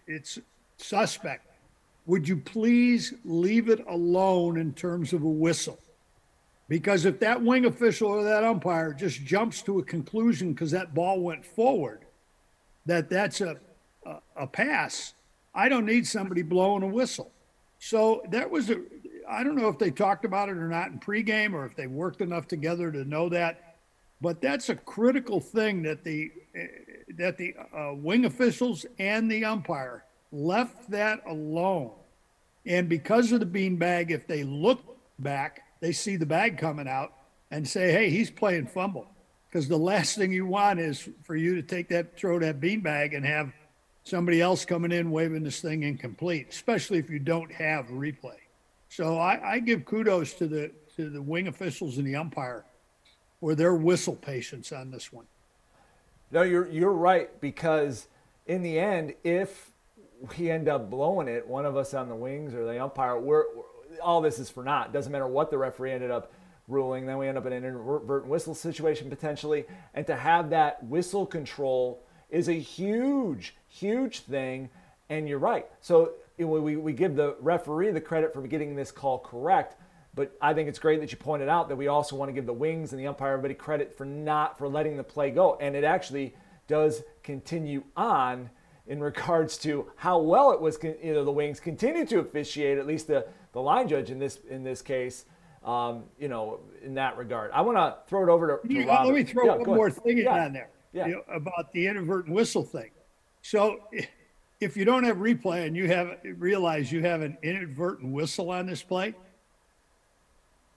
it's 0.07 0.39
suspect 0.79 1.49
would 2.09 2.27
you 2.27 2.39
please 2.39 3.13
leave 3.27 3.69
it 3.69 3.85
alone 3.87 4.57
in 4.57 4.73
terms 4.73 5.13
of 5.13 5.23
a 5.23 5.29
whistle? 5.29 5.79
Because 6.67 7.05
if 7.05 7.21
that 7.21 7.43
wing 7.43 7.67
official 7.67 8.09
or 8.09 8.25
that 8.25 8.45
umpire 8.45 8.95
just 8.95 9.23
jumps 9.25 9.61
to 9.63 9.79
a 9.79 9.83
conclusion 9.83 10.55
because 10.55 10.71
that 10.71 10.95
ball 10.95 11.21
went 11.21 11.45
forward, 11.45 12.01
that 12.87 13.11
that's 13.11 13.43
a, 13.43 13.59
a, 14.37 14.47
pass, 14.47 15.15
I 15.55 15.69
don't 15.69 15.87
need 15.87 16.07
somebody 16.07 16.43
blowing 16.43 16.83
a 16.83 16.87
whistle. 16.87 17.31
So 17.79 18.23
that 18.31 18.51
was 18.51 18.71
a, 18.71 18.81
I 19.29 19.45
don't 19.45 19.57
know 19.57 19.69
if 19.69 19.79
they 19.79 19.91
talked 19.91 20.25
about 20.25 20.49
it 20.49 20.57
or 20.57 20.69
not 20.69 20.89
in 20.91 20.99
pregame 20.99 21.53
or 21.53 21.67
if 21.67 21.77
they 21.77 21.87
worked 21.87 22.21
enough 22.21 22.49
together 22.49 22.91
to 22.91 23.05
know 23.05 23.29
that, 23.29 23.77
but 24.21 24.41
that's 24.41 24.69
a 24.69 24.75
critical 24.75 25.41
thing 25.41 25.83
that 25.83 26.03
the 26.03 26.33
that 27.17 27.37
the 27.39 27.55
uh, 27.77 27.95
wing 27.95 28.25
officials 28.25 28.85
and 28.99 29.31
the 29.31 29.45
umpire 29.45 30.05
left 30.33 30.91
that 30.91 31.21
alone. 31.27 31.93
And 32.67 32.89
because 32.89 33.33
of 33.33 33.41
the 33.41 33.47
beanbag, 33.47 34.11
if 34.11 34.27
they 34.27 34.43
look 34.43 34.81
back, 35.19 35.63
they 35.81 35.93
see 35.93 36.17
the 36.17 36.27
bag 36.27 36.59
coming 36.59 36.89
out 36.89 37.13
and 37.51 37.67
say, 37.67 37.93
hey, 37.93 38.11
he's 38.11 38.31
playing 38.31 38.67
fumble. 38.67 39.07
Because 39.49 39.69
the 39.69 39.79
last 39.79 40.17
thing 40.17 40.33
you 40.33 40.45
want 40.45 40.79
is 40.81 41.09
for 41.23 41.35
you 41.35 41.55
to 41.55 41.63
take 41.63 41.89
that, 41.89 42.19
throw 42.19 42.39
that 42.41 42.61
beanbag 42.61 43.17
and 43.17 43.25
have 43.25 43.53
somebody 44.09 44.41
else 44.41 44.65
coming 44.65 44.93
in 44.93 45.11
waving 45.11 45.45
this 45.45 45.61
thing 45.61 45.83
incomplete, 45.83 46.49
especially 46.51 46.99
if 46.99 47.11
you 47.11 47.19
don't 47.19 47.53
have 47.53 47.87
replay. 47.87 48.37
So 48.89 49.19
I, 49.19 49.55
I 49.55 49.59
give 49.59 49.85
kudos 49.85 50.35
to 50.35 50.47
the 50.47 50.73
to 50.97 51.11
the 51.11 51.23
wing 51.23 51.47
officials 51.47 51.99
and 51.99 52.07
the 52.07 52.17
umpire 52.17 52.65
for 53.41 53.55
their 53.55 53.75
whistle 53.75 54.17
patience 54.17 54.73
on 54.73 54.91
this 54.91 55.13
one. 55.13 55.27
No, 56.31 56.43
you're 56.43 56.69
you're 56.69 56.93
right 56.93 57.41
because 57.41 58.09
in 58.47 58.63
the 58.63 58.79
end, 58.79 59.15
if 59.23 59.71
we 60.37 60.51
end 60.51 60.69
up 60.69 60.91
blowing 60.91 61.29
it, 61.29 61.47
one 61.47 61.67
of 61.67 61.77
us 61.77 61.95
on 61.95 62.09
the 62.09 62.15
wings 62.15 62.55
or 62.55 62.65
the 62.65 62.83
umpire, 62.83 63.19
we're, 63.19 63.45
we're, 63.55 64.01
all 64.03 64.21
this 64.21 64.39
is 64.39 64.51
for 64.51 64.65
naught. 64.65 64.93
Doesn't 64.93 65.13
matter 65.13 65.27
what 65.27 65.51
the 65.51 65.59
referee 65.59 65.93
ended 65.93 66.11
up 66.11 66.33
ruling. 66.67 67.07
Then 67.07 67.19
we 67.19 67.29
end 67.29 67.39
up 67.39 67.47
in 67.47 67.53
an 67.53 67.65
inadvertent 67.65 68.27
whistle 68.27 68.55
situation 68.55 69.09
potentially. 69.09 69.65
And 69.95 70.07
to 70.07 70.17
have 70.17 70.51
that 70.51 70.83
whistle 70.85 71.27
control 71.27 72.03
is 72.31 72.49
a 72.49 72.55
huge, 72.55 73.55
huge 73.79 74.21
thing. 74.21 74.69
And 75.09 75.29
you're 75.29 75.39
right. 75.39 75.67
So 75.81 76.13
we, 76.37 76.77
we 76.77 76.93
give 76.93 77.17
the 77.17 77.37
referee 77.41 77.91
the 77.93 78.01
credit 78.01 78.33
for 78.33 78.43
getting 78.47 78.77
this 78.77 78.91
call 78.91 79.19
correct. 79.19 79.77
But 80.15 80.37
I 80.41 80.53
think 80.53 80.69
it's 80.69 80.79
great 80.79 81.01
that 81.01 81.13
you 81.13 81.19
pointed 81.19 81.49
out 81.49 81.69
that 81.69 81.77
we 81.77 81.89
also 81.89 82.17
want 82.17 82.29
to 82.29 82.33
give 82.33 82.47
the 82.47 82.53
wings 82.53 82.93
and 82.93 83.01
the 83.01 83.07
umpire 83.07 83.33
everybody 83.33 83.55
credit 83.55 83.97
for 83.97 84.05
not 84.05 84.59
for 84.59 84.69
letting 84.69 84.97
the 84.97 85.05
play 85.05 85.31
go. 85.31 85.57
And 85.61 85.77
it 85.77 85.85
actually 85.85 86.35
does 86.67 87.03
continue 87.23 87.85
on 87.97 88.51
in 88.87 89.01
regards 89.03 89.57
to 89.59 89.91
how 89.97 90.19
well 90.19 90.53
it 90.53 90.61
was, 90.61 90.79
you 90.83 91.15
know, 91.15 91.25
the 91.25 91.31
Wings 91.31 91.61
continue 91.61 92.05
to 92.07 92.19
officiate, 92.19 92.79
at 92.79 92.87
least 92.87 93.07
the, 93.07 93.27
the 93.53 93.61
line 93.61 93.89
judge 93.89 94.11
in 94.11 94.19
this 94.19 94.39
in 94.51 94.65
this 94.65 94.83
case, 94.83 95.25
um, 95.65 96.05
you 96.19 96.29
know, 96.29 96.61
in 96.83 96.95
that 96.95 97.17
regard. 97.17 97.53
I 97.53 97.61
want 97.61 97.79
to 97.79 97.97
throw 98.09 98.23
it 98.25 98.29
over 98.29 98.61
to, 98.63 98.69
to. 98.69 98.87
Let 98.87 99.15
me 99.15 99.23
throw 99.23 99.45
yeah, 99.45 99.57
one 99.57 99.67
more 99.67 99.87
ahead. 99.87 100.03
thing 100.03 100.19
yeah. 100.19 100.47
in 100.47 100.53
there 100.53 100.71
yeah. 100.93 101.07
You 101.07 101.13
know, 101.15 101.23
about 101.29 101.73
the 101.73 101.87
inadvertent 101.87 102.35
whistle 102.35 102.63
thing. 102.63 102.91
So 103.43 103.81
if 104.61 104.77
you 104.77 104.85
don't 104.85 105.05
have 105.05 105.19
replay 105.19 105.67
and 105.67 105.77
you 105.77 105.89
have 105.89 106.19
realize 106.37 106.91
you 106.91 107.03
have 107.03 107.23
an 107.23 107.39
inadvertent 107.43 108.13
whistle 108.13 108.51
on 108.51 108.67
this 108.67 108.83
play, 108.83 109.15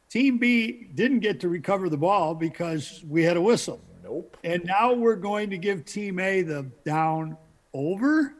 Team 0.10 0.38
B 0.38 0.88
didn't 0.93 1.19
get 1.19 1.39
to 1.39 1.50
recover 1.50 1.89
the 1.89 1.97
ball 1.97 2.36
because 2.36 3.04
we 3.10 3.24
had 3.24 3.38
a 3.38 3.41
whistle. 3.41 3.80
Nope. 4.04 4.36
And 4.43 4.63
now 4.65 4.93
we're 4.93 5.15
going 5.15 5.50
to 5.52 5.58
give 5.58 5.86
Team 5.86 6.19
A 6.19 6.41
the 6.41 6.63
down 6.84 7.38
over, 7.74 8.34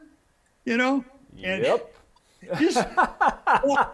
you 0.64 0.76
know? 0.76 1.04
And, 1.42 1.62
yep. 1.62 1.94
Just 2.58 2.86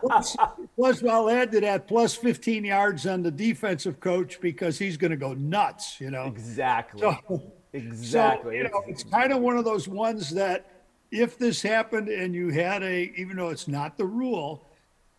plus, 0.01 0.37
plus, 0.75 1.05
I'll 1.05 1.29
add 1.31 1.53
to 1.53 1.61
that 1.61 1.87
plus 1.87 2.15
15 2.15 2.65
yards 2.65 3.07
on 3.07 3.23
the 3.23 3.31
defensive 3.31 4.01
coach 4.01 4.41
because 4.41 4.79
he's 4.79 4.97
going 4.97 5.11
to 5.11 5.17
go 5.17 5.35
nuts, 5.35 6.01
you 6.01 6.11
know. 6.11 6.25
Exactly. 6.25 7.01
So, 7.01 7.53
exactly. 7.73 8.53
So, 8.53 8.57
you 8.57 8.65
know, 8.65 8.83
it's 8.87 9.05
kind 9.05 9.33
of 9.33 9.41
one 9.41 9.57
of 9.57 9.65
those 9.65 9.89
ones 9.89 10.31
that 10.31 10.85
if 11.11 11.39
this 11.39 11.63
happened 11.63 12.09
and 12.09 12.35
you 12.35 12.51
had 12.51 12.83
a, 12.83 13.13
even 13.17 13.37
though 13.37 13.49
it's 13.49 13.69
not 13.69 13.97
the 13.97 14.05
rule, 14.05 14.67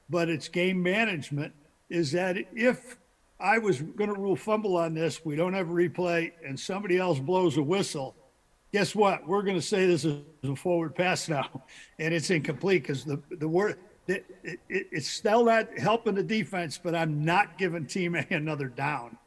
but 0.10 0.30
it's 0.30 0.48
game 0.48 0.82
management, 0.82 1.54
is 1.90 2.12
that 2.12 2.38
if 2.54 2.98
I 3.40 3.58
was 3.58 3.82
going 3.82 4.14
to 4.14 4.20
rule 4.20 4.36
fumble 4.36 4.76
on 4.76 4.94
this, 4.94 5.24
we 5.24 5.36
don't 5.36 5.54
have 5.54 5.70
a 5.70 5.74
replay, 5.74 6.32
and 6.46 6.60
somebody 6.60 6.98
else 6.98 7.20
blows 7.20 7.58
a 7.58 7.64
whistle, 7.64 8.16
guess 8.72 8.94
what? 8.94 9.28
We're 9.28 9.42
going 9.42 9.56
to 9.56 9.62
say 9.62 9.86
this 9.86 10.06
is 10.06 10.22
a 10.44 10.56
forward 10.56 10.96
pass 10.96 11.30
now, 11.30 11.64
and 12.00 12.14
it's 12.14 12.30
incomplete 12.30 12.84
because 12.84 13.04
the 13.04 13.22
the 13.32 13.48
word 13.48 13.78
it, 14.08 14.26
it, 14.44 14.60
it's 14.70 15.08
still 15.08 15.46
not 15.46 15.78
helping 15.78 16.16
the 16.16 16.24
defense, 16.24 16.80
but 16.82 16.96
I'm 16.96 17.24
not 17.24 17.58
giving 17.58 17.86
Team 17.86 18.16
A 18.16 18.26
another 18.32 18.68
down. 18.68 19.18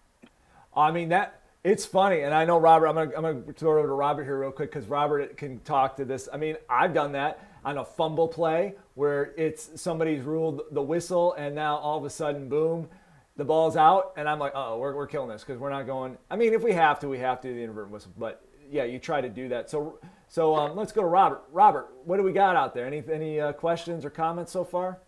I 0.77 0.91
mean 0.91 1.09
that 1.11 1.42
it's 1.65 1.87
funny, 1.87 2.23
and 2.23 2.35
I 2.35 2.45
know 2.45 2.59
Robert. 2.59 2.89
I'm 2.89 2.95
gonna 2.95 3.13
I'm 3.17 3.23
gonna 3.23 3.53
throw 3.53 3.77
it 3.77 3.79
over 3.79 3.89
to 3.89 3.95
Robert 3.95 4.25
here 4.25 4.39
real 4.39 4.51
quick 4.51 4.73
because 4.73 4.89
Robert 4.89 5.37
can 5.37 5.61
talk 5.61 5.97
to 5.97 6.05
this. 6.05 6.29
I 6.33 6.37
mean, 6.37 6.57
I've 6.69 6.93
done 6.93 7.13
that 7.13 7.47
on 7.65 7.79
a 7.79 7.85
fumble 7.85 8.27
play 8.27 8.75
where 8.95 9.33
it's 9.37 9.81
somebody's 9.81 10.23
ruled 10.25 10.63
the 10.73 10.83
whistle, 10.83 11.35
and 11.35 11.55
now 11.55 11.77
all 11.77 11.99
of 11.99 12.05
a 12.05 12.11
sudden, 12.11 12.49
boom, 12.49 12.89
the 13.37 13.45
ball's 13.45 13.77
out, 13.77 14.13
and 14.17 14.29
I'm 14.29 14.41
like, 14.41 14.53
oh, 14.57 14.79
we're 14.79 14.97
we're 14.97 15.07
killing 15.07 15.29
this 15.29 15.43
because 15.43 15.61
we're 15.61 15.71
not 15.71 15.87
going. 15.87 16.19
I 16.31 16.37
mean, 16.37 16.53
if 16.53 16.63
we 16.63 16.73
have 16.73 16.99
to, 17.01 17.09
we 17.09 17.19
have 17.19 17.41
to 17.43 17.49
do 17.49 17.55
the 17.55 17.63
inadvertent 17.63 17.93
whistle, 17.93 18.13
but 18.19 18.45
yeah, 18.69 18.85
you 18.85 18.99
try 18.99 19.21
to 19.21 19.29
do 19.29 19.49
that. 19.51 19.71
So 19.71 20.01
so 20.27 20.57
um, 20.57 20.77
let's 20.77 20.91
go 20.91 21.03
to 21.03 21.07
Robert. 21.07 21.43
Robert, 21.53 21.91
what 22.05 22.17
do 22.17 22.25
we 22.25 22.33
got 22.33 22.57
out 22.57 22.75
there? 22.75 22.87
Any 22.87 23.05
any 23.13 23.41
uh, 23.41 23.53
questions 23.53 24.05
or 24.05 24.11
comments 24.11 24.51
so 24.51 24.65
far? 24.65 24.99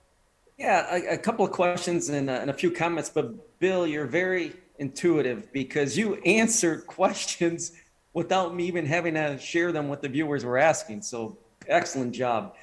Yeah, 0.57 0.87
a, 0.95 1.15
a 1.15 1.19
couple 1.19 1.45
of 1.45 1.51
questions 1.51 2.09
and, 2.11 2.31
uh, 2.31 2.35
and 2.35 2.49
a 2.49 2.53
few 2.53 2.71
comments. 2.71 3.11
But 3.11 3.59
Bill, 3.59 3.89
you're 3.89 4.07
very 4.07 4.53
intuitive 4.79 5.53
because 5.53 5.97
you 5.97 6.15
answered 6.25 6.87
questions 6.87 7.73
without 8.13 8.55
me 8.55 8.67
even 8.67 8.87
having 8.87 9.15
to 9.15 9.39
share 9.39 9.73
them 9.73 9.89
what 9.89 10.03
the 10.03 10.09
viewers 10.09 10.45
were 10.45 10.59
asking. 10.59 11.03
So 11.03 11.39
excellent 11.67 12.15
job. 12.15 12.55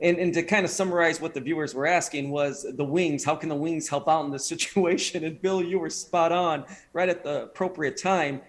And, 0.00 0.18
and 0.18 0.34
to 0.34 0.42
kind 0.42 0.64
of 0.64 0.70
summarize 0.70 1.20
what 1.20 1.32
the 1.32 1.40
viewers 1.40 1.74
were 1.74 1.86
asking 1.86 2.30
was 2.30 2.66
the 2.76 2.84
wings. 2.84 3.24
How 3.24 3.36
can 3.36 3.48
the 3.48 3.54
wings 3.54 3.88
help 3.88 4.08
out 4.08 4.24
in 4.24 4.30
this 4.32 4.46
situation? 4.54 5.24
And 5.24 5.40
Bill, 5.40 5.62
you 5.62 5.78
were 5.78 5.90
spot 5.90 6.32
on 6.32 6.64
right 6.92 7.08
at 7.08 7.22
the 7.22 7.44
appropriate 7.44 7.96
time 7.96 8.42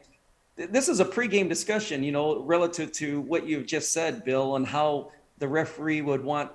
this 0.56 0.88
is 0.88 1.00
a 1.00 1.06
pregame 1.06 1.50
discussion, 1.50 2.04
you 2.04 2.12
know, 2.12 2.40
relative 2.42 2.92
to 2.94 3.22
what 3.22 3.48
you've 3.48 3.66
just 3.66 3.92
said, 3.92 4.24
Bill, 4.24 4.52
on 4.52 4.64
how 4.64 5.12
the 5.40 5.48
referee 5.48 6.02
would 6.02 6.24
want, 6.24 6.52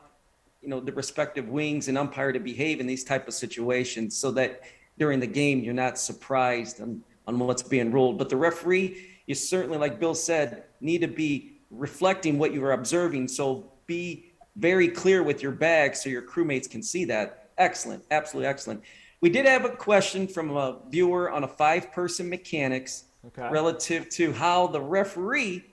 you 0.62 0.68
know, 0.68 0.80
the 0.80 0.92
respective 0.92 1.48
wings 1.48 1.88
and 1.88 1.98
umpire 1.98 2.32
to 2.32 2.38
behave 2.38 2.80
in 2.80 2.86
these 2.86 3.02
type 3.02 3.26
of 3.26 3.34
situations, 3.34 4.16
so 4.16 4.30
that 4.32 4.62
during 4.98 5.20
the 5.20 5.26
game 5.26 5.60
you're 5.60 5.74
not 5.74 5.98
surprised 5.98 6.80
on, 6.80 7.02
on 7.26 7.38
what's 7.38 7.62
being 7.62 7.90
ruled. 7.90 8.18
But 8.18 8.28
the 8.28 8.36
referee, 8.36 9.06
you 9.26 9.34
certainly, 9.34 9.78
like 9.78 9.98
Bill 9.98 10.14
said, 10.14 10.64
need 10.80 11.00
to 11.00 11.08
be 11.08 11.60
reflecting 11.70 12.38
what 12.38 12.52
you 12.52 12.64
are 12.64 12.72
observing. 12.72 13.28
So 13.28 13.72
be 13.86 14.32
very 14.56 14.88
clear 14.88 15.22
with 15.22 15.42
your 15.42 15.52
bag 15.52 15.94
so 15.94 16.08
your 16.08 16.22
crewmates 16.22 16.68
can 16.68 16.82
see 16.82 17.04
that. 17.06 17.50
Excellent, 17.58 18.04
absolutely 18.10 18.48
excellent. 18.48 18.82
We 19.20 19.30
did 19.30 19.46
have 19.46 19.64
a 19.64 19.70
question 19.70 20.28
from 20.28 20.56
a 20.56 20.78
viewer 20.88 21.30
on 21.30 21.44
a 21.44 21.48
five-person 21.48 22.28
mechanics 22.28 23.04
okay. 23.26 23.48
relative 23.50 24.08
to 24.10 24.32
how 24.32 24.68
the 24.68 24.80
referee 24.80 25.64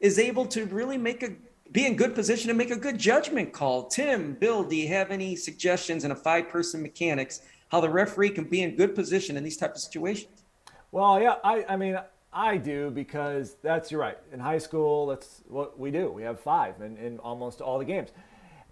is 0.00 0.18
able 0.18 0.46
to 0.46 0.64
really 0.66 0.96
make 0.96 1.22
a 1.22 1.30
be 1.70 1.84
in 1.84 1.96
good 1.96 2.14
position 2.14 2.48
to 2.48 2.54
make 2.54 2.70
a 2.70 2.76
good 2.76 2.96
judgment 2.96 3.52
call. 3.52 3.88
Tim, 3.88 4.32
Bill, 4.34 4.64
do 4.64 4.74
you 4.74 4.88
have 4.88 5.10
any 5.10 5.36
suggestions 5.36 6.04
in 6.04 6.12
a 6.12 6.16
five-person 6.16 6.80
mechanics 6.80 7.42
how 7.68 7.80
the 7.80 7.90
referee 7.90 8.30
can 8.30 8.44
be 8.44 8.62
in 8.62 8.76
good 8.76 8.94
position 8.94 9.36
in 9.36 9.44
these 9.44 9.56
type 9.56 9.74
of 9.74 9.80
situations? 9.80 10.44
Well, 10.90 11.20
yeah, 11.20 11.36
I, 11.44 11.64
I 11.68 11.76
mean, 11.76 11.98
I 12.32 12.56
do 12.56 12.90
because 12.90 13.56
that's 13.62 13.90
you're 13.90 14.00
right. 14.00 14.18
In 14.32 14.40
high 14.40 14.58
school, 14.58 15.06
that's 15.06 15.42
what 15.46 15.78
we 15.78 15.90
do. 15.90 16.10
We 16.10 16.22
have 16.22 16.40
five 16.40 16.80
in, 16.80 16.96
in 16.96 17.18
almost 17.18 17.60
all 17.60 17.78
the 17.78 17.84
games. 17.84 18.10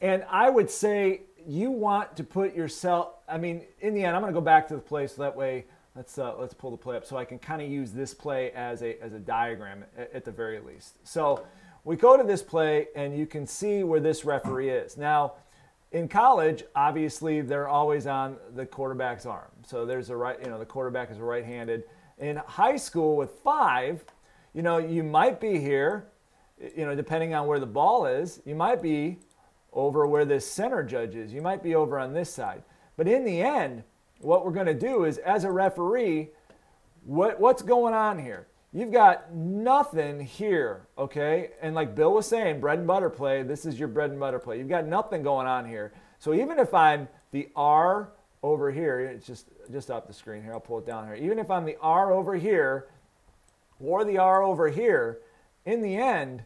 And 0.01 0.25
I 0.31 0.51
would 0.51 0.71
say 0.71 1.23
you 1.47 1.71
want 1.71 2.17
to 2.17 2.25
put 2.25 2.55
yourself, 2.55 3.15
I 3.29 3.39
mean, 3.39 3.63
in 3.81 3.95
the 3.95 4.05
end, 4.05 4.17
I'm 4.17 4.23
going 4.23 4.33
to 4.33 4.39
go 4.39 4.45
back 4.45 4.69
to 4.69 4.75
the 4.75 4.81
play 4.81 5.07
so 5.07 5.23
that 5.23 5.37
way 5.37 5.67
Let's 5.97 6.19
uh, 6.19 6.35
let's 6.39 6.53
pull 6.53 6.71
the 6.71 6.77
play 6.77 6.99
up 6.99 7.07
so 7.07 7.17
I 7.17 7.25
can 7.25 7.39
kind 7.39 7.63
of 7.63 7.71
use 7.71 7.91
this 7.91 8.13
play 8.13 8.53
as 8.53 8.83
a 8.83 9.03
as 9.03 9.15
a 9.15 9.19
diagram 9.19 9.83
at, 9.97 10.13
at 10.13 10.25
the 10.27 10.31
very 10.31 10.61
least. 10.61 10.99
So 11.05 11.47
we 11.85 11.97
go 11.97 12.19
to 12.19 12.23
this 12.23 12.43
play 12.43 12.89
and 12.95 13.17
you 13.17 13.27
can 13.27 13.47
see 13.47 13.83
where 13.83 13.99
this 13.99 14.23
referee 14.23 14.69
is. 14.69 14.99
Now, 14.99 15.35
in 15.97 16.09
college, 16.09 16.63
obviously 16.75 17.41
they're 17.41 17.69
always 17.69 18.07
on 18.07 18.37
the 18.55 18.67
quarterback's 18.67 19.27
arm. 19.27 19.51
So 19.67 19.87
there's 19.87 20.11
a 20.11 20.17
right, 20.17 20.39
you 20.43 20.51
know, 20.51 20.59
the 20.59 20.67
quarterback 20.67 21.11
is 21.11 21.19
right-handed. 21.19 21.85
In 22.19 22.37
high 22.37 22.77
school 22.77 23.17
with 23.17 23.31
five, 23.43 24.05
you 24.53 24.63
know, 24.63 24.79
you 24.79 25.03
might 25.03 25.41
be 25.41 25.59
here, 25.59 26.09
you 26.77 26.85
know, 26.87 26.95
depending 26.95 27.35
on 27.35 27.47
where 27.47 27.59
the 27.59 27.67
ball 27.67 28.07
is, 28.07 28.41
you 28.45 28.55
might 28.55 28.83
be 28.83 29.19
over 29.73 30.07
where 30.07 30.25
this 30.25 30.47
center 30.47 30.83
judge 30.83 31.15
is. 31.15 31.33
You 31.33 31.43
might 31.43 31.63
be 31.63 31.75
over 31.75 31.99
on 31.99 32.13
this 32.13 32.33
side. 32.33 32.63
But 32.97 33.09
in 33.09 33.25
the 33.25 33.43
end, 33.43 33.83
what 34.21 34.45
we're 34.45 34.53
going 34.53 34.67
to 34.67 34.75
do 34.75 35.05
is, 35.05 35.19
as 35.19 35.45
a 35.45 35.51
referee, 35.51 36.31
what, 37.05 37.39
what's 37.39 37.63
going 37.63 37.93
on 37.93 38.19
here? 38.19 38.47
You've 38.77 38.93
got 38.93 39.33
nothing 39.33 40.21
here, 40.21 40.87
okay? 40.99 41.53
And 41.63 41.75
like 41.75 41.95
Bill 41.95 42.13
was 42.13 42.27
saying, 42.27 42.61
bread 42.61 42.77
and 42.77 42.87
butter 42.87 43.09
play, 43.09 43.43
this 43.43 43.65
is 43.65 43.79
your 43.79 43.89
bread 43.89 44.11
and 44.11 44.21
butter 44.21 44.39
play. 44.39 44.59
You've 44.59 44.69
got 44.69 44.87
nothing 44.87 45.23
going 45.23 45.47
on 45.47 45.67
here. 45.67 45.95
So 46.19 46.35
even 46.35 46.59
if 46.59 46.75
I'm 46.75 47.09
the 47.31 47.49
R 47.57 48.11
over 48.43 48.71
here, 48.71 49.01
it's 49.01 49.27
just, 49.27 49.49
just 49.73 49.91
off 49.91 50.07
the 50.07 50.13
screen 50.13 50.43
here, 50.43 50.53
I'll 50.53 50.61
pull 50.61 50.81
it 50.81 50.87
down 50.87 51.07
here. 51.07 51.15
Even 51.15 51.39
if 51.39 51.51
I'm 51.51 51.65
the 51.65 51.79
R 51.81 52.13
over 52.13 52.35
here 52.35 52.89
or 53.81 54.05
the 54.05 54.19
R 54.19 54.43
over 54.43 54.69
here, 54.69 55.21
in 55.65 55.81
the 55.81 55.97
end, 55.97 56.43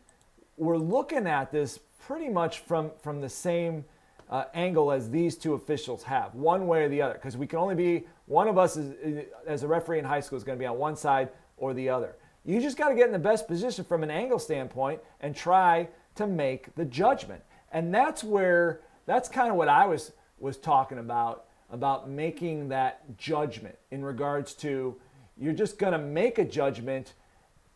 we're 0.57 0.79
looking 0.79 1.27
at 1.27 1.51
this 1.51 1.81
pretty 2.07 2.29
much 2.29 2.61
from, 2.61 2.93
from 3.03 3.21
the 3.21 3.29
same– 3.29 3.85
uh, 4.31 4.45
angle 4.55 4.93
as 4.93 5.11
these 5.11 5.37
two 5.37 5.55
officials 5.55 6.05
have, 6.05 6.35
one 6.35 6.67
way 6.69 6.85
or 6.85 6.89
the 6.89 7.03
other, 7.03 7.15
because 7.15 7.37
we 7.37 7.47
can 7.47 7.59
only 7.59 7.75
be 7.75 8.07
one 8.27 8.47
of 8.47 8.57
us 8.57 8.77
is, 8.77 9.27
as 9.47 9.65
a 9.65 9.67
referee 9.67 9.99
in 9.99 10.05
high 10.05 10.21
school 10.21 10.39
is 10.39 10.45
going 10.45 10.57
to 10.57 10.63
be 10.63 10.67
on 10.67 10.79
one 10.79 10.97
side 10.97 11.31
or 11.57 11.75
the 11.75 11.89
other. 11.89 12.15
You 12.45 12.61
just 12.61 12.77
got 12.77 12.89
to 12.89 12.95
get 12.95 13.07
in 13.07 13.13
the 13.13 13.19
best 13.19 13.47
position 13.47 13.85
from 13.85 14.03
an 14.03 14.11
angle 14.11 14.39
standpoint 14.39 15.01
and 15.21 15.35
try 15.37 15.89
to 16.17 16.27
make 16.27 16.75
the 16.75 16.85
judgment. 16.85 17.43
And 17.73 17.95
that's 17.95 18.25
where 18.25 18.81
that's 19.07 19.29
kind 19.29 19.51
of 19.51 19.57
what 19.57 19.69
I 19.69 19.87
was 19.87 20.13
was 20.39 20.57
talking 20.57 20.99
about 20.99 21.45
about 21.71 22.09
making 22.09 22.69
that 22.69 23.17
judgment 23.17 23.77
in 23.91 24.05
regards 24.05 24.55
to 24.55 24.97
you're 25.39 25.53
just 25.53 25.79
going 25.79 25.93
to 25.93 25.99
make 25.99 26.39
a 26.39 26.45
judgment, 26.45 27.15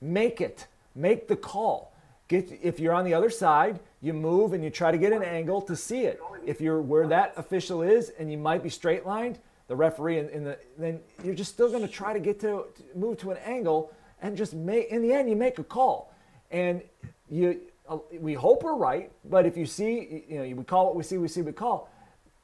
make 0.01 0.41
it, 0.41 0.67
make 0.95 1.29
the 1.29 1.37
call. 1.37 1.95
Get 2.29 2.59
if 2.63 2.81
you're 2.81 2.95
on 2.95 3.05
the 3.05 3.15
other 3.15 3.31
side, 3.31 3.81
you 4.01 4.13
move 4.13 4.55
and 4.55 4.65
you 4.65 4.71
try 4.71 4.91
to 4.91 4.99
get 4.99 5.13
an 5.13 5.23
angle 5.23 5.61
to 5.63 5.77
see 5.77 6.05
it. 6.05 6.21
If 6.45 6.61
you're 6.61 6.81
where 6.81 7.07
that 7.09 7.35
official 7.37 7.83
is 7.83 8.11
and 8.19 8.31
you 8.31 8.39
might 8.39 8.63
be 8.63 8.71
straight 8.71 9.07
lined, 9.07 9.39
the 9.69 9.77
referee 9.77 10.19
in, 10.19 10.29
in 10.31 10.45
the 10.45 10.59
then 10.79 11.01
you're 11.23 11.35
just 11.35 11.53
still 11.53 11.71
going 11.71 11.83
to 11.83 11.93
try 11.93 12.13
to 12.13 12.21
get 12.21 12.41
to, 12.41 12.67
to 12.75 12.99
move 12.99 13.19
to 13.19 13.31
an 13.31 13.39
angle 13.45 13.93
and 14.23 14.37
just 14.37 14.55
make 14.55 14.89
in 14.89 15.03
the 15.03 15.13
end 15.13 15.29
you 15.29 15.37
make 15.37 15.59
a 15.59 15.65
call. 15.65 16.13
And 16.51 16.83
you 17.31 17.61
uh, 17.89 17.99
we 18.19 18.35
hope 18.35 18.63
we're 18.63 18.77
right, 18.77 19.11
but 19.25 19.47
if 19.47 19.57
you 19.57 19.67
see 19.67 20.25
you 20.29 20.39
know 20.39 20.57
we 20.57 20.65
call 20.65 20.87
what 20.87 20.97
we 20.97 21.03
see, 21.03 21.19
we 21.19 21.29
see 21.29 21.43
we 21.43 21.53
call. 21.53 21.91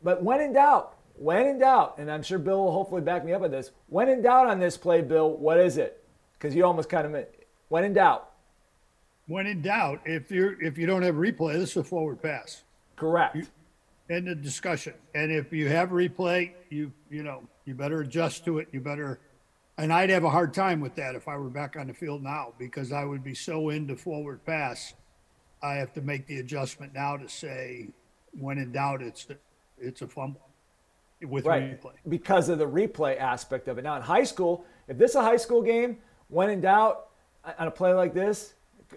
But 0.03 0.23
when 0.23 0.41
in 0.41 0.53
doubt, 0.53 0.97
when 1.15 1.47
in 1.47 1.59
doubt, 1.59 1.97
and 1.99 2.11
I'm 2.11 2.23
sure 2.23 2.39
Bill 2.39 2.65
will 2.65 2.73
hopefully 2.73 3.03
back 3.03 3.25
me 3.25 3.33
up 3.33 3.43
on 3.43 3.51
this. 3.51 3.71
When 3.89 4.09
in 4.09 4.23
doubt 4.23 4.47
on 4.47 4.59
this 4.59 4.77
play, 4.77 5.03
Bill, 5.03 5.31
what 5.31 5.59
is 5.59 5.77
it? 5.77 6.03
Because 6.35 6.55
you 6.55 6.65
almost 6.65 6.89
kind 6.89 7.15
of 7.15 7.27
when 7.69 7.85
in 7.85 7.93
doubt 7.93 8.31
when 9.31 9.47
in 9.47 9.63
doubt, 9.63 10.01
if 10.05 10.31
you're 10.33 10.61
if 10.61 10.77
you 10.77 10.87
don't 10.87 11.03
have 11.03 11.15
replay, 11.15 11.53
this 11.53 11.71
is 11.71 11.77
a 11.77 11.85
forward 11.85 12.21
pass. 12.21 12.65
Correct. 12.97 13.37
You, 13.37 13.47
end 14.11 14.27
the 14.27 14.35
discussion. 14.35 14.93
And 15.15 15.31
if 15.31 15.53
you 15.53 15.69
have 15.69 15.91
replay, 15.91 16.51
you 16.69 16.93
you 17.11 17.23
know 17.23 17.45
you 17.65 17.75
better 17.75 18.01
adjust 18.01 18.45
to 18.47 18.59
it. 18.59 18.69
You 18.73 18.81
better. 18.81 19.21
And 19.81 19.95
I'd 19.95 20.11
have 20.11 20.25
a 20.25 20.31
hard 20.31 20.53
time 20.53 20.81
with 20.81 20.95
that 20.97 21.15
if 21.15 21.27
I 21.27 21.39
were 21.39 21.49
back 21.49 21.75
on 21.75 21.87
the 21.87 21.95
field 21.95 22.23
now 22.23 22.53
because 22.59 22.93
I 22.93 23.03
would 23.07 23.25
be 23.25 23.35
so 23.35 23.71
into 23.71 23.97
forward 23.97 24.45
pass. 24.45 24.93
I 25.63 25.77
have 25.77 25.95
to 25.95 26.03
make 26.03 26.27
the 26.27 26.39
adjustment 26.41 26.93
now 26.93 27.17
to 27.17 27.27
say, 27.27 27.89
when 28.39 28.59
in 28.59 28.73
doubt, 28.73 29.01
it's 29.01 29.27
it's 29.79 30.03
a 30.03 30.07
fumble 30.07 30.43
with 31.23 31.47
right. 31.47 31.81
replay 31.81 31.93
because 32.11 32.51
of 32.51 32.59
the 32.59 32.67
replay 32.67 33.19
aspect 33.19 33.69
of 33.69 33.79
it. 33.79 33.83
Now 33.83 33.97
in 33.97 34.03
high 34.03 34.25
school, 34.25 34.67
if 34.87 34.99
this 34.99 35.13
is 35.13 35.17
a 35.17 35.23
high 35.23 35.39
school 35.39 35.63
game, 35.63 35.97
when 36.29 36.51
in 36.51 36.61
doubt 36.61 37.09
on 37.59 37.67
a 37.67 37.71
play 37.71 37.95
like 37.95 38.13
this, 38.13 38.53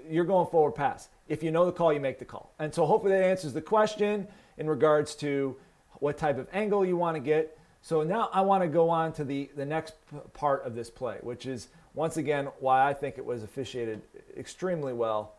you're 0.10 0.26
going 0.26 0.48
forward 0.48 0.74
pass. 0.74 1.08
If 1.30 1.43
you 1.43 1.52
know 1.52 1.65
the 1.65 1.72
call, 1.72 1.93
you 1.93 2.02
make 2.02 2.19
the 2.19 2.26
call. 2.26 2.54
And 2.60 2.74
so 2.74 2.86
hopefully 2.86 3.13
that 3.13 3.24
answers 3.24 3.54
the 3.54 3.62
question 3.62 4.28
in 4.58 4.69
regards 4.69 5.15
to 5.15 5.56
what 6.00 6.17
type 6.17 6.38
of 6.38 6.50
angle 6.52 6.86
you 6.86 6.98
want 6.98 7.15
to 7.15 7.22
get. 7.22 7.58
So 7.84 8.02
now 8.02 8.30
I 8.32 8.39
want 8.39 8.63
to 8.63 8.69
go 8.69 8.89
on 8.89 9.12
to 9.13 9.26
the, 9.26 9.50
the 9.58 9.65
next 9.65 9.96
part 10.34 10.63
of 10.63 10.74
this 10.74 10.89
play, 10.89 11.17
which 11.19 11.46
is 11.46 11.67
once 11.93 12.15
again 12.15 12.48
why 12.62 12.88
I 12.88 12.93
think 12.93 13.17
it 13.17 13.26
was 13.26 13.43
officiated 13.43 14.02
extremely 14.38 14.93
well. 14.93 15.36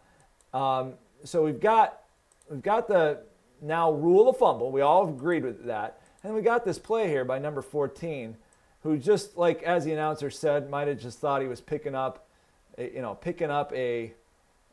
Um, 0.52 0.92
so 1.24 1.42
we've 1.42 1.58
got 1.58 2.02
we've 2.50 2.62
got 2.62 2.86
the 2.86 3.20
now 3.62 3.90
rule 3.92 4.28
of 4.28 4.36
fumble. 4.36 4.70
We 4.70 4.82
all 4.82 5.08
agreed 5.08 5.42
with 5.42 5.64
that. 5.64 6.02
And 6.22 6.34
we 6.34 6.42
got 6.42 6.66
this 6.66 6.78
play 6.78 7.08
here 7.08 7.24
by 7.24 7.38
number 7.38 7.62
14, 7.62 8.36
who 8.82 8.98
just 8.98 9.38
like 9.38 9.62
as 9.62 9.86
the 9.86 9.92
announcer 9.92 10.28
said, 10.28 10.68
might 10.68 10.86
have 10.86 11.00
just 11.00 11.20
thought 11.20 11.40
he 11.40 11.48
was 11.48 11.62
picking 11.62 11.94
up, 11.94 12.28
you 12.76 13.00
know, 13.00 13.14
picking 13.14 13.50
up 13.50 13.72
a, 13.72 14.12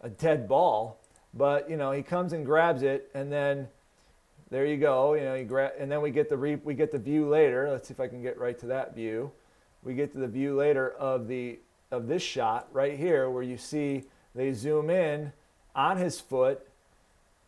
a 0.02 0.10
dead 0.10 0.46
ball. 0.46 1.00
But 1.34 1.70
you 1.70 1.78
know, 1.78 1.94
he 1.94 2.04
comes 2.04 2.34
and 2.34 2.46
grabs 2.46 2.84
it, 2.84 3.10
and 3.14 3.32
then 3.32 3.70
there 4.52 4.66
you 4.66 4.78
go. 4.78 5.14
You 5.14 5.22
know, 5.22 5.44
grab, 5.46 5.72
and 5.80 5.90
then 5.90 6.02
we 6.02 6.12
get 6.12 6.30
the 6.30 6.38
re, 6.38 6.56
we 6.56 6.76
get 6.76 6.92
the 6.92 7.00
view 7.00 7.28
later. 7.28 7.70
Let's 7.72 7.88
see 7.88 7.94
if 7.94 8.00
I 8.00 8.08
can 8.08 8.22
get 8.22 8.38
right 8.38 8.60
to 8.60 8.68
that 8.68 8.94
view. 8.94 9.32
We 9.82 9.96
get 9.96 10.12
to 10.12 10.20
the 10.20 10.28
view 10.28 10.56
later 10.56 10.92
of 10.92 11.28
the 11.28 11.60
of 11.90 12.08
this 12.08 12.22
shot 12.22 12.68
right 12.72 12.98
here, 12.98 13.30
where 13.30 13.44
you 13.44 13.58
see 13.58 14.04
they 14.36 14.52
zoom 14.52 14.90
in 14.90 15.32
on 15.74 15.98
his 15.98 16.20
foot, 16.20 16.68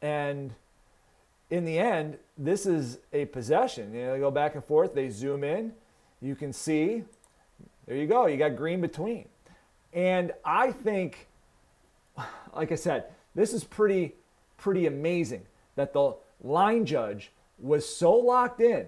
and 0.02 0.54
in 1.50 1.66
the 1.66 1.78
end, 1.78 2.18
this 2.38 2.66
is 2.66 3.00
a 3.12 3.26
possession. 3.26 3.94
You 3.94 4.06
know, 4.06 4.14
they 4.14 4.20
go 4.20 4.32
back 4.32 4.56
and 4.56 4.64
forth. 4.64 4.96
They 4.96 5.10
zoom 5.10 5.44
in. 5.44 5.74
You 6.22 6.36
can 6.36 6.54
see. 6.54 7.04
There 7.86 7.98
you 7.98 8.08
go. 8.08 8.28
You 8.28 8.38
got 8.38 8.56
green 8.56 8.80
between, 8.80 9.28
and 9.92 10.32
I 10.46 10.72
think, 10.72 11.28
like 12.56 12.72
I 12.72 12.76
said, 12.76 13.08
this 13.36 13.54
is 13.54 13.66
pretty 13.66 14.16
pretty 14.58 14.88
amazing 14.88 15.42
that 15.76 15.92
the 15.92 16.16
line 16.44 16.86
judge 16.86 17.32
was 17.60 17.88
so 17.88 18.14
locked 18.14 18.62
in. 18.62 18.86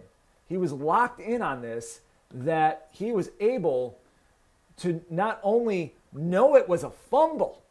He 0.48 0.58
was 0.58 0.72
locked 0.72 1.20
in 1.20 1.42
on 1.42 1.62
this 1.62 2.02
that 2.34 2.88
he 2.92 3.12
was 3.12 3.32
able 3.40 3.98
to 4.78 5.02
not 5.10 5.40
only 5.42 5.96
know 6.14 6.56
it 6.56 6.68
was 6.68 6.84
a 6.84 6.90
fumble, 6.90 7.62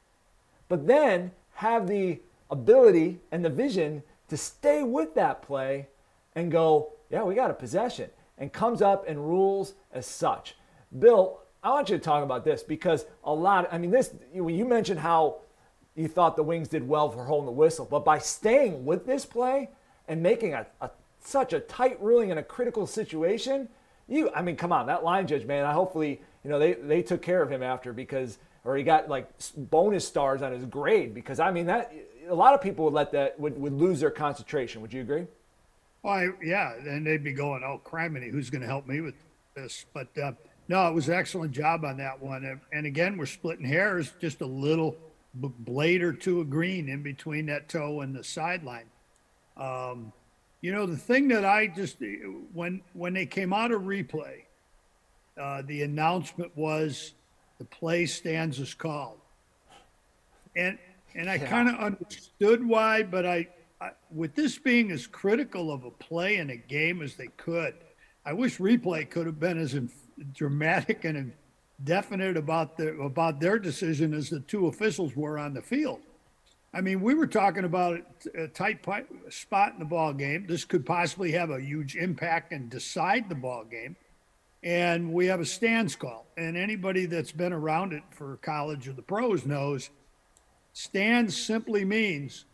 but 0.69 0.87
then 0.87 1.31
have 1.55 1.87
the 1.87 2.21
ability 2.51 3.19
and 3.31 3.45
the 3.45 3.51
vision 3.51 4.03
to 4.29 4.37
stay 4.37 4.83
with 4.83 5.15
that 5.15 5.43
play 5.43 5.87
and 6.35 6.51
go, 6.51 6.93
yeah, 7.11 7.23
we 7.23 7.35
got 7.35 7.51
a 7.51 7.55
possession, 7.55 8.11
and 8.39 8.53
comes 8.53 8.83
up 8.83 9.09
and 9.09 9.19
rules 9.19 9.75
as 9.93 10.07
such. 10.07 10.57
Bill, 10.99 11.41
I 11.63 11.71
want 11.71 11.89
you 11.89 11.97
to 11.97 12.03
talk 12.03 12.25
about 12.25 12.45
this 12.45 12.63
because 12.63 13.07
a 13.23 13.33
lot, 13.33 13.69
I 13.71 13.79
mean, 13.79 13.91
this, 13.91 14.13
you 14.33 14.65
mentioned 14.65 15.01
how 15.01 15.37
you 15.97 16.09
thought 16.09 16.37
the 16.37 16.43
Wings 16.43 16.69
did 16.69 16.87
well 16.87 17.11
for 17.11 17.25
holding 17.25 17.47
the 17.47 17.53
whistle. 17.53 17.87
But 17.89 18.05
by 18.05 18.19
staying 18.19 18.85
with 18.85 19.07
this 19.07 19.25
play 19.25 19.71
and 20.09 20.23
making 20.23 20.55
a, 20.55 20.67
a 20.81 20.91
such 21.21 21.53
a 21.53 21.61
tight 21.61 22.01
ruling 22.01 22.31
in 22.31 22.39
a 22.39 22.43
critical 22.43 22.87
situation, 22.87 23.69
you 24.09 24.31
I 24.35 24.43
mean, 24.43 24.57
come 24.57 24.73
on, 24.73 24.87
that 24.87 25.05
line 25.05 25.27
judge, 25.27 25.47
man. 25.47 25.65
I 25.65 25.73
hopefully 25.73 26.21
you 26.43 26.51
know 26.51 26.59
they 26.59 26.75
they 26.75 27.03
took 27.03 27.23
care 27.23 27.43
of 27.43 27.51
him 27.51 27.63
after 27.63 27.93
because 27.93 28.39
or 28.65 28.77
he 28.77 28.83
got 28.83 29.09
like 29.09 29.29
bonus 29.57 30.07
stars 30.07 30.43
on 30.43 30.53
his 30.53 30.65
grade 30.65 31.15
because 31.15 31.39
I 31.41 31.51
mean 31.51 31.67
that 31.67 31.93
a 32.29 32.35
lot 32.35 32.55
of 32.55 32.61
people 32.61 32.87
would 32.87 32.95
let 32.95 33.13
that 33.13 33.39
would, 33.39 33.59
would 33.59 33.73
lose 33.73 34.01
their 34.01 34.11
concentration. 34.11 34.83
Would 34.83 34.93
you 34.93 35.03
agree? 35.03 35.27
Well, 36.03 36.15
I, 36.15 36.29
yeah, 36.43 36.75
and 36.75 37.07
they'd 37.07 37.25
be 37.25 37.33
going, 37.33 37.63
"Oh, 37.65 37.81
criminy, 37.85 38.31
who's 38.31 38.51
going 38.51 38.63
to 38.63 38.67
help 38.67 38.87
me 38.87 39.01
with 39.01 39.15
this?" 39.55 39.87
But 39.95 40.09
uh, 40.19 40.33
no, 40.69 40.87
it 40.89 40.95
was 40.95 41.09
an 41.09 41.15
excellent 41.15 41.53
job 41.53 41.85
on 41.85 41.97
that 41.99 42.21
one. 42.21 42.45
And, 42.45 42.61
and 42.73 42.87
again, 42.87 43.17
we're 43.17 43.27
splitting 43.27 43.65
hairs, 43.65 44.13
just 44.21 44.41
a 44.41 44.47
little 44.47 44.97
blade 45.35 46.03
or 46.03 46.13
two 46.13 46.41
of 46.41 46.51
green 46.51 46.89
in 46.89 47.03
between 47.03 47.47
that 47.47 47.69
toe 47.69 48.01
and 48.01 48.15
the 48.15 48.25
sideline. 48.25 48.87
Um, 49.57 50.13
you 50.61 50.73
know, 50.73 50.87
the 50.87 50.97
thing 50.97 51.29
that 51.29 51.45
I 51.45 51.67
just 51.67 51.99
when 52.53 52.81
when 52.95 53.13
they 53.13 53.27
came 53.27 53.53
out 53.53 53.71
of 53.71 53.83
replay, 53.83 54.45
uh, 55.39 55.63
the 55.67 55.83
announcement 55.83 56.57
was 56.57 57.13
the 57.59 57.65
play 57.65 58.07
stands 58.07 58.59
as 58.61 58.73
called, 58.73 59.19
and 60.57 60.79
and 61.15 61.29
I 61.29 61.35
yeah. 61.35 61.47
kind 61.47 61.69
of 61.69 61.75
understood 61.77 62.67
why, 62.67 63.03
but 63.03 63.27
I, 63.27 63.49
I 63.81 63.91
with 64.11 64.35
this 64.35 64.59
being 64.59 64.91
as 64.91 65.07
critical 65.07 65.71
of 65.71 65.85
a 65.85 65.91
play 65.91 66.37
in 66.37 66.51
a 66.51 66.57
game 66.57 67.03
as 67.03 67.15
they 67.15 67.29
could, 67.37 67.75
I 68.25 68.33
wish 68.33 68.59
replay 68.59 69.09
could 69.09 69.27
have 69.27 69.39
been 69.39 69.59
as 69.59 69.79
dramatic 70.33 71.05
and 71.05 71.33
definite 71.83 72.37
about 72.37 72.77
the 72.77 72.93
about 73.01 73.41
their 73.41 73.59
decision 73.59 74.15
as 74.15 74.31
the 74.31 74.41
two 74.41 74.69
officials 74.69 75.17
were 75.17 75.39
on 75.39 75.55
the 75.55 75.63
field. 75.63 76.01
I 76.73 76.81
mean, 76.81 77.01
we 77.03 77.15
were 77.15 77.29
talking 77.29 77.65
about 77.65 78.01
a 78.35 78.49
tight 78.49 78.85
spot 79.31 79.73
in 79.73 79.79
the 79.79 79.85
ball 79.85 80.13
game. 80.13 80.47
This 80.49 80.65
could 80.65 80.85
possibly 80.85 81.31
have 81.33 81.51
a 81.51 81.61
huge 81.61 81.95
impact 81.95 82.53
and 82.53 82.69
decide 82.69 83.29
the 83.29 83.37
ball 83.37 83.65
game. 83.65 83.95
And 84.65 85.13
we 85.13 85.27
have 85.27 85.41
a 85.41 85.45
stands 85.45 85.95
call. 85.95 86.27
And 86.37 86.57
anybody 86.57 87.07
that's 87.07 87.31
been 87.31 87.53
around 87.53 87.93
it 87.93 88.03
for 88.11 88.39
college 88.39 88.89
or 88.89 88.93
the 88.93 89.03
pros 89.03 89.47
knows 89.47 89.91
stands 90.73 91.37
simply 91.37 91.85
means 91.85 92.45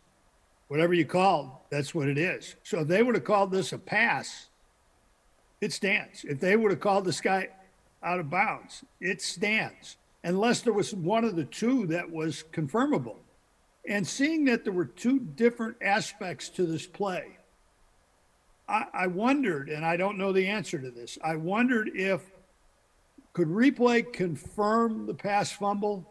whatever 0.67 0.93
you 0.93 1.05
call, 1.05 1.65
that's 1.71 1.95
what 1.95 2.07
it 2.07 2.19
is. 2.19 2.55
So 2.61 2.81
if 2.81 2.87
they 2.87 3.01
would 3.01 3.15
have 3.15 3.23
called 3.23 3.51
this 3.51 3.73
a 3.73 3.79
pass, 3.79 4.49
it 5.61 5.73
stands. 5.73 6.25
If 6.25 6.39
they 6.39 6.55
would 6.55 6.69
have 6.69 6.79
called 6.79 7.05
this 7.05 7.21
guy 7.21 7.49
out 8.03 8.19
of 8.19 8.29
bounds. 8.29 8.83
It 8.99 9.21
stands, 9.21 9.97
unless 10.23 10.61
there 10.61 10.73
was 10.73 10.93
one 10.93 11.23
of 11.23 11.35
the 11.35 11.45
two 11.45 11.87
that 11.87 12.09
was 12.09 12.43
confirmable. 12.51 13.17
And 13.87 14.07
seeing 14.07 14.45
that 14.45 14.63
there 14.63 14.73
were 14.73 14.85
two 14.85 15.19
different 15.19 15.77
aspects 15.81 16.49
to 16.49 16.65
this 16.65 16.85
play, 16.85 17.37
I, 18.67 18.85
I 18.93 19.07
wondered, 19.07 19.69
and 19.69 19.85
I 19.85 19.97
don't 19.97 20.17
know 20.17 20.31
the 20.31 20.47
answer 20.47 20.79
to 20.79 20.91
this, 20.91 21.17
I 21.23 21.35
wondered 21.35 21.91
if 21.93 22.21
could 23.33 23.47
replay 23.47 24.11
confirm 24.11 25.05
the 25.05 25.13
pass 25.13 25.51
fumble? 25.51 26.07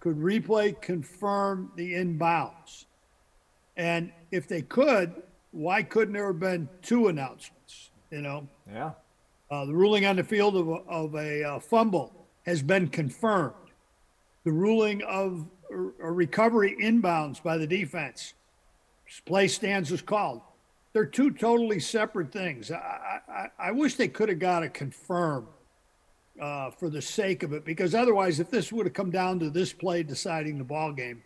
Could 0.00 0.16
replay 0.16 0.80
confirm 0.80 1.72
the 1.76 1.94
inbounds? 1.94 2.86
And 3.76 4.12
if 4.30 4.48
they 4.48 4.62
could, 4.62 5.22
why 5.50 5.82
couldn't 5.82 6.14
there 6.14 6.26
have 6.28 6.40
been 6.40 6.68
two 6.82 7.08
announcements? 7.08 7.90
You 8.10 8.22
know? 8.22 8.48
Yeah. 8.70 8.92
Uh, 9.50 9.64
the 9.66 9.74
ruling 9.74 10.06
on 10.06 10.16
the 10.16 10.24
field 10.24 10.56
of 10.56 10.68
a, 10.68 10.72
of 10.88 11.14
a 11.14 11.44
uh, 11.44 11.58
fumble 11.60 12.26
has 12.46 12.62
been 12.62 12.88
confirmed. 12.88 13.54
The 14.44 14.52
ruling 14.52 15.02
of 15.02 15.46
a 15.70 16.10
recovery 16.10 16.76
inbounds 16.80 17.42
by 17.42 17.56
the 17.56 17.66
defense, 17.66 18.34
play 19.24 19.48
stands 19.48 19.92
as 19.92 20.02
called. 20.02 20.40
They're 20.92 21.06
two 21.06 21.30
totally 21.30 21.80
separate 21.80 22.32
things. 22.32 22.70
I, 22.70 23.20
I, 23.28 23.48
I 23.58 23.70
wish 23.72 23.96
they 23.96 24.08
could 24.08 24.28
have 24.28 24.38
got 24.38 24.62
a 24.62 24.68
confirm 24.68 25.48
uh, 26.40 26.70
for 26.70 26.88
the 26.88 27.02
sake 27.02 27.42
of 27.42 27.52
it, 27.52 27.64
because 27.64 27.94
otherwise, 27.94 28.40
if 28.40 28.50
this 28.50 28.72
would 28.72 28.86
have 28.86 28.92
come 28.92 29.10
down 29.10 29.38
to 29.40 29.50
this 29.50 29.72
play 29.72 30.02
deciding 30.02 30.58
the 30.58 30.64
ball 30.64 30.92
game, 30.92 31.22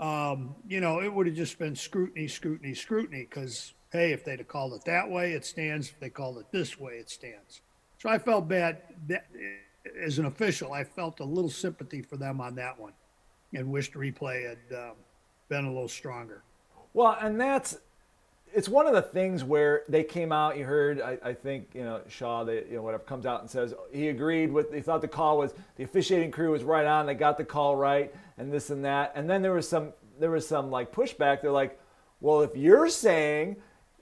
um, 0.00 0.54
you 0.68 0.80
know, 0.80 1.00
it 1.00 1.12
would 1.12 1.26
have 1.26 1.36
just 1.36 1.58
been 1.58 1.76
scrutiny, 1.76 2.28
scrutiny, 2.28 2.74
scrutiny, 2.74 3.26
because 3.28 3.74
hey, 3.92 4.12
if 4.12 4.24
they'd 4.24 4.38
have 4.38 4.48
called 4.48 4.72
it 4.72 4.84
that 4.86 5.08
way, 5.08 5.32
it 5.32 5.44
stands. 5.44 5.90
If 5.90 6.00
they 6.00 6.08
called 6.08 6.38
it 6.38 6.46
this 6.50 6.80
way, 6.80 6.94
it 6.94 7.10
stands. 7.10 7.60
So 7.98 8.08
I 8.08 8.18
felt 8.18 8.48
bad 8.48 8.78
that, 9.08 9.26
as 10.00 10.18
an 10.18 10.24
official. 10.24 10.72
I 10.72 10.82
felt 10.82 11.20
a 11.20 11.24
little 11.24 11.50
sympathy 11.50 12.02
for 12.02 12.16
them 12.16 12.40
on 12.40 12.54
that 12.56 12.78
one, 12.78 12.92
and 13.54 13.70
wished 13.70 13.94
replay 13.94 14.48
had 14.48 14.76
um, 14.76 14.92
been 15.48 15.66
a 15.66 15.72
little 15.72 15.88
stronger. 15.88 16.42
Well, 16.94 17.16
and 17.20 17.40
that's 17.40 17.78
it's 18.54 18.68
one 18.68 18.86
of 18.86 18.92
the 18.92 19.02
things 19.02 19.44
where 19.44 19.82
they 19.88 20.04
came 20.04 20.30
out. 20.30 20.58
You 20.58 20.64
heard, 20.64 21.00
I, 21.00 21.18
I 21.24 21.32
think, 21.32 21.70
you 21.74 21.84
know, 21.84 22.00
Shaw, 22.08 22.44
they, 22.44 22.64
you 22.64 22.76
know, 22.76 22.82
whatever 22.82 23.02
comes 23.04 23.24
out 23.24 23.40
and 23.40 23.48
says 23.48 23.72
he 23.92 24.08
agreed 24.08 24.52
with. 24.52 24.72
He 24.72 24.80
thought 24.80 25.00
the 25.00 25.08
call 25.08 25.38
was 25.38 25.54
the 25.76 25.84
officiating 25.84 26.30
crew 26.30 26.50
was 26.50 26.62
right 26.62 26.86
on. 26.86 27.06
They 27.06 27.14
got 27.14 27.38
the 27.38 27.44
call 27.44 27.76
right, 27.76 28.14
and 28.36 28.52
this 28.52 28.70
and 28.70 28.84
that. 28.84 29.12
And 29.14 29.28
then 29.28 29.42
there 29.42 29.52
was 29.52 29.68
some, 29.68 29.92
there 30.20 30.30
was 30.30 30.46
some 30.46 30.70
like 30.70 30.92
pushback. 30.92 31.40
They're 31.42 31.50
like, 31.50 31.78
well, 32.20 32.42
if 32.42 32.54
you're 32.54 32.88
saying 32.88 33.56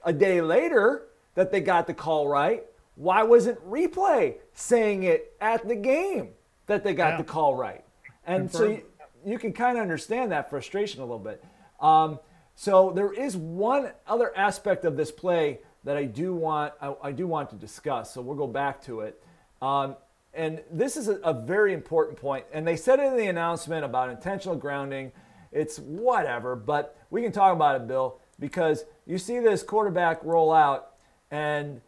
a 0.04 0.12
day 0.12 0.40
later 0.40 1.06
that 1.34 1.50
they 1.50 1.60
got 1.60 1.86
the 1.86 1.94
call 1.94 2.28
right. 2.28 2.64
Why 2.94 3.22
wasn't 3.22 3.58
replay 3.68 4.36
saying 4.52 5.04
it 5.04 5.34
at 5.40 5.66
the 5.66 5.76
game 5.76 6.30
that 6.66 6.84
they 6.84 6.94
got 6.94 7.12
yeah. 7.12 7.16
the 7.18 7.24
call 7.24 7.54
right? 7.54 7.84
And 8.26 8.50
Confirmed. 8.50 8.82
so 8.82 9.24
you, 9.24 9.32
you, 9.32 9.38
can 9.38 9.52
kind 9.52 9.78
of 9.78 9.82
understand 9.82 10.32
that 10.32 10.50
frustration 10.50 11.00
a 11.00 11.04
little 11.04 11.18
bit. 11.18 11.42
Um, 11.80 12.18
so 12.54 12.92
there 12.94 13.12
is 13.12 13.36
one 13.36 13.90
other 14.06 14.36
aspect 14.36 14.84
of 14.84 14.96
this 14.96 15.10
play 15.10 15.60
that 15.84 15.96
I 15.96 16.04
do 16.04 16.34
want 16.34 16.74
I, 16.80 16.94
I 17.02 17.12
do 17.12 17.26
want 17.26 17.48
to 17.50 17.56
discuss. 17.56 18.12
So 18.12 18.20
we'll 18.20 18.36
go 18.36 18.46
back 18.46 18.82
to 18.82 19.00
it. 19.00 19.22
Um, 19.62 19.96
and 20.34 20.62
this 20.70 20.96
is 20.96 21.08
a, 21.08 21.16
a, 21.16 21.32
very 21.34 21.72
important 21.72 22.18
point. 22.18 22.44
And 22.52 22.66
they 22.66 22.76
said 22.76 23.00
it 23.00 23.06
in 23.06 23.16
the 23.16 23.26
announcement 23.26 23.84
about 23.84 24.10
intentional 24.10 24.56
grounding. 24.56 25.10
It's 25.50 25.78
whatever, 25.78 26.54
but 26.54 26.96
we 27.10 27.22
can 27.22 27.32
talk 27.32 27.52
about 27.52 27.76
it, 27.76 27.88
Bill 27.88 28.19
because 28.40 28.84
you 29.06 29.18
see 29.18 29.38
this 29.38 29.62
quarterback 29.62 30.24
roll 30.24 30.52
out 30.52 30.94
and 31.30 31.80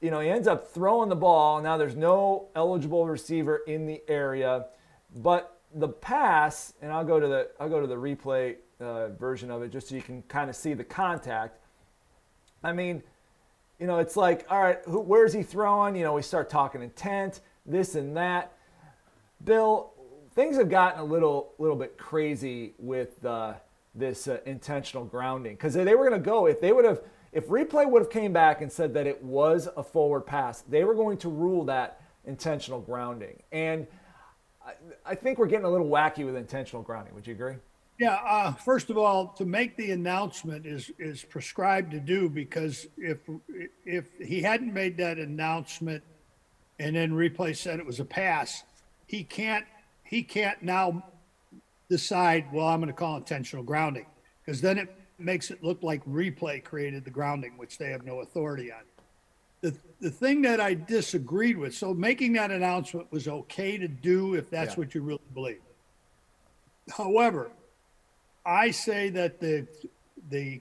you 0.00 0.10
know 0.10 0.20
he 0.20 0.28
ends 0.28 0.46
up 0.46 0.68
throwing 0.68 1.08
the 1.08 1.16
ball. 1.16 1.60
Now 1.60 1.76
there's 1.76 1.96
no 1.96 2.48
eligible 2.54 3.06
receiver 3.06 3.62
in 3.66 3.86
the 3.86 4.02
area 4.06 4.66
but 5.16 5.60
the 5.74 5.88
pass 5.88 6.74
and 6.82 6.92
i'll 6.92 7.04
go 7.04 7.18
to 7.18 7.26
the 7.26 7.48
i'll 7.58 7.68
go 7.68 7.80
to 7.80 7.86
the 7.86 7.96
replay 7.96 8.56
uh, 8.80 9.08
version 9.08 9.50
of 9.50 9.62
it 9.62 9.70
just 9.70 9.88
so 9.88 9.94
you 9.94 10.02
can 10.02 10.22
kind 10.22 10.50
of 10.50 10.56
see 10.56 10.74
the 10.74 10.84
contact. 10.84 11.58
I 12.62 12.72
mean 12.72 13.02
you 13.80 13.86
know 13.86 13.98
it's 13.98 14.16
like 14.16 14.46
all 14.50 14.60
right 14.60 14.78
who, 14.84 15.00
where's 15.00 15.32
he 15.32 15.42
throwing? 15.42 15.96
You 15.96 16.04
know 16.04 16.12
we 16.12 16.22
start 16.22 16.50
talking 16.50 16.82
intent 16.82 17.40
this 17.64 17.94
and 17.94 18.16
that. 18.16 18.52
Bill 19.44 19.92
things 20.34 20.56
have 20.56 20.68
gotten 20.68 21.00
a 21.00 21.04
little 21.04 21.54
little 21.58 21.76
bit 21.76 21.96
crazy 21.96 22.74
with 22.78 23.24
uh, 23.24 23.54
this 23.96 24.28
uh, 24.28 24.38
intentional 24.46 25.04
grounding 25.04 25.54
because 25.54 25.74
they 25.74 25.94
were 25.94 26.08
going 26.08 26.20
to 26.20 26.24
go 26.24 26.46
if 26.46 26.60
they 26.60 26.72
would 26.72 26.84
have 26.84 27.00
if 27.32 27.48
replay 27.48 27.88
would 27.88 28.00
have 28.00 28.10
came 28.10 28.32
back 28.32 28.62
and 28.62 28.72
said 28.72 28.94
that 28.94 29.06
it 29.06 29.22
was 29.22 29.68
a 29.76 29.82
forward 29.82 30.22
pass, 30.22 30.62
they 30.62 30.84
were 30.84 30.94
going 30.94 31.18
to 31.18 31.28
rule 31.28 31.64
that 31.64 32.00
intentional 32.24 32.80
grounding. 32.80 33.42
And 33.52 33.86
I, 34.64 34.72
I 35.04 35.14
think 35.14 35.38
we're 35.38 35.46
getting 35.46 35.66
a 35.66 35.70
little 35.70 35.88
wacky 35.88 36.24
with 36.24 36.34
intentional 36.34 36.82
grounding. 36.82 37.14
Would 37.14 37.26
you 37.26 37.34
agree? 37.34 37.56
Yeah. 37.98 38.18
Uh, 38.26 38.52
first 38.52 38.90
of 38.90 38.98
all, 38.98 39.28
to 39.38 39.44
make 39.44 39.76
the 39.76 39.90
announcement 39.90 40.66
is 40.66 40.90
is 40.98 41.24
prescribed 41.24 41.90
to 41.92 42.00
do 42.00 42.28
because 42.28 42.86
if 42.96 43.18
if 43.84 44.06
he 44.18 44.42
hadn't 44.42 44.72
made 44.72 44.96
that 44.98 45.18
announcement 45.18 46.04
and 46.78 46.96
then 46.96 47.12
replay 47.12 47.56
said 47.56 47.80
it 47.80 47.86
was 47.86 48.00
a 48.00 48.04
pass, 48.04 48.64
he 49.06 49.24
can't 49.24 49.64
he 50.04 50.22
can't 50.22 50.62
now 50.62 51.04
decide. 51.88 52.46
Well, 52.52 52.66
I'm 52.66 52.80
going 52.80 52.88
to 52.88 52.98
call 52.98 53.16
intentional 53.16 53.64
grounding 53.64 54.06
because 54.44 54.60
then 54.60 54.78
it 54.78 54.94
makes 55.18 55.50
it 55.50 55.62
look 55.62 55.82
like 55.82 56.04
replay 56.04 56.62
created 56.62 57.04
the 57.04 57.10
grounding, 57.10 57.56
which 57.56 57.78
they 57.78 57.90
have 57.90 58.04
no 58.04 58.20
authority 58.20 58.72
on. 58.72 58.80
The, 59.62 59.74
the 60.00 60.10
thing 60.10 60.42
that 60.42 60.60
I 60.60 60.74
disagreed 60.74 61.56
with, 61.56 61.74
so 61.74 61.94
making 61.94 62.34
that 62.34 62.50
announcement 62.50 63.10
was 63.10 63.26
okay 63.26 63.78
to 63.78 63.88
do 63.88 64.34
if 64.34 64.50
that's 64.50 64.74
yeah. 64.74 64.78
what 64.78 64.94
you 64.94 65.00
really 65.00 65.20
believe. 65.34 65.60
However, 66.94 67.50
I 68.44 68.70
say 68.70 69.10
that 69.10 69.40
the 69.40 69.66
the 70.30 70.60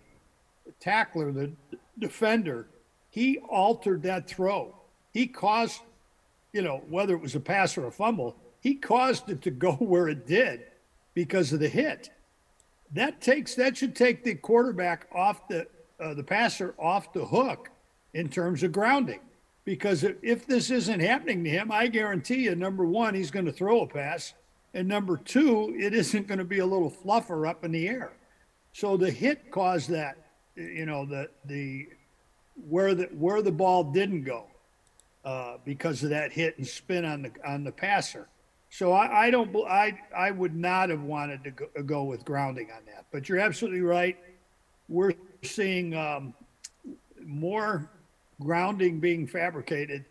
tackler, 0.79 1.31
the 1.31 1.51
defender, 1.99 2.67
he 3.09 3.39
altered 3.39 4.03
that 4.03 4.27
throw. 4.27 4.75
He 5.13 5.27
caused, 5.27 5.81
you 6.51 6.61
know, 6.61 6.83
whether 6.89 7.13
it 7.13 7.21
was 7.21 7.35
a 7.35 7.39
pass 7.39 7.77
or 7.77 7.85
a 7.87 7.91
fumble, 7.91 8.35
he 8.59 8.75
caused 8.75 9.29
it 9.29 9.41
to 9.43 9.51
go 9.51 9.73
where 9.79 10.07
it 10.07 10.25
did 10.25 10.63
because 11.15 11.51
of 11.51 11.59
the 11.59 11.69
hit. 11.69 12.11
That 12.93 13.19
takes 13.19 13.55
that 13.55 13.75
should 13.75 13.95
take 13.95 14.23
the 14.23 14.35
quarterback 14.35 15.07
off 15.11 15.47
the 15.47 15.65
uh, 15.99 16.13
the 16.13 16.23
passer 16.23 16.75
off 16.77 17.11
the 17.13 17.25
hook 17.25 17.71
in 18.13 18.29
terms 18.29 18.61
of 18.61 18.71
grounding. 18.71 19.21
Because 19.63 20.03
if, 20.03 20.17
if 20.21 20.45
this 20.45 20.69
isn't 20.69 20.99
happening 20.99 21.43
to 21.43 21.49
him 21.49 21.71
i 21.71 21.87
guarantee 21.87 22.43
you 22.43 22.55
number 22.55 22.85
one 22.85 23.15
he's 23.15 23.31
going 23.31 23.47
to 23.47 23.51
throw 23.51 23.81
a 23.81 23.87
pass 23.87 24.35
and 24.75 24.87
number 24.87 25.17
two 25.17 25.75
it 25.79 25.95
isn't 25.95 26.27
going 26.27 26.37
to 26.37 26.45
be 26.45 26.59
a 26.59 26.65
little 26.65 26.91
fluffer 26.91 27.49
up 27.49 27.65
in 27.65 27.71
the 27.71 27.87
air. 27.87 28.11
So 28.73 28.97
the 28.97 29.09
hit 29.09 29.49
caused 29.49 29.89
that 29.89 30.17
you 30.55 30.85
know 30.85 31.05
the 31.05 31.29
the 31.45 31.87
where 32.69 32.93
the 32.93 33.05
where 33.05 33.41
the 33.41 33.51
ball 33.51 33.83
didn't 33.85 34.23
go 34.23 34.45
uh, 35.23 35.57
because 35.65 36.03
of 36.03 36.11
that 36.11 36.31
hit 36.31 36.57
and 36.57 36.67
spin 36.67 37.03
on 37.03 37.23
the 37.23 37.31
on 37.45 37.63
the 37.63 37.71
passer 37.71 38.27
so 38.77 38.91
I, 38.91 39.27
I 39.27 39.31
don't, 39.31 39.55
I, 39.55 39.97
I 40.13 40.31
would 40.31 40.53
not 40.53 40.89
have 40.89 41.01
wanted 41.01 41.45
to 41.45 41.51
go, 41.51 41.67
go, 41.85 42.03
with 42.03 42.25
grounding 42.25 42.71
on 42.71 42.83
that. 42.87 43.05
But 43.09 43.29
you're 43.29 43.39
absolutely 43.39 43.79
right. 43.79 44.17
We're 44.89 45.13
seeing 45.43 45.95
um, 45.95 46.33
more 47.25 47.89
grounding 48.41 48.99
being 48.99 49.27
fabricated 49.27 50.03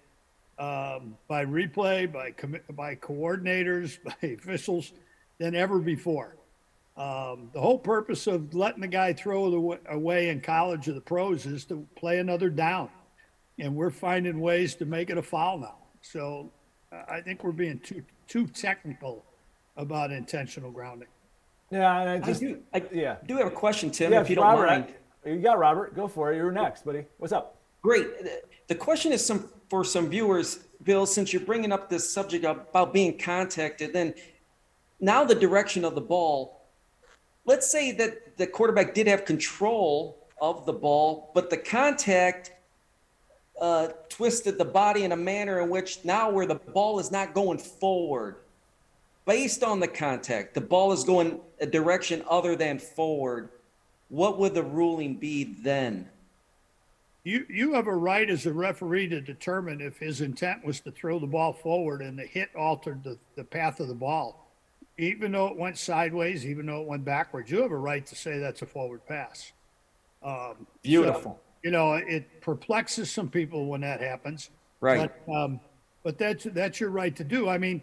um, 0.58 1.14
by 1.28 1.44
replay, 1.44 2.10
by 2.10 2.32
by 2.72 2.94
coordinators, 2.94 3.98
by 4.22 4.28
officials 4.28 4.92
than 5.38 5.54
ever 5.54 5.78
before. 5.78 6.34
Um, 6.96 7.50
the 7.52 7.60
whole 7.60 7.78
purpose 7.78 8.26
of 8.26 8.54
letting 8.54 8.80
the 8.80 8.88
guy 8.88 9.12
throw 9.12 9.50
the 9.50 9.92
away 9.92 10.30
in 10.30 10.40
college 10.40 10.88
or 10.88 10.94
the 10.94 11.02
pros 11.02 11.44
is 11.44 11.66
to 11.66 11.86
play 11.96 12.18
another 12.18 12.48
down, 12.48 12.88
and 13.58 13.76
we're 13.76 13.90
finding 13.90 14.40
ways 14.40 14.74
to 14.76 14.86
make 14.86 15.10
it 15.10 15.18
a 15.18 15.22
foul 15.22 15.58
now. 15.58 15.76
So 16.00 16.50
I 17.10 17.20
think 17.20 17.44
we're 17.44 17.52
being 17.52 17.78
too 17.80 18.02
too 18.28 18.46
technical 18.46 19.24
about 19.76 20.12
intentional 20.12 20.70
grounding. 20.70 21.08
Yeah, 21.70 22.00
and 22.00 22.10
I 22.10 22.18
just 22.18 22.42
I 22.42 22.46
do, 22.46 22.62
I 22.74 22.82
yeah 22.92 23.16
do 23.26 23.36
have 23.36 23.46
a 23.46 23.50
question, 23.50 23.90
Tim. 23.90 24.12
Yeah, 24.12 24.20
if 24.20 24.30
you 24.30 24.36
Robert, 24.36 24.66
don't 24.66 24.80
mind. 24.80 24.94
I, 25.24 25.28
you 25.30 25.40
got 25.40 25.58
Robert. 25.58 25.94
Go 25.96 26.06
for 26.08 26.32
it. 26.32 26.36
You're 26.36 26.52
next, 26.52 26.84
buddy. 26.84 27.04
What's 27.18 27.32
up? 27.32 27.56
Great. 27.82 28.06
The 28.68 28.74
question 28.74 29.12
is 29.12 29.24
some 29.24 29.50
for 29.68 29.84
some 29.84 30.08
viewers, 30.08 30.60
Bill. 30.84 31.06
Since 31.06 31.32
you're 31.32 31.42
bringing 31.42 31.72
up 31.72 31.88
this 31.88 32.08
subject 32.08 32.44
about 32.44 32.92
being 32.92 33.18
contacted, 33.18 33.92
then 33.92 34.14
now 35.00 35.24
the 35.24 35.34
direction 35.34 35.84
of 35.84 35.94
the 35.94 36.00
ball. 36.00 36.60
Let's 37.46 37.70
say 37.70 37.92
that 37.92 38.38
the 38.38 38.46
quarterback 38.46 38.94
did 38.94 39.06
have 39.06 39.24
control 39.24 40.26
of 40.40 40.64
the 40.64 40.72
ball, 40.72 41.30
but 41.34 41.50
the 41.50 41.58
contact 41.58 42.52
uh, 43.60 43.88
twisted 44.08 44.58
the 44.58 44.64
body 44.64 45.04
in 45.04 45.12
a 45.12 45.16
manner 45.16 45.60
in 45.60 45.70
which 45.70 46.04
now 46.04 46.30
where 46.30 46.46
the 46.46 46.56
ball 46.56 46.98
is 46.98 47.10
not 47.10 47.34
going 47.34 47.58
forward. 47.58 48.36
Based 49.26 49.62
on 49.62 49.80
the 49.80 49.88
contact 49.88 50.54
the 50.54 50.60
ball 50.60 50.92
is 50.92 51.04
going 51.04 51.40
a 51.60 51.66
direction 51.66 52.22
other 52.28 52.56
than 52.56 52.78
forward. 52.78 53.48
What 54.08 54.38
would 54.38 54.54
the 54.54 54.62
ruling 54.62 55.16
be 55.16 55.44
then? 55.44 56.08
You 57.22 57.46
you 57.48 57.72
have 57.72 57.86
a 57.86 57.94
right 57.94 58.28
as 58.28 58.44
a 58.44 58.52
referee 58.52 59.08
to 59.08 59.20
determine 59.20 59.80
if 59.80 59.98
his 59.98 60.20
intent 60.20 60.64
was 60.64 60.80
to 60.80 60.90
throw 60.90 61.18
the 61.18 61.26
ball 61.26 61.52
forward 61.52 62.02
and 62.02 62.18
the 62.18 62.26
hit 62.26 62.54
altered 62.54 63.02
the, 63.02 63.18
the 63.34 63.44
path 63.44 63.80
of 63.80 63.88
the 63.88 63.94
ball. 63.94 64.40
Even 64.98 65.32
though 65.32 65.48
it 65.48 65.56
went 65.56 65.78
sideways 65.78 66.44
even 66.44 66.66
though 66.66 66.82
it 66.82 66.86
went 66.86 67.04
backwards 67.04 67.50
you 67.50 67.62
have 67.62 67.72
a 67.72 67.76
right 67.76 68.04
to 68.06 68.14
say 68.14 68.38
that's 68.38 68.62
a 68.62 68.66
forward 68.66 69.06
pass. 69.06 69.52
Um, 70.22 70.66
beautiful. 70.82 71.40
so, 71.42 71.53
you 71.64 71.70
know, 71.70 71.94
it 71.94 72.42
perplexes 72.42 73.10
some 73.10 73.28
people 73.28 73.66
when 73.66 73.80
that 73.80 74.00
happens. 74.00 74.50
Right. 74.80 75.10
But, 75.26 75.34
um, 75.34 75.60
but 76.02 76.18
that's 76.18 76.44
that's 76.44 76.78
your 76.78 76.90
right 76.90 77.16
to 77.16 77.24
do. 77.24 77.48
I 77.48 77.56
mean, 77.56 77.80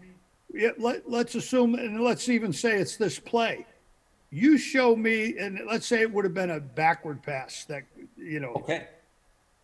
it, 0.54 0.80
let, 0.80 1.10
let's 1.10 1.34
assume, 1.34 1.74
and 1.74 2.00
let's 2.00 2.28
even 2.28 2.52
say 2.52 2.78
it's 2.78 2.96
this 2.96 3.18
play. 3.18 3.66
You 4.30 4.56
show 4.56 4.94
me, 4.94 5.36
and 5.36 5.60
let's 5.66 5.86
say 5.86 6.00
it 6.00 6.12
would 6.12 6.24
have 6.24 6.32
been 6.32 6.50
a 6.50 6.60
backward 6.60 7.22
pass 7.22 7.64
that, 7.64 7.82
you 8.16 8.38
know. 8.38 8.52
Okay. 8.54 8.86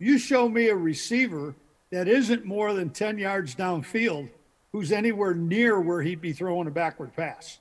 You 0.00 0.18
show 0.18 0.48
me 0.48 0.68
a 0.68 0.76
receiver 0.76 1.54
that 1.90 2.08
isn't 2.08 2.44
more 2.44 2.74
than 2.74 2.90
10 2.90 3.18
yards 3.18 3.54
downfield 3.54 4.28
who's 4.72 4.92
anywhere 4.92 5.34
near 5.34 5.80
where 5.80 6.02
he'd 6.02 6.20
be 6.20 6.32
throwing 6.32 6.66
a 6.66 6.70
backward 6.70 7.14
pass. 7.16 7.58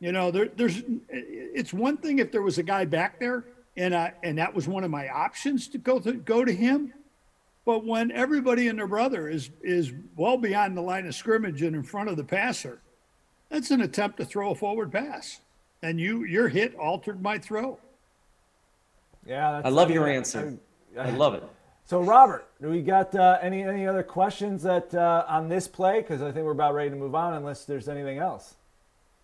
You 0.00 0.12
know, 0.12 0.30
there, 0.30 0.48
there's, 0.48 0.82
it's 1.08 1.72
one 1.72 1.98
thing 1.98 2.18
if 2.18 2.32
there 2.32 2.42
was 2.42 2.58
a 2.58 2.62
guy 2.62 2.86
back 2.86 3.20
there 3.20 3.44
and 3.76 3.94
I, 3.94 4.12
and 4.22 4.38
that 4.38 4.54
was 4.54 4.68
one 4.68 4.84
of 4.84 4.90
my 4.90 5.08
options 5.08 5.68
to 5.68 5.78
go 5.78 5.98
to 6.00 6.12
go 6.12 6.44
to 6.44 6.52
him. 6.52 6.92
But 7.64 7.84
when 7.84 8.10
everybody 8.10 8.68
and 8.68 8.78
their 8.78 8.86
brother 8.86 9.28
is 9.28 9.50
is 9.62 9.92
well 10.16 10.36
beyond 10.36 10.76
the 10.76 10.82
line 10.82 11.06
of 11.06 11.14
scrimmage 11.14 11.62
and 11.62 11.76
in 11.76 11.82
front 11.82 12.08
of 12.08 12.16
the 12.16 12.24
passer, 12.24 12.80
that's 13.48 13.70
an 13.70 13.80
attempt 13.80 14.18
to 14.18 14.24
throw 14.24 14.50
a 14.50 14.54
forward 14.54 14.92
pass, 14.92 15.40
and 15.82 16.00
you 16.00 16.24
your 16.24 16.48
hit 16.48 16.74
altered 16.76 17.22
my 17.22 17.38
throw. 17.38 17.78
Yeah, 19.26 19.60
I 19.64 19.68
love 19.68 19.90
your 19.90 20.08
answer. 20.08 20.58
I, 20.96 21.00
I, 21.00 21.08
I, 21.08 21.10
love 21.10 21.34
it. 21.34 21.44
So, 21.84 22.00
Robert, 22.00 22.48
do 22.60 22.70
we 22.70 22.82
got 22.82 23.14
uh, 23.14 23.38
any 23.42 23.62
any 23.62 23.86
other 23.86 24.02
questions 24.02 24.62
that 24.62 24.94
uh, 24.94 25.24
on 25.28 25.48
this 25.48 25.68
play? 25.68 26.00
Because 26.00 26.22
I 26.22 26.32
think 26.32 26.44
we're 26.44 26.52
about 26.52 26.74
ready 26.74 26.90
to 26.90 26.96
move 26.96 27.14
on, 27.14 27.34
unless 27.34 27.64
there's 27.64 27.88
anything 27.88 28.18
else. 28.18 28.54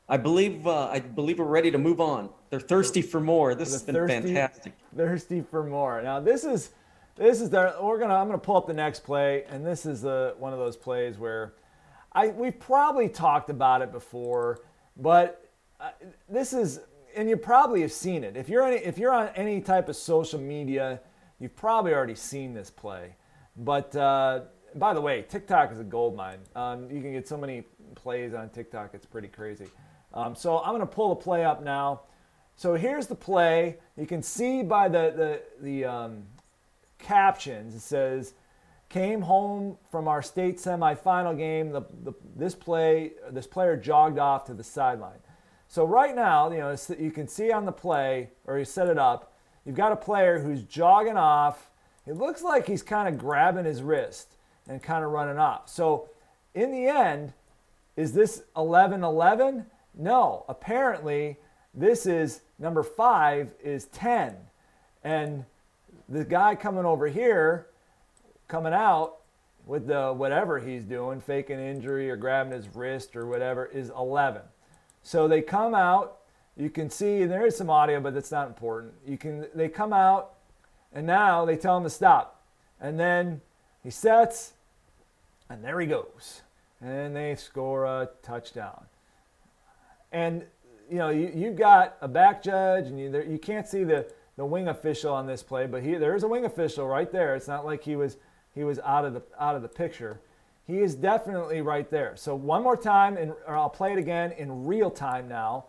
I 0.08 0.16
believe 0.16 0.66
uh, 0.66 0.88
I 0.88 1.00
believe 1.00 1.38
we're 1.38 1.46
ready 1.46 1.70
to 1.70 1.78
move 1.78 2.00
on. 2.00 2.30
They're 2.50 2.60
thirsty 2.60 3.02
for 3.02 3.20
more. 3.20 3.54
This 3.54 3.72
has 3.72 3.82
been 3.82 3.94
thirsty, 3.94 4.14
fantastic. 4.34 4.72
Thirsty 4.96 5.40
for 5.40 5.64
more. 5.64 6.00
Now 6.02 6.20
this 6.20 6.44
is 6.44 6.70
this 7.16 7.40
is 7.40 7.50
the 7.50 7.74
we're 7.82 7.98
gonna 7.98 8.14
I'm 8.14 8.26
gonna 8.26 8.38
pull 8.38 8.56
up 8.56 8.66
the 8.66 8.74
next 8.74 9.00
play, 9.00 9.44
and 9.48 9.66
this 9.66 9.84
is 9.84 10.02
the 10.02 10.34
one 10.38 10.52
of 10.52 10.58
those 10.58 10.76
plays 10.76 11.18
where 11.18 11.54
I 12.12 12.28
we've 12.28 12.58
probably 12.58 13.08
talked 13.08 13.50
about 13.50 13.82
it 13.82 13.90
before, 13.90 14.60
but 14.96 15.50
uh, 15.80 15.90
this 16.28 16.52
is 16.52 16.80
and 17.16 17.28
you 17.28 17.36
probably 17.36 17.80
have 17.80 17.92
seen 17.92 18.22
it. 18.22 18.36
If 18.36 18.48
you're 18.48 18.64
any, 18.64 18.76
if 18.76 18.98
you're 18.98 19.12
on 19.12 19.28
any 19.34 19.60
type 19.60 19.88
of 19.88 19.96
social 19.96 20.38
media, 20.38 21.00
you've 21.40 21.56
probably 21.56 21.94
already 21.94 22.14
seen 22.14 22.54
this 22.54 22.70
play. 22.70 23.16
But 23.56 23.96
uh, 23.96 24.42
by 24.76 24.94
the 24.94 25.00
way, 25.00 25.24
TikTok 25.28 25.72
is 25.72 25.80
a 25.80 25.84
gold 25.84 26.14
mine. 26.14 26.38
Um, 26.54 26.90
you 26.90 27.00
can 27.00 27.12
get 27.12 27.26
so 27.26 27.36
many 27.36 27.64
plays 27.94 28.34
on 28.34 28.50
TikTok; 28.50 28.90
it's 28.92 29.06
pretty 29.06 29.28
crazy. 29.28 29.66
Um, 30.12 30.34
so 30.34 30.58
I'm 30.58 30.70
going 30.70 30.80
to 30.80 30.86
pull 30.86 31.10
the 31.10 31.16
play 31.16 31.44
up 31.44 31.62
now. 31.62 32.02
So 32.56 32.74
here's 32.74 33.06
the 33.06 33.14
play. 33.14 33.76
You 33.96 34.06
can 34.06 34.22
see 34.22 34.62
by 34.62 34.88
the, 34.88 35.42
the, 35.60 35.62
the 35.62 35.84
um, 35.84 36.22
captions, 36.98 37.74
it 37.74 37.80
says, 37.80 38.34
came 38.88 39.20
home 39.20 39.76
from 39.90 40.08
our 40.08 40.22
state 40.22 40.58
semifinal 40.58 41.36
game. 41.36 41.70
The, 41.70 41.82
the, 42.02 42.12
this 42.34 42.54
play, 42.54 43.12
this 43.30 43.46
player 43.46 43.76
jogged 43.76 44.18
off 44.18 44.46
to 44.46 44.54
the 44.54 44.64
sideline. 44.64 45.18
So 45.68 45.84
right 45.84 46.14
now, 46.14 46.50
you 46.50 46.58
know, 46.58 46.76
you 46.98 47.10
can 47.10 47.28
see 47.28 47.50
on 47.50 47.64
the 47.64 47.72
play, 47.72 48.30
or 48.46 48.58
you 48.58 48.64
set 48.64 48.88
it 48.88 48.98
up, 48.98 49.34
you've 49.64 49.74
got 49.74 49.92
a 49.92 49.96
player 49.96 50.38
who's 50.38 50.62
jogging 50.62 51.16
off. 51.16 51.70
It 52.06 52.16
looks 52.16 52.42
like 52.42 52.66
he's 52.66 52.82
kind 52.82 53.08
of 53.08 53.18
grabbing 53.18 53.64
his 53.64 53.82
wrist 53.82 54.36
and 54.68 54.82
kind 54.82 55.04
of 55.04 55.10
running 55.10 55.38
off. 55.38 55.68
So 55.68 56.08
in 56.54 56.70
the 56.70 56.86
end, 56.86 57.32
is 57.96 58.12
this 58.12 58.42
11 58.56 59.02
11? 59.02 59.66
No, 59.96 60.44
apparently 60.48 61.38
this 61.74 62.06
is 62.06 62.42
number 62.58 62.82
five 62.82 63.50
is 63.62 63.86
10. 63.86 64.36
And 65.02 65.44
the 66.08 66.24
guy 66.24 66.54
coming 66.54 66.84
over 66.84 67.08
here, 67.08 67.66
coming 68.48 68.72
out 68.72 69.16
with 69.66 69.86
the 69.86 70.12
whatever 70.12 70.60
he's 70.60 70.84
doing, 70.84 71.20
faking 71.20 71.58
injury 71.58 72.10
or 72.10 72.16
grabbing 72.16 72.52
his 72.52 72.68
wrist 72.74 73.16
or 73.16 73.26
whatever, 73.26 73.66
is 73.66 73.90
11. 73.90 74.42
So 75.02 75.26
they 75.26 75.42
come 75.42 75.74
out 75.74 76.18
you 76.56 76.70
can 76.70 76.88
see, 76.88 77.20
and 77.20 77.30
there 77.30 77.46
is 77.46 77.54
some 77.56 77.68
audio, 77.68 78.00
but 78.00 78.14
that's 78.14 78.32
not 78.32 78.48
important. 78.48 78.94
You 79.06 79.18
can 79.18 79.46
they 79.54 79.68
come 79.68 79.92
out, 79.92 80.34
and 80.92 81.06
now 81.06 81.44
they 81.44 81.56
tell 81.56 81.76
him 81.76 81.82
to 81.82 81.90
stop, 81.90 82.42
and 82.80 82.98
then 82.98 83.42
he 83.82 83.90
sets, 83.90 84.54
and 85.50 85.62
there 85.62 85.78
he 85.80 85.86
goes, 85.86 86.42
and 86.80 87.14
they 87.14 87.34
score 87.34 87.84
a 87.84 88.08
touchdown. 88.22 88.86
And 90.16 90.44
you 90.90 90.96
know 90.96 91.10
you 91.10 91.30
you've 91.34 91.56
got 91.56 91.98
a 92.00 92.08
back 92.08 92.42
judge, 92.42 92.86
and 92.86 92.98
you 92.98 93.10
there, 93.10 93.22
you 93.22 93.38
can't 93.38 93.68
see 93.68 93.84
the 93.84 94.10
the 94.38 94.46
wing 94.46 94.68
official 94.68 95.12
on 95.12 95.26
this 95.26 95.42
play, 95.42 95.66
but 95.66 95.82
he 95.82 95.96
there 95.96 96.14
is 96.14 96.22
a 96.22 96.28
wing 96.28 96.46
official 96.46 96.86
right 96.86 97.12
there. 97.12 97.36
It's 97.36 97.48
not 97.48 97.66
like 97.66 97.82
he 97.82 97.96
was 97.96 98.16
he 98.54 98.64
was 98.64 98.78
out 98.78 99.04
of 99.04 99.12
the 99.12 99.22
out 99.38 99.56
of 99.56 99.60
the 99.60 99.68
picture. 99.68 100.22
He 100.66 100.78
is 100.78 100.94
definitely 100.94 101.60
right 101.60 101.90
there. 101.90 102.16
So 102.16 102.34
one 102.34 102.62
more 102.62 102.78
time, 102.78 103.18
and 103.18 103.34
I'll 103.46 103.68
play 103.68 103.92
it 103.92 103.98
again 103.98 104.32
in 104.32 104.64
real 104.64 104.90
time 104.90 105.28
now. 105.28 105.66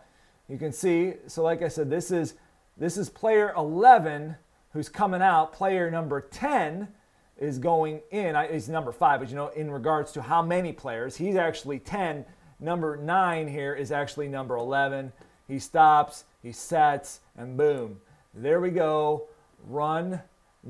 You 0.48 0.56
can 0.56 0.72
see, 0.72 1.16
so 1.26 1.42
like 1.42 1.60
I 1.60 1.68
said, 1.68 1.90
this 1.90 2.10
is 2.10 2.32
this 2.78 2.96
is 2.96 3.10
player 3.10 3.52
11 3.54 4.34
who's 4.72 4.88
coming 4.88 5.20
out. 5.20 5.52
Player 5.52 5.90
number 5.90 6.22
10 6.22 6.88
is 7.36 7.58
going 7.58 8.00
in. 8.10 8.34
He's 8.50 8.70
number 8.70 8.92
five, 8.92 9.20
but 9.20 9.28
you 9.28 9.36
know, 9.36 9.48
in 9.48 9.70
regards 9.70 10.10
to 10.12 10.22
how 10.22 10.40
many 10.40 10.72
players, 10.72 11.16
he's 11.16 11.36
actually 11.36 11.80
10. 11.80 12.24
Number 12.60 12.96
nine 12.96 13.48
here 13.48 13.74
is 13.74 13.92
actually 13.92 14.28
number 14.28 14.56
11. 14.56 15.12
He 15.46 15.58
stops, 15.58 16.24
he 16.42 16.52
sets, 16.52 17.20
and 17.36 17.56
boom, 17.56 18.00
there 18.34 18.60
we 18.60 18.70
go. 18.70 19.28
Run, 19.66 20.20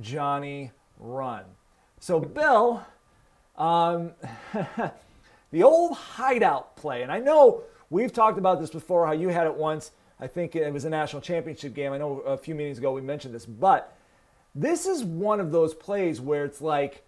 Johnny, 0.01 0.71
run. 0.99 1.45
So, 2.01 2.21
Bill, 2.21 2.85
um, 3.57 4.13
the 5.51 5.63
old 5.63 5.97
hideout 5.97 6.77
play, 6.77 7.03
and 7.03 7.11
I 7.11 7.19
know 7.19 7.65
We've 7.91 8.13
talked 8.13 8.39
about 8.39 8.61
this 8.61 8.71
before, 8.71 9.07
how 9.07 9.13
you 9.13 9.29
had 9.29 9.47
it 9.47 9.55
once. 9.55 9.93
I 10.21 10.27
think 10.27 10.55
it 10.57 10.71
was 10.73 10.85
a 10.85 10.91
national 10.91 11.23
championship 11.23 11.75
game. 11.75 11.93
I 11.93 11.99
know 11.99 12.19
a 12.21 12.37
few 12.37 12.55
meetings 12.55 12.79
ago 12.79 12.93
we 12.93 13.01
mentioned 13.01 13.35
this, 13.35 13.47
but 13.47 13.97
this 14.55 14.87
is 14.87 15.05
one 15.05 15.41
of 15.41 15.53
those 15.53 15.75
plays 15.75 16.21
where 16.21 16.45
it's 16.45 16.61
like, 16.61 17.05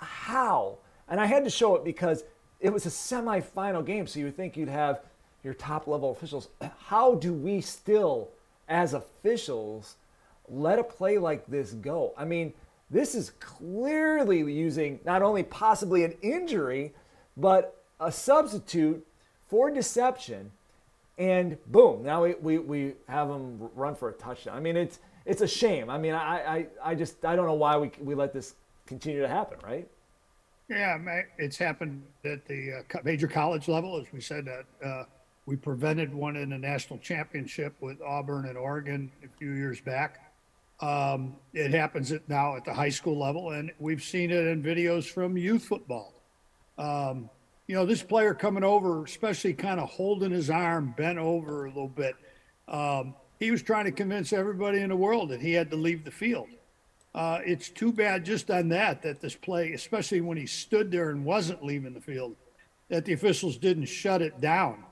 how? 0.00 0.78
And 1.08 1.20
I 1.20 1.26
had 1.26 1.44
to 1.44 1.50
show 1.50 1.74
it 1.76 1.84
because 1.84 2.24
it 2.60 2.72
was 2.72 2.86
a 2.86 2.90
semifinal 2.90 3.84
game, 3.84 4.06
so 4.06 4.18
you 4.18 4.26
would 4.26 4.36
think 4.36 4.56
you'd 4.56 4.68
have 4.68 5.00
your 5.44 5.54
top 5.54 5.86
level 5.86 6.10
officials. 6.10 6.48
How 6.86 7.14
do 7.14 7.32
we 7.32 7.60
still, 7.60 8.28
as 8.68 8.94
officials, 8.94 9.96
let 10.48 10.78
a 10.78 10.84
play 10.84 11.18
like 11.18 11.46
this 11.46 11.72
go? 11.72 12.12
I 12.16 12.24
mean, 12.24 12.52
this 12.90 13.14
is 13.14 13.30
clearly 13.38 14.38
using 14.38 14.98
not 15.04 15.22
only 15.22 15.42
possibly 15.42 16.04
an 16.04 16.14
injury, 16.22 16.92
but 17.36 17.82
a 18.00 18.10
substitute 18.10 19.06
for 19.48 19.70
deception, 19.70 20.50
and 21.16 21.58
boom, 21.66 22.04
now 22.04 22.22
we, 22.24 22.34
we, 22.34 22.58
we 22.58 22.94
have 23.08 23.28
them 23.28 23.70
run 23.74 23.94
for 23.94 24.08
a 24.08 24.12
touchdown. 24.12 24.56
I 24.56 24.60
mean, 24.60 24.76
it's 24.76 25.00
it's 25.26 25.42
a 25.42 25.48
shame. 25.48 25.90
I 25.90 25.98
mean, 25.98 26.14
I, 26.14 26.56
I, 26.56 26.66
I 26.82 26.94
just 26.94 27.24
I 27.24 27.36
don't 27.36 27.46
know 27.46 27.54
why 27.54 27.76
we, 27.76 27.90
we 28.00 28.14
let 28.14 28.32
this 28.32 28.54
continue 28.86 29.20
to 29.20 29.28
happen, 29.28 29.58
right? 29.62 29.86
Yeah, 30.68 30.98
it's 31.38 31.56
happened 31.56 32.02
at 32.24 32.46
the 32.46 32.84
uh, 32.94 32.98
major 33.02 33.26
college 33.26 33.68
level, 33.68 33.98
as 33.98 34.12
we 34.12 34.20
said 34.20 34.44
that 34.44 34.86
uh, 34.86 35.04
we 35.46 35.56
prevented 35.56 36.14
one 36.14 36.36
in 36.36 36.50
the 36.50 36.58
national 36.58 36.98
championship 36.98 37.74
with 37.80 38.02
Auburn 38.02 38.46
and 38.46 38.58
Oregon 38.58 39.10
a 39.24 39.28
few 39.38 39.52
years 39.52 39.80
back. 39.80 40.30
Um, 40.80 41.36
it 41.54 41.70
happens 41.70 42.12
now 42.28 42.54
at 42.56 42.66
the 42.66 42.74
high 42.74 42.90
school 42.90 43.18
level, 43.18 43.52
and 43.52 43.72
we've 43.78 44.02
seen 44.02 44.30
it 44.30 44.46
in 44.46 44.62
videos 44.62 45.06
from 45.06 45.38
youth 45.38 45.64
football. 45.64 46.12
Um, 46.76 47.30
you 47.66 47.74
know, 47.74 47.86
this 47.86 48.02
player 48.02 48.34
coming 48.34 48.62
over, 48.62 49.04
especially 49.04 49.54
kind 49.54 49.80
of 49.80 49.88
holding 49.88 50.32
his 50.32 50.50
arm 50.50 50.94
bent 50.98 51.18
over 51.18 51.64
a 51.64 51.68
little 51.68 51.88
bit, 51.88 52.14
um, 52.68 53.14
he 53.40 53.50
was 53.50 53.62
trying 53.62 53.86
to 53.86 53.92
convince 53.92 54.34
everybody 54.34 54.80
in 54.80 54.90
the 54.90 54.96
world 54.96 55.30
that 55.30 55.40
he 55.40 55.54
had 55.54 55.70
to 55.70 55.76
leave 55.76 56.04
the 56.04 56.10
field. 56.10 56.48
Uh, 57.14 57.40
it's 57.44 57.68
too 57.68 57.92
bad 57.92 58.24
just 58.24 58.50
on 58.50 58.68
that, 58.68 59.02
that 59.02 59.20
this 59.20 59.34
play, 59.34 59.72
especially 59.72 60.20
when 60.20 60.36
he 60.36 60.46
stood 60.46 60.90
there 60.90 61.10
and 61.10 61.24
wasn't 61.24 61.64
leaving 61.64 61.94
the 61.94 62.00
field, 62.00 62.36
that 62.88 63.04
the 63.04 63.12
officials 63.12 63.56
didn't 63.56 63.86
shut 63.86 64.22
it 64.22 64.40
down. 64.40 64.84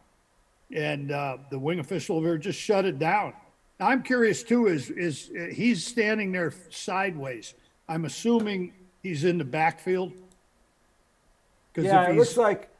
And 0.72 1.12
uh, 1.12 1.38
the 1.50 1.58
wing 1.58 1.78
official 1.78 2.16
over 2.16 2.38
just 2.38 2.58
shut 2.58 2.84
it 2.84 2.98
down. 2.98 3.34
Now, 3.78 3.88
I'm 3.88 4.02
curious 4.02 4.42
too, 4.42 4.66
is, 4.66 4.90
is 4.90 5.30
uh, 5.38 5.44
he's 5.52 5.86
standing 5.86 6.32
there 6.32 6.52
sideways. 6.70 7.54
I'm 7.88 8.04
assuming 8.04 8.72
he's 9.02 9.24
in 9.24 9.38
the 9.38 9.44
backfield 9.44 10.12
yeah, 11.84 12.08
it 12.08 12.16
looks 12.16 12.36
like 12.36 12.70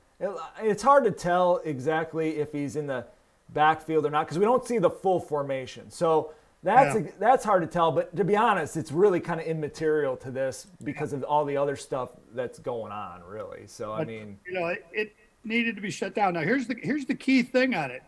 it's 0.62 0.82
hard 0.82 1.04
to 1.04 1.10
tell 1.10 1.60
exactly 1.64 2.36
if 2.36 2.52
he's 2.52 2.76
in 2.76 2.86
the 2.86 3.06
backfield 3.50 4.06
or 4.06 4.10
not 4.10 4.26
because 4.26 4.38
we 4.38 4.44
don't 4.44 4.66
see 4.66 4.78
the 4.78 4.90
full 4.90 5.20
formation. 5.20 5.90
So 5.90 6.32
that's 6.62 6.94
yeah. 6.94 7.10
that's 7.18 7.44
hard 7.44 7.62
to 7.62 7.68
tell. 7.68 7.92
But 7.92 8.14
to 8.16 8.24
be 8.24 8.36
honest, 8.36 8.76
it's 8.76 8.92
really 8.92 9.20
kind 9.20 9.40
of 9.40 9.46
immaterial 9.46 10.16
to 10.18 10.30
this 10.30 10.66
because 10.82 11.12
of 11.12 11.22
all 11.22 11.44
the 11.44 11.56
other 11.56 11.76
stuff 11.76 12.10
that's 12.34 12.58
going 12.58 12.92
on. 12.92 13.22
Really. 13.24 13.66
So 13.66 13.88
but, 13.88 14.02
I 14.02 14.04
mean, 14.04 14.38
you 14.46 14.52
know, 14.54 14.66
it, 14.68 14.86
it, 14.92 15.16
needed 15.44 15.76
to 15.76 15.82
be 15.82 15.92
shut 15.92 16.12
down. 16.12 16.34
Now 16.34 16.40
here's 16.40 16.66
the 16.66 16.76
here's 16.82 17.06
the 17.06 17.14
key 17.14 17.42
thing 17.42 17.74
on 17.74 17.92
it. 17.92 18.02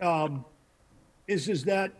Um, 0.00 0.44
is 1.26 1.48
is 1.48 1.64
that 1.64 1.92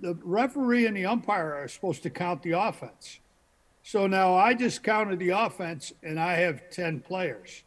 the 0.00 0.14
referee 0.22 0.86
and 0.86 0.96
the 0.96 1.06
umpire 1.06 1.54
are 1.54 1.68
supposed 1.68 2.02
to 2.04 2.10
count 2.10 2.42
the 2.42 2.52
offense. 2.52 3.20
So 3.82 4.06
now 4.06 4.34
I 4.34 4.54
just 4.54 4.82
counted 4.82 5.18
the 5.18 5.30
offense 5.30 5.92
and 6.02 6.20
I 6.20 6.34
have 6.34 6.70
10 6.70 7.00
players. 7.00 7.62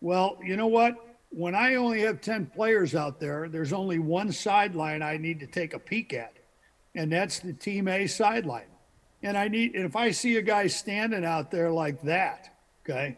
Well, 0.00 0.38
you 0.42 0.56
know 0.56 0.66
what? 0.66 0.96
When 1.30 1.54
I 1.54 1.74
only 1.74 2.00
have 2.02 2.20
10 2.20 2.46
players 2.46 2.94
out 2.94 3.18
there, 3.18 3.48
there's 3.48 3.72
only 3.72 3.98
one 3.98 4.32
sideline 4.32 5.02
I 5.02 5.16
need 5.16 5.40
to 5.40 5.46
take 5.46 5.74
a 5.74 5.78
peek 5.78 6.12
at, 6.12 6.34
and 6.94 7.12
that's 7.12 7.40
the 7.40 7.52
team 7.52 7.88
A 7.88 8.06
sideline. 8.06 8.66
And 9.22 9.36
I 9.36 9.48
need, 9.48 9.74
if 9.74 9.94
I 9.94 10.10
see 10.10 10.36
a 10.36 10.42
guy 10.42 10.66
standing 10.66 11.24
out 11.24 11.50
there 11.50 11.70
like 11.70 12.02
that, 12.02 12.56
okay, 12.84 13.16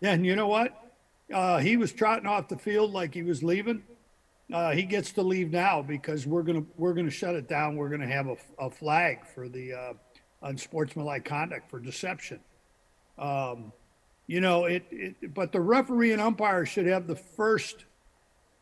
then 0.00 0.24
you 0.24 0.34
know 0.34 0.48
what? 0.48 0.82
Uh, 1.32 1.58
he 1.58 1.76
was 1.76 1.92
trotting 1.92 2.26
off 2.26 2.48
the 2.48 2.56
field 2.56 2.92
like 2.92 3.12
he 3.12 3.22
was 3.22 3.42
leaving. 3.42 3.82
Uh, 4.52 4.70
he 4.70 4.84
gets 4.84 5.12
to 5.12 5.22
leave 5.22 5.50
now 5.50 5.82
because 5.82 6.26
we're 6.26 6.42
gonna 6.42 6.64
we're 6.76 6.94
gonna 6.94 7.10
shut 7.10 7.34
it 7.34 7.48
down. 7.48 7.74
We're 7.74 7.88
gonna 7.88 8.06
have 8.06 8.28
a, 8.28 8.36
a 8.60 8.70
flag 8.70 9.26
for 9.26 9.48
the 9.48 9.72
uh, 9.72 9.92
unsportsmanlike 10.42 11.24
conduct 11.24 11.68
for 11.68 11.80
deception. 11.80 12.38
Um, 13.18 13.72
you 14.28 14.40
know, 14.40 14.64
it, 14.66 14.84
it, 14.90 15.34
but 15.34 15.52
the 15.52 15.60
referee 15.60 16.12
and 16.12 16.20
umpire 16.20 16.64
should 16.64 16.86
have 16.86 17.06
the 17.06 17.16
first, 17.16 17.84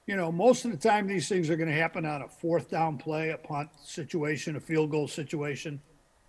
you 0.07 0.17
know, 0.17 0.31
most 0.31 0.65
of 0.65 0.71
the 0.71 0.77
time 0.77 1.07
these 1.07 1.29
things 1.29 1.49
are 1.49 1.57
going 1.57 1.69
to 1.69 1.75
happen 1.75 2.05
on 2.05 2.23
a 2.23 2.29
fourth 2.29 2.71
down 2.71 2.99
play, 2.99 3.31
a 3.31 3.39
punt 3.39 3.71
situation, 3.83 4.57
a 4.57 4.61
field 4.61 4.91
goal 4.91 5.09
situation, 5.09 5.81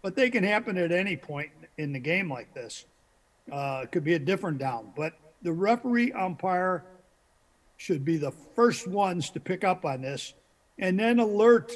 but 0.01 0.15
they 0.15 0.29
can 0.29 0.43
happen 0.43 0.77
at 0.77 0.91
any 0.91 1.17
point 1.17 1.51
in 1.77 1.91
the 1.91 1.99
game 1.99 2.29
like 2.29 2.53
this. 2.53 2.85
Uh, 3.51 3.81
it 3.83 3.91
could 3.91 4.03
be 4.03 4.13
a 4.13 4.19
different 4.19 4.57
down, 4.57 4.91
but 4.95 5.13
the 5.41 5.51
referee 5.51 6.11
umpire 6.13 6.85
should 7.77 8.05
be 8.05 8.17
the 8.17 8.31
first 8.55 8.87
ones 8.87 9.29
to 9.29 9.39
pick 9.39 9.63
up 9.63 9.83
on 9.85 10.01
this 10.01 10.33
and 10.79 10.99
then 10.99 11.19
alert, 11.19 11.73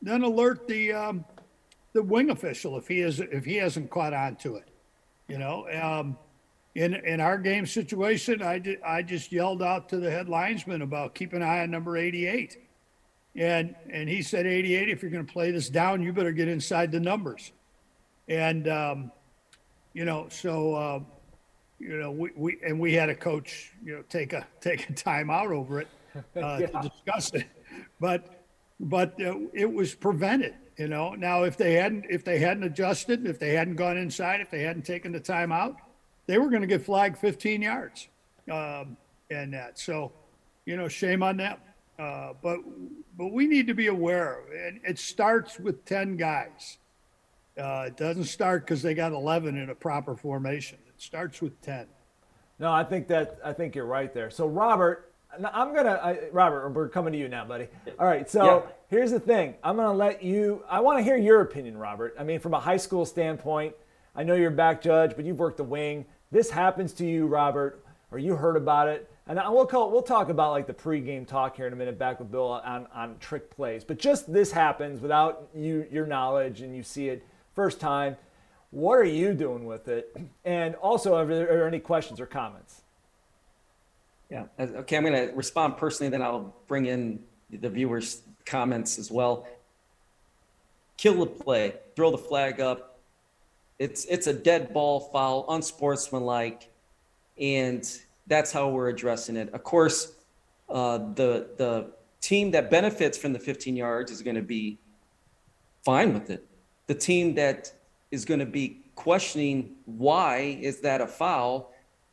then 0.00 0.22
alert 0.22 0.66
the, 0.66 0.92
um, 0.92 1.24
the 1.92 2.02
wing 2.02 2.30
official 2.30 2.76
if 2.76 2.88
he 2.88 3.00
is 3.00 3.20
if 3.20 3.44
he 3.44 3.56
hasn't 3.56 3.90
caught 3.90 4.12
on 4.12 4.36
to 4.36 4.56
it. 4.56 4.68
You 5.28 5.38
know, 5.38 5.66
um, 5.70 6.18
in 6.74 6.94
in 6.94 7.20
our 7.20 7.38
game 7.38 7.66
situation, 7.66 8.42
I 8.42 8.58
did, 8.58 8.82
I 8.82 9.02
just 9.02 9.30
yelled 9.30 9.62
out 9.62 9.88
to 9.90 9.98
the 9.98 10.10
head 10.10 10.28
linesman 10.28 10.82
about 10.82 11.14
keep 11.14 11.32
an 11.32 11.42
eye 11.42 11.62
on 11.62 11.70
number 11.70 11.96
88, 11.96 12.58
and 13.36 13.74
and 13.90 14.08
he 14.08 14.22
said 14.22 14.46
88. 14.46 14.88
If 14.88 15.02
you're 15.02 15.10
going 15.10 15.24
to 15.24 15.32
play 15.32 15.50
this 15.50 15.68
down, 15.68 16.02
you 16.02 16.12
better 16.12 16.32
get 16.32 16.48
inside 16.48 16.90
the 16.90 17.00
numbers, 17.00 17.52
and 18.28 18.68
um, 18.68 19.12
you 19.92 20.04
know 20.04 20.26
so. 20.28 20.74
Uh, 20.74 21.00
you 21.80 21.98
know, 21.98 22.12
we, 22.12 22.30
we 22.36 22.58
and 22.64 22.78
we 22.78 22.94
had 22.94 23.10
a 23.10 23.14
coach, 23.14 23.72
you 23.84 23.96
know, 23.96 24.02
take 24.08 24.32
a 24.32 24.46
take 24.60 24.88
a 24.88 24.92
time 24.94 25.28
out 25.28 25.48
over 25.48 25.80
it 25.80 25.88
uh, 26.16 26.58
yeah. 26.60 26.66
to 26.66 26.88
discuss 26.88 27.34
it, 27.34 27.46
but 28.00 28.44
but 28.80 29.20
uh, 29.20 29.38
it 29.52 29.70
was 29.70 29.94
prevented 29.94 30.54
you 30.76 30.88
know, 30.88 31.14
now 31.14 31.44
if 31.44 31.56
they 31.56 31.74
hadn't 31.74 32.06
if 32.10 32.24
they 32.24 32.38
hadn't 32.38 32.64
adjusted, 32.64 33.26
if 33.26 33.38
they 33.38 33.54
hadn't 33.54 33.76
gone 33.76 33.96
inside, 33.96 34.40
if 34.40 34.50
they 34.50 34.62
hadn't 34.62 34.84
taken 34.84 35.12
the 35.12 35.20
time 35.20 35.52
out, 35.52 35.76
they 36.26 36.38
were 36.38 36.48
going 36.48 36.62
to 36.62 36.68
get 36.68 36.82
flagged 36.82 37.18
15 37.18 37.62
yards, 37.62 38.08
um, 38.50 38.96
and 39.30 39.52
that. 39.52 39.78
So, 39.78 40.12
you 40.64 40.76
know, 40.76 40.88
shame 40.88 41.22
on 41.22 41.36
them. 41.36 41.58
Uh, 41.98 42.32
but 42.42 42.58
but 43.16 43.32
we 43.32 43.46
need 43.46 43.66
to 43.68 43.74
be 43.74 43.86
aware, 43.86 44.40
and 44.66 44.80
it 44.82 44.98
starts 44.98 45.60
with 45.60 45.84
10 45.84 46.16
guys. 46.16 46.78
Uh, 47.56 47.84
it 47.86 47.96
doesn't 47.96 48.24
start 48.24 48.64
because 48.64 48.82
they 48.82 48.94
got 48.94 49.12
11 49.12 49.56
in 49.56 49.70
a 49.70 49.74
proper 49.74 50.16
formation. 50.16 50.78
It 50.88 51.00
starts 51.00 51.40
with 51.40 51.60
10. 51.62 51.86
No, 52.58 52.72
I 52.72 52.82
think 52.82 53.06
that 53.08 53.38
I 53.44 53.52
think 53.52 53.76
you're 53.76 53.86
right 53.86 54.12
there. 54.12 54.30
So 54.30 54.46
Robert, 54.48 55.12
I'm 55.52 55.74
gonna 55.74 56.00
I, 56.02 56.28
Robert, 56.32 56.68
we're 56.70 56.88
coming 56.88 57.12
to 57.12 57.18
you 57.18 57.28
now, 57.28 57.44
buddy. 57.44 57.68
All 57.98 58.06
right, 58.06 58.28
so 58.28 58.44
yeah. 58.44 58.72
here's 58.88 59.10
the 59.10 59.20
thing. 59.20 59.54
I'm 59.62 59.76
gonna 59.76 59.92
let 59.92 60.22
you. 60.22 60.64
I 60.68 60.80
want 60.80 60.98
to 60.98 61.02
hear 61.02 61.16
your 61.16 61.40
opinion, 61.40 61.76
Robert. 61.76 62.14
I 62.18 62.24
mean, 62.24 62.40
from 62.40 62.54
a 62.54 62.60
high 62.60 62.76
school 62.76 63.04
standpoint, 63.04 63.74
I 64.16 64.22
know 64.22 64.34
you're 64.34 64.50
back 64.50 64.80
judge, 64.80 65.16
but 65.16 65.24
you've 65.24 65.38
worked 65.38 65.56
the 65.56 65.64
wing. 65.64 66.04
This 66.30 66.50
happens 66.50 66.92
to 66.94 67.06
you, 67.06 67.26
Robert, 67.26 67.84
or 68.10 68.18
you 68.18 68.36
heard 68.36 68.56
about 68.56 68.88
it. 68.88 69.10
and 69.26 69.40
we'll 69.50 69.66
call, 69.66 69.90
we'll 69.90 70.02
talk 70.02 70.28
about 70.28 70.52
like 70.52 70.66
the 70.66 70.74
pregame 70.74 71.26
talk 71.26 71.56
here 71.56 71.66
in 71.66 71.72
a 71.72 71.76
minute 71.76 71.98
back 71.98 72.20
with 72.20 72.30
Bill 72.30 72.46
on, 72.46 72.86
on 72.94 73.16
trick 73.18 73.50
plays. 73.50 73.82
But 73.84 73.98
just 73.98 74.32
this 74.32 74.52
happens 74.52 75.00
without 75.00 75.48
you 75.54 75.86
your 75.90 76.06
knowledge 76.06 76.60
and 76.60 76.76
you 76.76 76.82
see 76.82 77.08
it 77.08 77.26
first 77.54 77.80
time. 77.80 78.16
What 78.70 78.94
are 78.94 79.04
you 79.04 79.34
doing 79.34 79.64
with 79.66 79.88
it? 79.88 80.16
And 80.44 80.74
also, 80.76 81.14
are 81.14 81.24
there, 81.24 81.44
are 81.44 81.56
there 81.56 81.68
any 81.68 81.78
questions 81.78 82.18
or 82.20 82.26
comments? 82.26 82.82
Yeah. 84.30 84.46
Okay, 84.58 84.96
I'm 84.96 85.04
going 85.04 85.28
to 85.28 85.34
respond 85.34 85.76
personally, 85.76 86.10
then 86.10 86.22
I'll 86.22 86.54
bring 86.66 86.86
in 86.86 87.20
the 87.50 87.68
viewers' 87.68 88.22
comments 88.44 88.98
as 88.98 89.10
well. 89.10 89.46
Kill 90.96 91.20
the 91.20 91.26
play, 91.26 91.74
throw 91.94 92.10
the 92.10 92.18
flag 92.18 92.60
up. 92.60 92.93
It's 93.78 94.04
it's 94.04 94.26
a 94.26 94.32
dead 94.32 94.72
ball 94.72 95.00
foul, 95.00 95.46
unsportsmanlike, 95.48 96.70
and 97.40 97.88
that's 98.26 98.52
how 98.52 98.68
we're 98.68 98.88
addressing 98.88 99.36
it. 99.36 99.52
Of 99.52 99.64
course, 99.64 100.12
uh, 100.68 100.98
the 100.98 101.48
the 101.56 101.92
team 102.20 102.52
that 102.52 102.70
benefits 102.70 103.18
from 103.18 103.32
the 103.32 103.38
15 103.38 103.76
yards 103.76 104.10
is 104.10 104.22
going 104.22 104.36
to 104.36 104.42
be 104.42 104.78
fine 105.84 106.14
with 106.14 106.30
it. 106.30 106.46
The 106.86 106.94
team 106.94 107.34
that 107.34 107.72
is 108.10 108.24
going 108.24 108.40
to 108.40 108.46
be 108.46 108.80
questioning 108.94 109.74
why 109.84 110.58
is 110.60 110.80
that 110.80 111.00
a 111.00 111.06
foul 111.06 111.72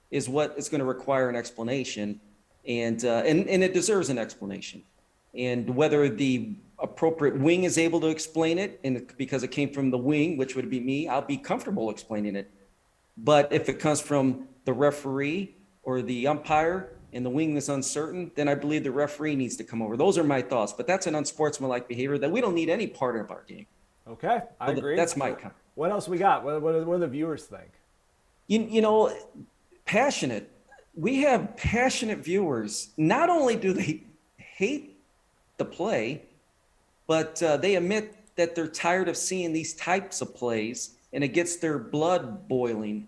is 0.10 0.28
what 0.28 0.54
is 0.58 0.68
going 0.68 0.80
to 0.80 0.86
require 0.86 1.30
an 1.30 1.36
explanation, 1.36 2.20
and 2.68 3.06
uh, 3.06 3.24
and 3.26 3.48
and 3.48 3.64
it 3.64 3.74
deserves 3.74 4.10
an 4.10 4.18
explanation. 4.18 4.84
And 5.34 5.76
whether 5.76 6.10
the 6.10 6.56
appropriate 6.82 7.40
wing 7.40 7.64
is 7.64 7.78
able 7.78 8.00
to 8.02 8.08
explain 8.08 8.58
it, 8.58 8.80
and 8.84 9.12
because 9.18 9.44
it 9.44 9.50
came 9.50 9.72
from 9.72 9.92
the 9.92 9.98
wing, 9.98 10.38
which 10.38 10.56
would 10.56 10.70
be 10.70 10.80
me, 10.80 11.08
I'll 11.08 11.22
be 11.22 11.38
comfortable 11.38 11.90
explaining 11.90 12.36
it. 12.36 12.50
But 13.18 13.52
if 13.52 13.70
it 13.70 13.80
comes 13.80 14.02
from 14.02 14.48
the 14.66 14.74
referee 14.74 15.56
or 15.84 16.02
the 16.02 16.28
umpire 16.28 16.90
and 17.14 17.26
the 17.26 17.30
wing 17.30 17.56
is 17.58 17.70
uncertain, 17.70 18.32
then 18.36 18.48
I 18.48 18.56
believe 18.56 18.84
the 18.84 18.92
referee 18.92 19.36
needs 19.36 19.56
to 19.58 19.64
come 19.64 19.82
over. 19.82 19.98
Those 19.98 20.18
are 20.18 20.24
my 20.24 20.42
thoughts. 20.42 20.74
But 20.74 20.88
that's 20.88 21.08
an 21.08 21.16
unsportsmanlike 21.16 21.88
behavior 21.88 22.18
that 22.18 22.32
we 22.32 22.42
don't 22.42 22.56
need 22.56 22.70
any 22.70 22.88
part 22.88 23.18
of 23.18 23.32
our 23.32 23.44
game. 23.48 23.68
Okay, 24.08 24.42
I 24.60 24.68
so 24.68 24.78
agree. 24.78 24.96
That's 24.96 25.16
my 25.16 25.32
comment. 25.32 25.54
What 25.76 25.92
else 25.92 26.08
we 26.08 26.18
got? 26.18 26.44
What, 26.44 26.62
what, 26.62 26.86
what 26.86 26.96
do 26.96 27.00
the 27.00 27.08
viewers 27.08 27.46
think? 27.46 27.70
You, 28.48 28.62
you 28.62 28.82
know, 28.82 29.16
passionate. 29.86 30.50
We 30.96 31.22
have 31.22 31.56
passionate 31.56 32.20
viewers. 32.20 32.90
Not 32.98 33.30
only 33.30 33.56
do 33.56 33.72
they 33.72 34.04
hate 34.38 34.98
the 35.58 35.66
play, 35.66 36.24
but 37.12 37.44
uh, 37.44 37.58
they 37.58 37.76
admit 37.76 38.16
that 38.38 38.56
they're 38.56 38.70
tired 38.70 39.10
of 39.10 39.18
seeing 39.18 39.52
these 39.52 39.74
types 39.74 40.22
of 40.22 40.34
plays 40.34 40.92
and 41.12 41.26
it 41.26 41.34
gets 41.34 41.58
their 41.58 41.78
blood 41.78 42.48
boiling. 42.48 43.06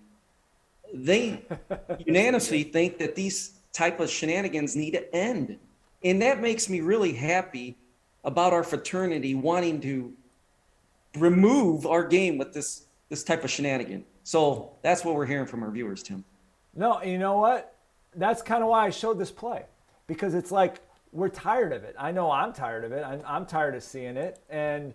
They 0.93 1.41
unanimously 2.05 2.63
think 2.63 2.97
that 2.97 3.15
these 3.15 3.53
type 3.71 4.01
of 4.01 4.09
shenanigans 4.09 4.75
need 4.75 4.91
to 4.91 5.15
end. 5.15 5.57
And 6.03 6.21
that 6.21 6.41
makes 6.41 6.67
me 6.67 6.81
really 6.81 7.13
happy 7.13 7.77
about 8.25 8.51
our 8.51 8.65
fraternity 8.65 9.35
wanting 9.35 9.79
to 9.79 10.11
remove 11.17 11.85
our 11.85 12.05
game 12.05 12.37
with 12.37 12.51
this 12.51 12.83
this 13.07 13.23
type 13.23 13.45
of 13.45 13.51
shenanigan. 13.51 14.03
So 14.25 14.73
that's 14.81 15.05
what 15.05 15.15
we're 15.15 15.27
hearing 15.27 15.47
from 15.47 15.63
our 15.63 15.71
viewers, 15.71 16.03
Tim. 16.03 16.25
No, 16.75 17.01
you 17.01 17.17
know 17.17 17.37
what? 17.37 17.73
That's 18.17 18.41
kind 18.41 18.63
of 18.63 18.67
why 18.67 18.85
I 18.85 18.89
showed 18.89 19.17
this 19.17 19.31
play 19.31 19.63
because 20.07 20.33
it's 20.33 20.51
like 20.51 20.81
we're 21.13 21.29
tired 21.29 21.71
of 21.71 21.83
it. 21.83 21.95
I 21.97 22.11
know 22.11 22.31
I'm 22.31 22.51
tired 22.51 22.83
of 22.83 22.91
it. 22.91 23.05
I'm, 23.05 23.21
I'm 23.25 23.45
tired 23.45 23.75
of 23.75 23.83
seeing 23.83 24.17
it, 24.17 24.39
and 24.49 24.93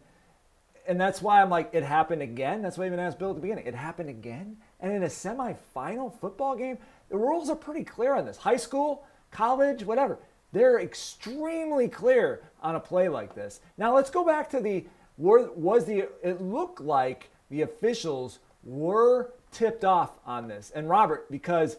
and 0.86 1.00
that's 1.00 1.20
why 1.20 1.42
I'm 1.42 1.50
like, 1.50 1.70
it 1.72 1.84
happened 1.84 2.22
again. 2.22 2.62
That's 2.62 2.78
why 2.78 2.84
I 2.84 2.86
even 2.86 2.98
asked 2.98 3.18
Bill 3.18 3.30
at 3.30 3.36
the 3.36 3.42
beginning. 3.42 3.66
It 3.66 3.74
happened 3.74 4.08
again, 4.08 4.56
and 4.80 4.90
in 4.90 5.02
a 5.02 5.06
semifinal 5.06 6.18
football 6.18 6.56
game, 6.56 6.78
the 7.08 7.16
rules 7.16 7.50
are 7.50 7.56
pretty 7.56 7.84
clear 7.84 8.14
on 8.14 8.24
this. 8.24 8.38
High 8.38 8.56
school, 8.56 9.04
college, 9.30 9.84
whatever. 9.84 10.18
They're 10.52 10.80
extremely 10.80 11.88
clear 11.88 12.40
on 12.62 12.74
a 12.74 12.80
play 12.80 13.08
like 13.08 13.34
this. 13.34 13.60
Now 13.76 13.94
let's 13.94 14.10
go 14.10 14.24
back 14.24 14.50
to 14.50 14.60
the 14.60 14.86
was 15.18 15.84
the 15.84 16.08
it 16.22 16.40
looked 16.40 16.80
like 16.80 17.30
the 17.50 17.62
officials 17.62 18.38
were 18.64 19.32
tipped 19.52 19.84
off 19.84 20.12
on 20.24 20.48
this. 20.48 20.72
And 20.74 20.88
Robert, 20.88 21.30
because 21.30 21.76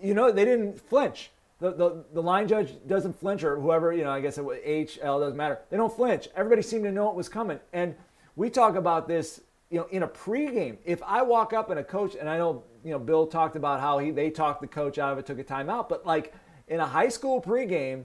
you 0.00 0.14
know 0.14 0.30
they 0.30 0.44
didn't 0.44 0.80
flinch. 0.80 1.30
The, 1.60 1.72
the, 1.72 2.04
the 2.14 2.22
line 2.22 2.46
judge 2.46 2.74
doesn't 2.86 3.18
flinch, 3.18 3.42
or 3.42 3.58
whoever, 3.60 3.92
you 3.92 4.04
know, 4.04 4.10
I 4.10 4.20
guess 4.20 4.38
it 4.38 4.44
was 4.44 4.58
H, 4.62 4.98
L, 5.02 5.18
doesn't 5.18 5.36
matter. 5.36 5.58
They 5.70 5.76
don't 5.76 5.94
flinch. 5.94 6.28
Everybody 6.36 6.62
seemed 6.62 6.84
to 6.84 6.92
know 6.92 7.10
it 7.10 7.16
was 7.16 7.28
coming. 7.28 7.58
And 7.72 7.96
we 8.36 8.48
talk 8.48 8.76
about 8.76 9.08
this, 9.08 9.40
you 9.70 9.78
know, 9.78 9.88
in 9.90 10.04
a 10.04 10.08
pregame. 10.08 10.78
If 10.84 11.02
I 11.02 11.22
walk 11.22 11.52
up 11.52 11.70
and 11.70 11.80
a 11.80 11.84
coach, 11.84 12.14
and 12.14 12.28
I 12.28 12.38
know, 12.38 12.62
you 12.84 12.92
know, 12.92 12.98
Bill 13.00 13.26
talked 13.26 13.56
about 13.56 13.80
how 13.80 13.98
he 13.98 14.12
they 14.12 14.30
talked 14.30 14.60
the 14.60 14.68
coach 14.68 14.98
out 14.98 15.12
of 15.12 15.18
it, 15.18 15.26
took 15.26 15.40
a 15.40 15.44
timeout, 15.44 15.88
but 15.88 16.06
like 16.06 16.32
in 16.68 16.78
a 16.78 16.86
high 16.86 17.08
school 17.08 17.42
pregame, 17.42 18.04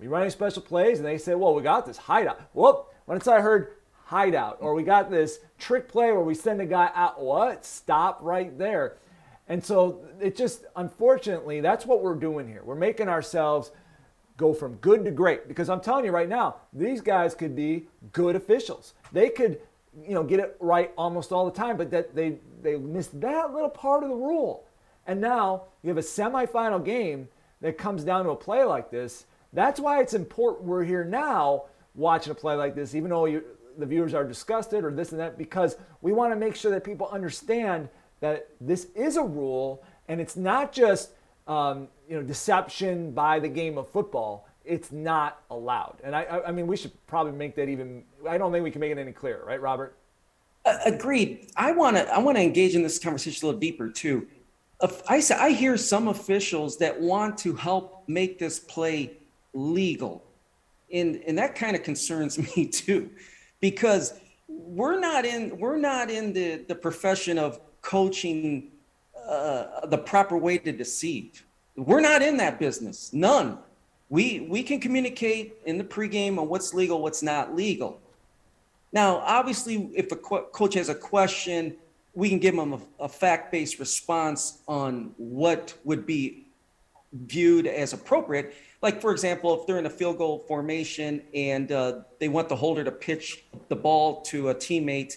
we 0.00 0.06
running 0.06 0.30
special 0.30 0.62
plays, 0.62 0.98
and 0.98 1.06
they 1.06 1.18
say, 1.18 1.34
well, 1.34 1.54
we 1.54 1.62
got 1.62 1.84
this 1.84 1.98
hideout. 1.98 2.40
Whoop. 2.54 2.94
Once 3.06 3.28
I 3.28 3.40
heard 3.40 3.74
hideout, 4.04 4.58
or 4.60 4.74
we 4.74 4.82
got 4.82 5.10
this 5.10 5.40
trick 5.58 5.88
play 5.88 6.12
where 6.12 6.20
we 6.20 6.34
send 6.34 6.60
a 6.60 6.66
guy 6.66 6.90
out. 6.94 7.20
What? 7.20 7.64
Stop 7.64 8.20
right 8.22 8.56
there. 8.56 8.96
And 9.48 9.64
so 9.64 10.00
it 10.20 10.36
just, 10.36 10.64
unfortunately, 10.74 11.60
that's 11.60 11.86
what 11.86 12.02
we're 12.02 12.14
doing 12.14 12.48
here. 12.48 12.62
We're 12.64 12.74
making 12.74 13.08
ourselves 13.08 13.70
go 14.36 14.52
from 14.52 14.74
good 14.76 15.04
to 15.04 15.10
great 15.10 15.48
because 15.48 15.68
I'm 15.68 15.80
telling 15.80 16.04
you 16.04 16.10
right 16.10 16.28
now, 16.28 16.56
these 16.72 17.00
guys 17.00 17.34
could 17.34 17.54
be 17.54 17.86
good 18.12 18.36
officials. 18.36 18.94
They 19.12 19.28
could, 19.28 19.60
you 20.06 20.14
know, 20.14 20.24
get 20.24 20.40
it 20.40 20.56
right 20.60 20.92
almost 20.98 21.32
all 21.32 21.44
the 21.44 21.56
time, 21.56 21.76
but 21.76 21.90
that 21.90 22.14
they 22.14 22.38
they 22.62 22.76
missed 22.76 23.20
that 23.20 23.52
little 23.52 23.70
part 23.70 24.02
of 24.02 24.10
the 24.10 24.16
rule. 24.16 24.66
And 25.06 25.20
now 25.20 25.64
you 25.82 25.88
have 25.88 25.98
a 25.98 26.02
semifinal 26.02 26.84
game 26.84 27.28
that 27.60 27.78
comes 27.78 28.04
down 28.04 28.24
to 28.24 28.30
a 28.30 28.36
play 28.36 28.64
like 28.64 28.90
this. 28.90 29.26
That's 29.52 29.80
why 29.80 30.00
it's 30.00 30.14
important 30.14 30.66
we're 30.66 30.84
here 30.84 31.04
now 31.04 31.64
watching 31.94 32.32
a 32.32 32.34
play 32.34 32.56
like 32.56 32.74
this, 32.74 32.94
even 32.94 33.10
though 33.10 33.24
you, 33.24 33.44
the 33.78 33.86
viewers 33.86 34.12
are 34.14 34.24
disgusted 34.24 34.84
or 34.84 34.90
this 34.90 35.12
and 35.12 35.20
that 35.20 35.38
because 35.38 35.76
we 36.02 36.12
want 36.12 36.32
to 36.32 36.36
make 36.36 36.56
sure 36.56 36.70
that 36.72 36.84
people 36.84 37.08
understand 37.08 37.88
that 38.20 38.48
this 38.60 38.86
is 38.94 39.16
a 39.16 39.22
rule 39.22 39.82
and 40.08 40.20
it's 40.20 40.36
not 40.36 40.72
just 40.72 41.10
um, 41.46 41.88
you 42.08 42.16
know 42.16 42.22
deception 42.22 43.12
by 43.12 43.38
the 43.38 43.48
game 43.48 43.78
of 43.78 43.88
football. 43.88 44.48
It's 44.64 44.90
not 44.90 45.42
allowed, 45.50 45.98
and 46.02 46.14
I, 46.14 46.42
I 46.46 46.52
mean 46.52 46.66
we 46.66 46.76
should 46.76 46.92
probably 47.06 47.32
make 47.32 47.54
that 47.56 47.68
even. 47.68 48.02
I 48.28 48.36
don't 48.38 48.52
think 48.52 48.64
we 48.64 48.70
can 48.70 48.80
make 48.80 48.90
it 48.90 48.98
any 48.98 49.12
clearer, 49.12 49.44
right, 49.46 49.60
Robert? 49.60 49.96
Uh, 50.64 50.78
agreed. 50.84 51.50
I 51.56 51.72
want 51.72 51.96
to 51.96 52.12
I 52.12 52.18
want 52.18 52.36
to 52.36 52.42
engage 52.42 52.74
in 52.74 52.82
this 52.82 52.98
conversation 52.98 53.44
a 53.44 53.46
little 53.46 53.60
deeper 53.60 53.88
too. 53.88 54.26
I 55.08 55.20
say 55.20 55.36
I 55.36 55.50
hear 55.50 55.76
some 55.76 56.08
officials 56.08 56.76
that 56.78 57.00
want 57.00 57.38
to 57.38 57.54
help 57.54 58.04
make 58.08 58.38
this 58.38 58.58
play 58.58 59.12
legal, 59.54 60.24
and 60.92 61.22
and 61.26 61.38
that 61.38 61.54
kind 61.54 61.76
of 61.76 61.82
concerns 61.82 62.38
me 62.56 62.66
too 62.66 63.10
because 63.60 64.14
we're 64.48 64.98
not 64.98 65.24
in 65.24 65.56
we're 65.58 65.78
not 65.78 66.10
in 66.10 66.32
the 66.32 66.56
the 66.68 66.74
profession 66.74 67.38
of 67.38 67.60
coaching 67.86 68.70
uh, 69.28 69.86
the 69.86 69.98
proper 69.98 70.36
way 70.36 70.58
to 70.58 70.72
deceive. 70.72 71.44
We're 71.76 72.00
not 72.00 72.20
in 72.20 72.36
that 72.38 72.58
business. 72.58 73.12
None. 73.12 73.58
We 74.08 74.46
we 74.48 74.62
can 74.62 74.78
communicate 74.80 75.56
in 75.66 75.78
the 75.78 75.84
pregame 75.84 76.38
on 76.38 76.48
what's 76.48 76.74
legal, 76.74 77.02
what's 77.02 77.22
not 77.22 77.54
legal. 77.54 78.00
Now, 78.92 79.16
obviously, 79.18 79.90
if 79.94 80.12
a 80.12 80.16
co- 80.16 80.46
coach 80.52 80.74
has 80.74 80.88
a 80.88 80.94
question, 80.94 81.76
we 82.14 82.28
can 82.28 82.38
give 82.38 82.54
them 82.56 82.72
a, 82.72 82.80
a 83.00 83.08
fact-based 83.08 83.78
response 83.78 84.58
on 84.68 85.12
what 85.16 85.74
would 85.84 86.06
be 86.06 86.46
viewed 87.12 87.66
as 87.66 87.92
appropriate 87.92 88.54
like 88.82 89.00
for 89.00 89.10
example, 89.10 89.58
if 89.58 89.66
they're 89.66 89.78
in 89.78 89.86
a 89.86 89.90
field 89.90 90.18
goal 90.18 90.44
formation 90.46 91.22
and 91.34 91.72
uh, 91.72 92.00
they 92.18 92.28
want 92.28 92.48
the 92.48 92.56
holder 92.56 92.84
to 92.84 92.92
pitch 92.92 93.44
the 93.68 93.76
ball 93.76 94.20
to 94.22 94.50
a 94.50 94.54
teammate, 94.54 95.16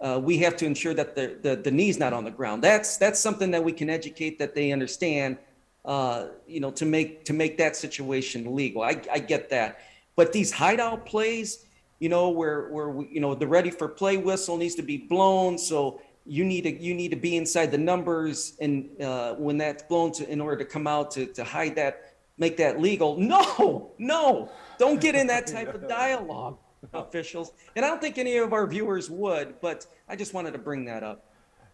uh, 0.00 0.20
we 0.22 0.38
have 0.38 0.56
to 0.56 0.66
ensure 0.66 0.94
that 0.94 1.14
the, 1.14 1.36
the, 1.42 1.56
the 1.56 1.70
knee's 1.70 1.98
not 1.98 2.12
on 2.12 2.24
the 2.24 2.30
ground. 2.30 2.62
That's 2.62 2.96
that's 2.96 3.20
something 3.20 3.50
that 3.50 3.62
we 3.62 3.72
can 3.72 3.90
educate 3.90 4.38
that 4.38 4.54
they 4.54 4.72
understand. 4.72 5.38
Uh, 5.84 6.28
you 6.46 6.60
know, 6.60 6.70
to 6.70 6.84
make 6.84 7.24
to 7.24 7.32
make 7.32 7.56
that 7.56 7.74
situation 7.74 8.54
legal. 8.54 8.82
I, 8.82 9.00
I 9.10 9.18
get 9.18 9.48
that, 9.48 9.80
but 10.14 10.30
these 10.30 10.52
hideout 10.52 11.06
plays, 11.06 11.64
you 12.00 12.10
know, 12.10 12.28
where 12.28 12.68
where 12.68 12.90
we, 12.90 13.08
you 13.10 13.20
know 13.20 13.34
the 13.34 13.46
ready 13.46 13.70
for 13.70 13.88
play 13.88 14.18
whistle 14.18 14.58
needs 14.58 14.74
to 14.74 14.82
be 14.82 14.98
blown, 14.98 15.56
so 15.56 16.02
you 16.26 16.44
need 16.44 16.62
to 16.62 16.72
you 16.72 16.92
need 16.92 17.10
to 17.10 17.16
be 17.16 17.36
inside 17.36 17.70
the 17.70 17.78
numbers, 17.78 18.54
and 18.60 18.90
uh, 19.00 19.34
when 19.34 19.56
that's 19.56 19.82
blown 19.84 20.12
to 20.12 20.28
in 20.30 20.40
order 20.40 20.56
to 20.58 20.64
come 20.66 20.86
out 20.86 21.10
to 21.12 21.26
to 21.26 21.44
hide 21.44 21.76
that 21.76 22.14
make 22.36 22.56
that 22.56 22.80
legal. 22.80 23.16
No, 23.18 23.92
no, 23.98 24.50
don't 24.78 25.00
get 25.00 25.14
in 25.14 25.28
that 25.28 25.46
type 25.46 25.74
of 25.74 25.88
dialogue, 26.00 26.58
officials. 26.92 27.52
And 27.76 27.84
I 27.84 27.88
don't 27.88 28.00
think 28.00 28.18
any 28.18 28.36
of 28.36 28.52
our 28.52 28.66
viewers 28.66 29.10
would, 29.10 29.60
but 29.60 29.86
I 30.08 30.16
just 30.16 30.34
wanted 30.34 30.52
to 30.52 30.58
bring 30.58 30.84
that 30.86 31.02
up. 31.02 31.26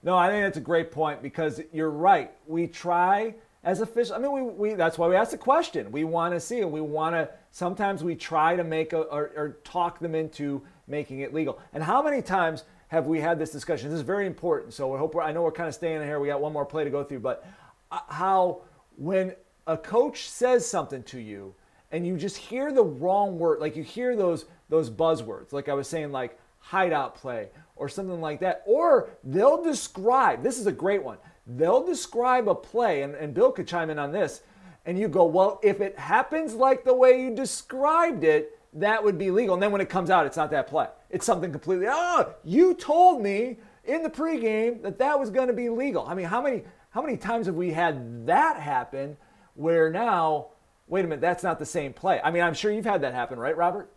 No, 0.02 0.16
I 0.16 0.28
think 0.28 0.44
that's 0.44 0.58
a 0.58 0.60
great 0.60 0.92
point 0.92 1.22
because 1.22 1.60
you're 1.72 1.90
right. 1.90 2.30
We 2.46 2.66
try 2.66 3.34
as 3.64 3.80
officials. 3.80 4.12
I 4.12 4.18
mean, 4.18 4.32
we, 4.32 4.42
we 4.42 4.74
that's 4.74 4.98
why 4.98 5.08
we 5.08 5.16
ask 5.16 5.32
the 5.32 5.38
question. 5.38 5.90
We 5.90 6.04
want 6.04 6.34
to 6.34 6.40
see, 6.40 6.60
and 6.60 6.70
we 6.70 6.80
want 6.80 7.14
to. 7.14 7.28
Sometimes 7.50 8.04
we 8.04 8.14
try 8.14 8.54
to 8.54 8.62
make 8.62 8.92
a, 8.92 9.00
or, 9.00 9.32
or 9.34 9.58
talk 9.64 9.98
them 9.98 10.14
into 10.14 10.62
making 10.86 11.20
it 11.20 11.34
legal. 11.34 11.58
And 11.72 11.82
how 11.82 12.02
many 12.02 12.22
times 12.22 12.64
have 12.88 13.06
we 13.06 13.20
had 13.20 13.38
this 13.38 13.50
discussion? 13.50 13.90
This 13.90 13.96
is 13.96 14.06
very 14.06 14.26
important. 14.26 14.74
So 14.74 14.94
I 14.94 14.98
hope 14.98 15.14
we're, 15.14 15.22
I 15.22 15.32
know 15.32 15.42
we're 15.42 15.50
kind 15.50 15.68
of 15.68 15.74
staying 15.74 16.02
here. 16.02 16.20
We 16.20 16.28
got 16.28 16.40
one 16.40 16.52
more 16.52 16.64
play 16.64 16.84
to 16.84 16.90
go 16.90 17.02
through, 17.02 17.20
but 17.20 17.44
uh, 17.90 17.98
how 18.08 18.62
when 18.96 19.34
a 19.66 19.76
coach 19.76 20.28
says 20.28 20.68
something 20.68 21.02
to 21.04 21.18
you 21.18 21.54
and 21.90 22.06
you 22.06 22.16
just 22.16 22.36
hear 22.36 22.70
the 22.70 22.84
wrong 22.84 23.38
word, 23.38 23.58
like 23.60 23.74
you 23.74 23.82
hear 23.82 24.14
those 24.14 24.44
those 24.68 24.90
buzzwords, 24.90 25.52
like 25.52 25.68
I 25.68 25.74
was 25.74 25.88
saying, 25.88 26.12
like 26.12 26.38
hideout 26.58 27.14
play 27.14 27.48
or 27.76 27.88
something 27.88 28.20
like 28.20 28.40
that, 28.40 28.62
or 28.66 29.10
they'll 29.22 29.62
describe. 29.62 30.42
This 30.42 30.58
is 30.58 30.66
a 30.66 30.72
great 30.72 31.02
one. 31.02 31.18
They'll 31.46 31.84
describe 31.84 32.48
a 32.48 32.54
play, 32.54 33.02
and, 33.02 33.14
and 33.14 33.32
Bill 33.32 33.52
could 33.52 33.68
chime 33.68 33.90
in 33.90 33.98
on 33.98 34.10
this, 34.10 34.42
and 34.84 34.98
you 34.98 35.08
go, 35.08 35.24
well, 35.24 35.60
if 35.62 35.80
it 35.80 35.98
happens 35.98 36.54
like 36.54 36.84
the 36.84 36.94
way 36.94 37.20
you 37.20 37.34
described 37.34 38.24
it, 38.24 38.58
that 38.72 39.02
would 39.02 39.18
be 39.18 39.30
legal. 39.30 39.54
And 39.54 39.62
then 39.62 39.72
when 39.72 39.80
it 39.80 39.88
comes 39.88 40.10
out, 40.10 40.26
it's 40.26 40.36
not 40.36 40.50
that 40.50 40.66
play. 40.66 40.88
It's 41.10 41.24
something 41.24 41.50
completely. 41.50 41.86
Oh, 41.88 42.34
you 42.44 42.74
told 42.74 43.22
me 43.22 43.58
in 43.84 44.02
the 44.02 44.10
pregame 44.10 44.82
that 44.82 44.98
that 44.98 45.18
was 45.18 45.30
going 45.30 45.46
to 45.48 45.54
be 45.54 45.68
legal. 45.68 46.06
I 46.06 46.14
mean, 46.14 46.26
how 46.26 46.42
many 46.42 46.64
how 46.90 47.02
many 47.02 47.16
times 47.18 47.46
have 47.46 47.56
we 47.56 47.72
had 47.72 48.26
that 48.26 48.58
happen 48.58 49.18
where 49.54 49.90
now, 49.90 50.48
wait 50.86 51.04
a 51.04 51.08
minute, 51.08 51.20
that's 51.20 51.42
not 51.42 51.58
the 51.58 51.66
same 51.66 51.92
play? 51.92 52.20
I 52.24 52.30
mean, 52.30 52.42
I'm 52.42 52.54
sure 52.54 52.72
you've 52.72 52.86
had 52.86 53.02
that 53.02 53.12
happen, 53.12 53.38
right, 53.38 53.56
Robert? 53.56 53.90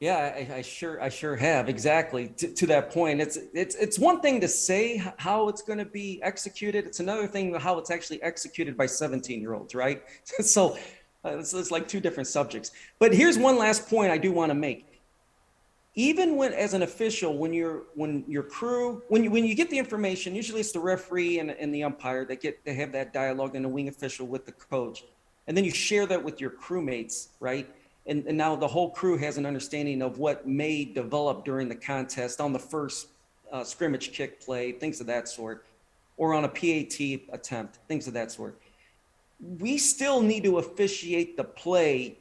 Yeah, 0.00 0.32
I, 0.34 0.54
I 0.56 0.62
sure 0.62 1.00
I 1.02 1.10
sure 1.10 1.36
have 1.36 1.68
exactly 1.68 2.28
to, 2.38 2.48
to, 2.54 2.66
that 2.68 2.90
point. 2.90 3.20
It's 3.20 3.38
it's 3.52 3.74
it's 3.74 3.98
one 3.98 4.22
thing 4.22 4.40
to 4.40 4.48
say 4.48 4.96
how 5.18 5.50
it's 5.50 5.60
going 5.60 5.78
to 5.78 5.84
be 5.84 6.22
executed. 6.22 6.86
It's 6.86 7.00
another 7.00 7.26
thing 7.26 7.54
how 7.54 7.78
it's 7.78 7.90
actually 7.90 8.22
executed 8.22 8.78
by 8.78 8.86
17 8.86 9.42
year 9.42 9.52
olds, 9.52 9.74
right? 9.74 10.02
so 10.40 10.78
uh, 11.22 11.36
it's, 11.38 11.52
it's 11.52 11.70
like 11.70 11.86
two 11.86 12.00
different 12.00 12.28
subjects. 12.28 12.72
But 12.98 13.12
here's 13.12 13.36
one 13.36 13.58
last 13.58 13.90
point 13.90 14.10
I 14.10 14.16
do 14.16 14.32
want 14.32 14.48
to 14.48 14.54
make 14.54 14.90
even 15.94 16.36
when 16.36 16.52
as 16.52 16.72
an 16.72 16.82
official 16.82 17.36
when 17.36 17.52
you're 17.52 17.82
when 17.94 18.24
your 18.28 18.44
crew 18.44 19.02
when 19.08 19.24
you 19.24 19.30
when 19.30 19.44
you 19.44 19.54
get 19.54 19.68
the 19.70 19.78
information 19.78 20.36
usually 20.36 20.60
it's 20.60 20.70
the 20.72 20.78
referee 20.78 21.40
and, 21.40 21.50
and 21.50 21.74
the 21.74 21.82
umpire 21.82 22.24
that 22.24 22.40
get 22.40 22.64
they 22.64 22.74
have 22.74 22.92
that 22.92 23.12
dialogue 23.12 23.56
and 23.56 23.64
the 23.64 23.68
wing 23.68 23.88
official 23.88 24.26
with 24.26 24.46
the 24.46 24.52
coach 24.52 25.04
and 25.48 25.56
then 25.56 25.64
you 25.64 25.70
share 25.72 26.06
that 26.06 26.22
with 26.22 26.40
your 26.40 26.50
crewmates 26.50 27.28
right 27.40 27.68
and, 28.06 28.26
and 28.26 28.36
now 28.36 28.56
the 28.56 28.68
whole 28.68 28.90
crew 28.90 29.16
has 29.18 29.36
an 29.36 29.46
understanding 29.46 30.02
of 30.02 30.18
what 30.18 30.46
may 30.46 30.84
develop 30.84 31.44
during 31.44 31.68
the 31.68 31.74
contest 31.74 32.40
on 32.40 32.52
the 32.52 32.58
first 32.58 33.08
uh, 33.52 33.64
scrimmage 33.64 34.12
kick 34.12 34.40
play 34.40 34.72
things 34.72 35.00
of 35.00 35.06
that 35.06 35.28
sort 35.28 35.64
or 36.16 36.34
on 36.34 36.44
a 36.44 36.48
pat 36.48 37.00
attempt 37.32 37.78
things 37.88 38.06
of 38.06 38.14
that 38.14 38.30
sort. 38.30 38.60
We 39.58 39.78
still 39.78 40.20
need 40.20 40.44
to 40.44 40.58
officiate 40.58 41.36
the 41.36 41.44
play. 41.44 42.18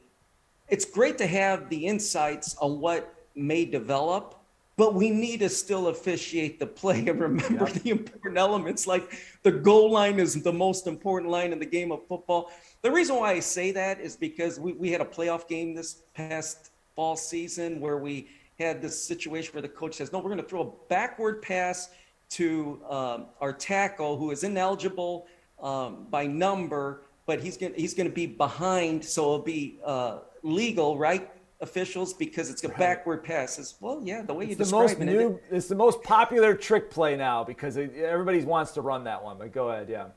It's 0.69 0.85
great 0.85 1.17
to 1.17 1.27
have 1.27 1.69
the 1.69 1.85
insights 1.85 2.55
on 2.57 2.79
what 2.79 3.13
may 3.35 3.65
develop, 3.65 4.38
but 4.79 4.93
we 4.93 5.09
need 5.09 5.41
to 5.41 5.49
still 5.49 5.89
officiate 5.89 6.57
the 6.57 6.65
play 6.65 7.05
and 7.05 7.19
remember 7.19 7.67
yeah. 7.67 7.79
the 7.79 7.89
important 7.89 8.37
elements. 8.37 8.87
Like 8.87 9.11
the 9.43 9.51
goal 9.51 9.91
line 9.91 10.21
is 10.21 10.41
the 10.41 10.53
most 10.53 10.87
important 10.87 11.29
line 11.29 11.51
in 11.51 11.59
the 11.59 11.65
game 11.65 11.91
of 11.91 12.07
football. 12.07 12.49
The 12.81 12.89
reason 12.89 13.17
why 13.17 13.33
I 13.33 13.41
say 13.41 13.73
that 13.73 13.99
is 13.99 14.15
because 14.15 14.57
we, 14.57 14.71
we 14.71 14.89
had 14.89 15.01
a 15.01 15.05
playoff 15.05 15.49
game 15.49 15.75
this 15.75 16.03
past 16.13 16.71
fall 16.95 17.17
season 17.17 17.81
where 17.81 17.97
we 17.97 18.29
had 18.57 18.81
this 18.81 19.03
situation 19.03 19.53
where 19.53 19.61
the 19.61 19.67
coach 19.67 19.95
says, 19.95 20.13
No, 20.13 20.19
we're 20.19 20.29
going 20.29 20.37
to 20.37 20.47
throw 20.47 20.61
a 20.61 20.87
backward 20.87 21.41
pass 21.41 21.89
to 22.29 22.81
um, 22.89 23.25
our 23.41 23.51
tackle 23.51 24.15
who 24.15 24.31
is 24.31 24.45
ineligible 24.45 25.27
um, 25.61 26.07
by 26.09 26.25
number, 26.25 27.01
but 27.25 27.41
he's 27.41 27.57
going 27.57 27.73
he's 27.73 27.93
going 27.93 28.07
to 28.07 28.15
be 28.15 28.27
behind, 28.27 29.03
so 29.03 29.23
it'll 29.23 29.39
be 29.39 29.79
uh, 29.83 30.19
legal, 30.41 30.97
right? 30.97 31.29
Officials 31.61 32.13
because 32.13 32.49
it's 32.49 32.63
a 32.63 32.69
right. 32.69 32.77
backward 32.77 33.23
pass. 33.23 33.59
It's, 33.59 33.75
well, 33.79 34.01
yeah, 34.03 34.21
the 34.21 34.33
way 34.33 34.45
it's 34.45 34.51
you 34.51 34.55
describe 34.55 35.01
it, 35.01 35.05
new, 35.05 35.39
It's 35.51 35.67
the 35.67 35.75
most 35.75 36.01
popular 36.03 36.55
trick 36.55 36.89
play 36.89 37.15
now 37.15 37.43
because 37.43 37.77
it, 37.77 37.95
everybody 37.95 38.41
wants 38.43 38.71
to 38.73 38.81
run 38.81 39.03
that 39.05 39.23
one. 39.23 39.37
But 39.37 39.51
go 39.51 39.69
ahead, 39.69 39.89
yeah. 39.89 40.07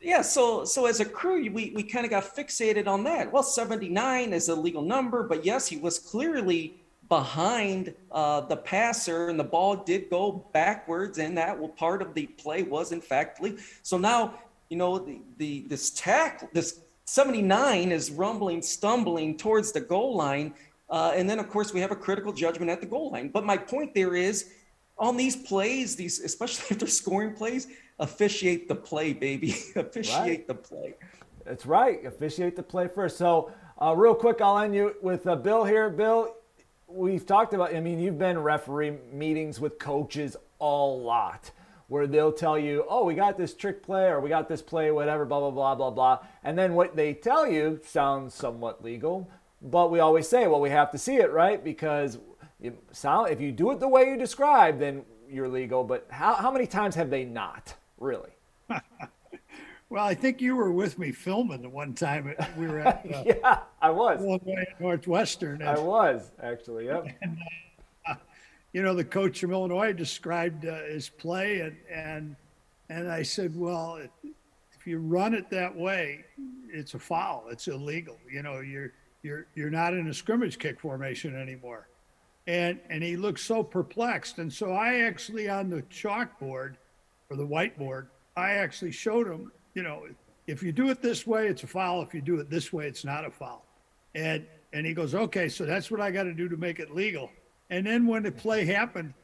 Yeah, 0.00 0.22
so 0.22 0.64
so 0.64 0.86
as 0.86 1.00
a 1.00 1.04
crew, 1.04 1.50
we, 1.50 1.72
we 1.74 1.82
kind 1.82 2.04
of 2.04 2.10
got 2.10 2.36
fixated 2.36 2.86
on 2.86 3.02
that. 3.04 3.32
Well, 3.32 3.42
79 3.42 4.32
is 4.32 4.48
a 4.48 4.54
legal 4.54 4.82
number, 4.82 5.24
but 5.24 5.44
yes, 5.44 5.66
he 5.66 5.76
was 5.76 5.98
clearly 5.98 6.74
behind 7.08 7.94
uh, 8.12 8.42
the 8.42 8.56
passer, 8.56 9.28
and 9.28 9.40
the 9.40 9.44
ball 9.44 9.76
did 9.76 10.08
go 10.08 10.46
backwards, 10.52 11.18
and 11.18 11.36
that 11.36 11.76
part 11.76 12.00
of 12.00 12.14
the 12.14 12.26
play 12.26 12.62
was 12.62 12.92
in 12.92 13.00
fact 13.00 13.42
legal. 13.42 13.58
So 13.82 13.98
now, 13.98 14.34
you 14.68 14.76
know, 14.76 14.98
the, 14.98 15.20
the 15.38 15.64
this 15.66 15.90
tackle, 15.90 16.48
this 16.52 16.80
79 17.06 17.90
is 17.90 18.10
rumbling, 18.10 18.60
stumbling 18.60 19.36
towards 19.36 19.72
the 19.72 19.80
goal 19.80 20.14
line 20.14 20.54
uh, 20.90 21.12
and 21.14 21.28
then, 21.28 21.38
of 21.38 21.48
course, 21.48 21.72
we 21.72 21.80
have 21.80 21.90
a 21.90 21.96
critical 21.96 22.32
judgment 22.32 22.70
at 22.70 22.80
the 22.80 22.86
goal 22.86 23.10
line. 23.10 23.28
But 23.28 23.44
my 23.44 23.56
point 23.56 23.94
there 23.94 24.14
is 24.14 24.50
on 24.98 25.16
these 25.16 25.36
plays, 25.36 25.96
these 25.96 26.20
especially 26.20 26.66
if 26.70 26.78
they're 26.78 26.88
scoring 26.88 27.34
plays, 27.34 27.68
officiate 27.98 28.68
the 28.68 28.74
play, 28.74 29.12
baby. 29.12 29.50
officiate 29.76 30.18
right. 30.18 30.46
the 30.46 30.54
play. 30.54 30.94
That's 31.44 31.66
right. 31.66 32.04
Officiate 32.04 32.56
the 32.56 32.62
play 32.62 32.88
first. 32.88 33.16
So, 33.16 33.52
uh, 33.80 33.94
real 33.94 34.14
quick, 34.14 34.40
I'll 34.40 34.58
end 34.58 34.74
you 34.74 34.96
with 35.02 35.26
uh, 35.26 35.36
Bill 35.36 35.64
here. 35.64 35.88
Bill, 35.88 36.34
we've 36.88 37.24
talked 37.24 37.54
about, 37.54 37.74
I 37.74 37.80
mean, 37.80 38.00
you've 38.00 38.18
been 38.18 38.38
referee 38.38 38.98
meetings 39.12 39.60
with 39.60 39.78
coaches 39.78 40.36
a 40.60 40.64
lot 40.64 41.52
where 41.86 42.06
they'll 42.06 42.32
tell 42.32 42.58
you, 42.58 42.84
oh, 42.88 43.04
we 43.04 43.14
got 43.14 43.38
this 43.38 43.54
trick 43.54 43.82
play 43.82 44.06
or 44.08 44.20
we 44.20 44.28
got 44.28 44.48
this 44.48 44.60
play, 44.60 44.90
whatever, 44.90 45.24
blah, 45.24 45.40
blah, 45.40 45.50
blah, 45.50 45.74
blah, 45.74 45.90
blah. 45.90 46.18
And 46.44 46.58
then 46.58 46.74
what 46.74 46.96
they 46.96 47.14
tell 47.14 47.50
you 47.50 47.80
sounds 47.82 48.34
somewhat 48.34 48.84
legal 48.84 49.30
but 49.60 49.90
we 49.90 50.00
always 50.00 50.28
say, 50.28 50.46
well, 50.46 50.60
we 50.60 50.70
have 50.70 50.90
to 50.92 50.98
see 50.98 51.16
it, 51.16 51.30
right? 51.32 51.62
Because 51.62 52.18
sound, 52.92 53.30
if 53.30 53.40
you 53.40 53.52
do 53.52 53.70
it 53.70 53.80
the 53.80 53.88
way 53.88 54.08
you 54.08 54.16
describe, 54.16 54.78
then 54.78 55.04
you're 55.30 55.48
legal. 55.48 55.84
But 55.84 56.06
how, 56.10 56.34
how 56.34 56.50
many 56.50 56.66
times 56.66 56.94
have 56.94 57.10
they 57.10 57.24
not, 57.24 57.74
really? 57.98 58.30
well, 59.88 60.04
I 60.04 60.14
think 60.14 60.40
you 60.40 60.56
were 60.56 60.72
with 60.72 60.98
me 60.98 61.12
filming 61.12 61.62
the 61.62 61.68
one 61.68 61.94
time 61.94 62.34
we 62.56 62.66
were 62.66 62.80
at. 62.80 63.06
Uh, 63.14 63.22
yeah, 63.26 63.60
I 63.80 63.90
was. 63.90 64.20
Illinois 64.20 64.64
Northwestern. 64.78 65.60
And, 65.60 65.70
I 65.70 65.78
was, 65.78 66.30
actually, 66.42 66.86
yep. 66.86 67.06
And, 67.22 67.38
uh, 68.08 68.14
you 68.72 68.82
know, 68.82 68.94
the 68.94 69.04
coach 69.04 69.40
from 69.40 69.52
Illinois 69.52 69.92
described 69.92 70.66
uh, 70.66 70.82
his 70.84 71.08
play, 71.08 71.60
and, 71.60 71.76
and, 71.90 72.36
and 72.90 73.10
I 73.10 73.22
said, 73.22 73.56
well, 73.56 74.00
if 74.78 74.86
you 74.86 74.98
run 74.98 75.34
it 75.34 75.50
that 75.50 75.74
way, 75.74 76.24
it's 76.70 76.94
a 76.94 76.98
foul. 76.98 77.46
It's 77.50 77.66
illegal. 77.66 78.18
You 78.30 78.42
know, 78.42 78.60
you're 78.60 78.92
you're 79.22 79.46
you're 79.54 79.70
not 79.70 79.94
in 79.94 80.08
a 80.08 80.14
scrimmage 80.14 80.58
kick 80.58 80.80
formation 80.80 81.36
anymore. 81.36 81.88
And 82.46 82.80
and 82.88 83.02
he 83.02 83.16
looked 83.16 83.40
so 83.40 83.62
perplexed. 83.62 84.38
And 84.38 84.52
so 84.52 84.72
I 84.72 85.00
actually 85.00 85.48
on 85.48 85.70
the 85.70 85.82
chalkboard 85.82 86.76
or 87.30 87.36
the 87.36 87.46
whiteboard, 87.46 88.06
I 88.36 88.52
actually 88.52 88.92
showed 88.92 89.26
him, 89.26 89.52
you 89.74 89.82
know, 89.82 90.06
if 90.46 90.62
you 90.62 90.72
do 90.72 90.88
it 90.88 91.02
this 91.02 91.26
way, 91.26 91.48
it's 91.48 91.62
a 91.62 91.66
foul. 91.66 92.02
If 92.02 92.14
you 92.14 92.22
do 92.22 92.40
it 92.40 92.48
this 92.48 92.72
way, 92.72 92.86
it's 92.86 93.04
not 93.04 93.26
a 93.26 93.30
foul. 93.30 93.64
And 94.14 94.46
and 94.72 94.86
he 94.86 94.94
goes, 94.94 95.14
okay, 95.14 95.48
so 95.48 95.64
that's 95.64 95.90
what 95.90 96.00
I 96.00 96.10
got 96.10 96.24
to 96.24 96.34
do 96.34 96.48
to 96.48 96.56
make 96.56 96.78
it 96.78 96.94
legal. 96.94 97.30
And 97.70 97.86
then 97.86 98.06
when 98.06 98.22
the 98.22 98.32
play 98.32 98.64
happened, 98.64 99.14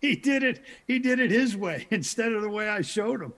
he 0.00 0.16
did 0.16 0.42
it. 0.42 0.62
He 0.86 0.98
did 0.98 1.18
it 1.18 1.30
his 1.30 1.56
way 1.56 1.86
instead 1.90 2.32
of 2.32 2.42
the 2.42 2.50
way 2.50 2.68
I 2.68 2.82
showed 2.82 3.22
him. 3.22 3.32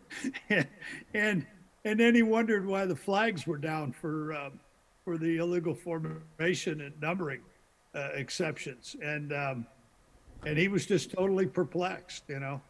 and 1.15 1.47
and, 1.85 2.01
then 2.01 2.17
he 2.17 2.23
wondered 2.23 2.67
why 2.67 2.85
the 2.85 2.97
flags 2.97 3.47
were 3.47 3.59
down 3.59 3.93
for 3.93 4.35
um, 4.35 4.59
for 5.07 5.17
the 5.17 5.37
illegal 5.37 5.73
formation 5.73 6.81
and 6.81 7.01
numbering 7.01 7.41
uh, 7.95 8.09
exceptions, 8.15 8.97
and 9.01 9.33
um, 9.33 9.65
and 10.45 10.59
he 10.59 10.67
was 10.67 10.85
just 10.85 11.13
totally 11.13 11.47
perplexed, 11.47 12.25
you 12.29 12.41
know. 12.41 12.61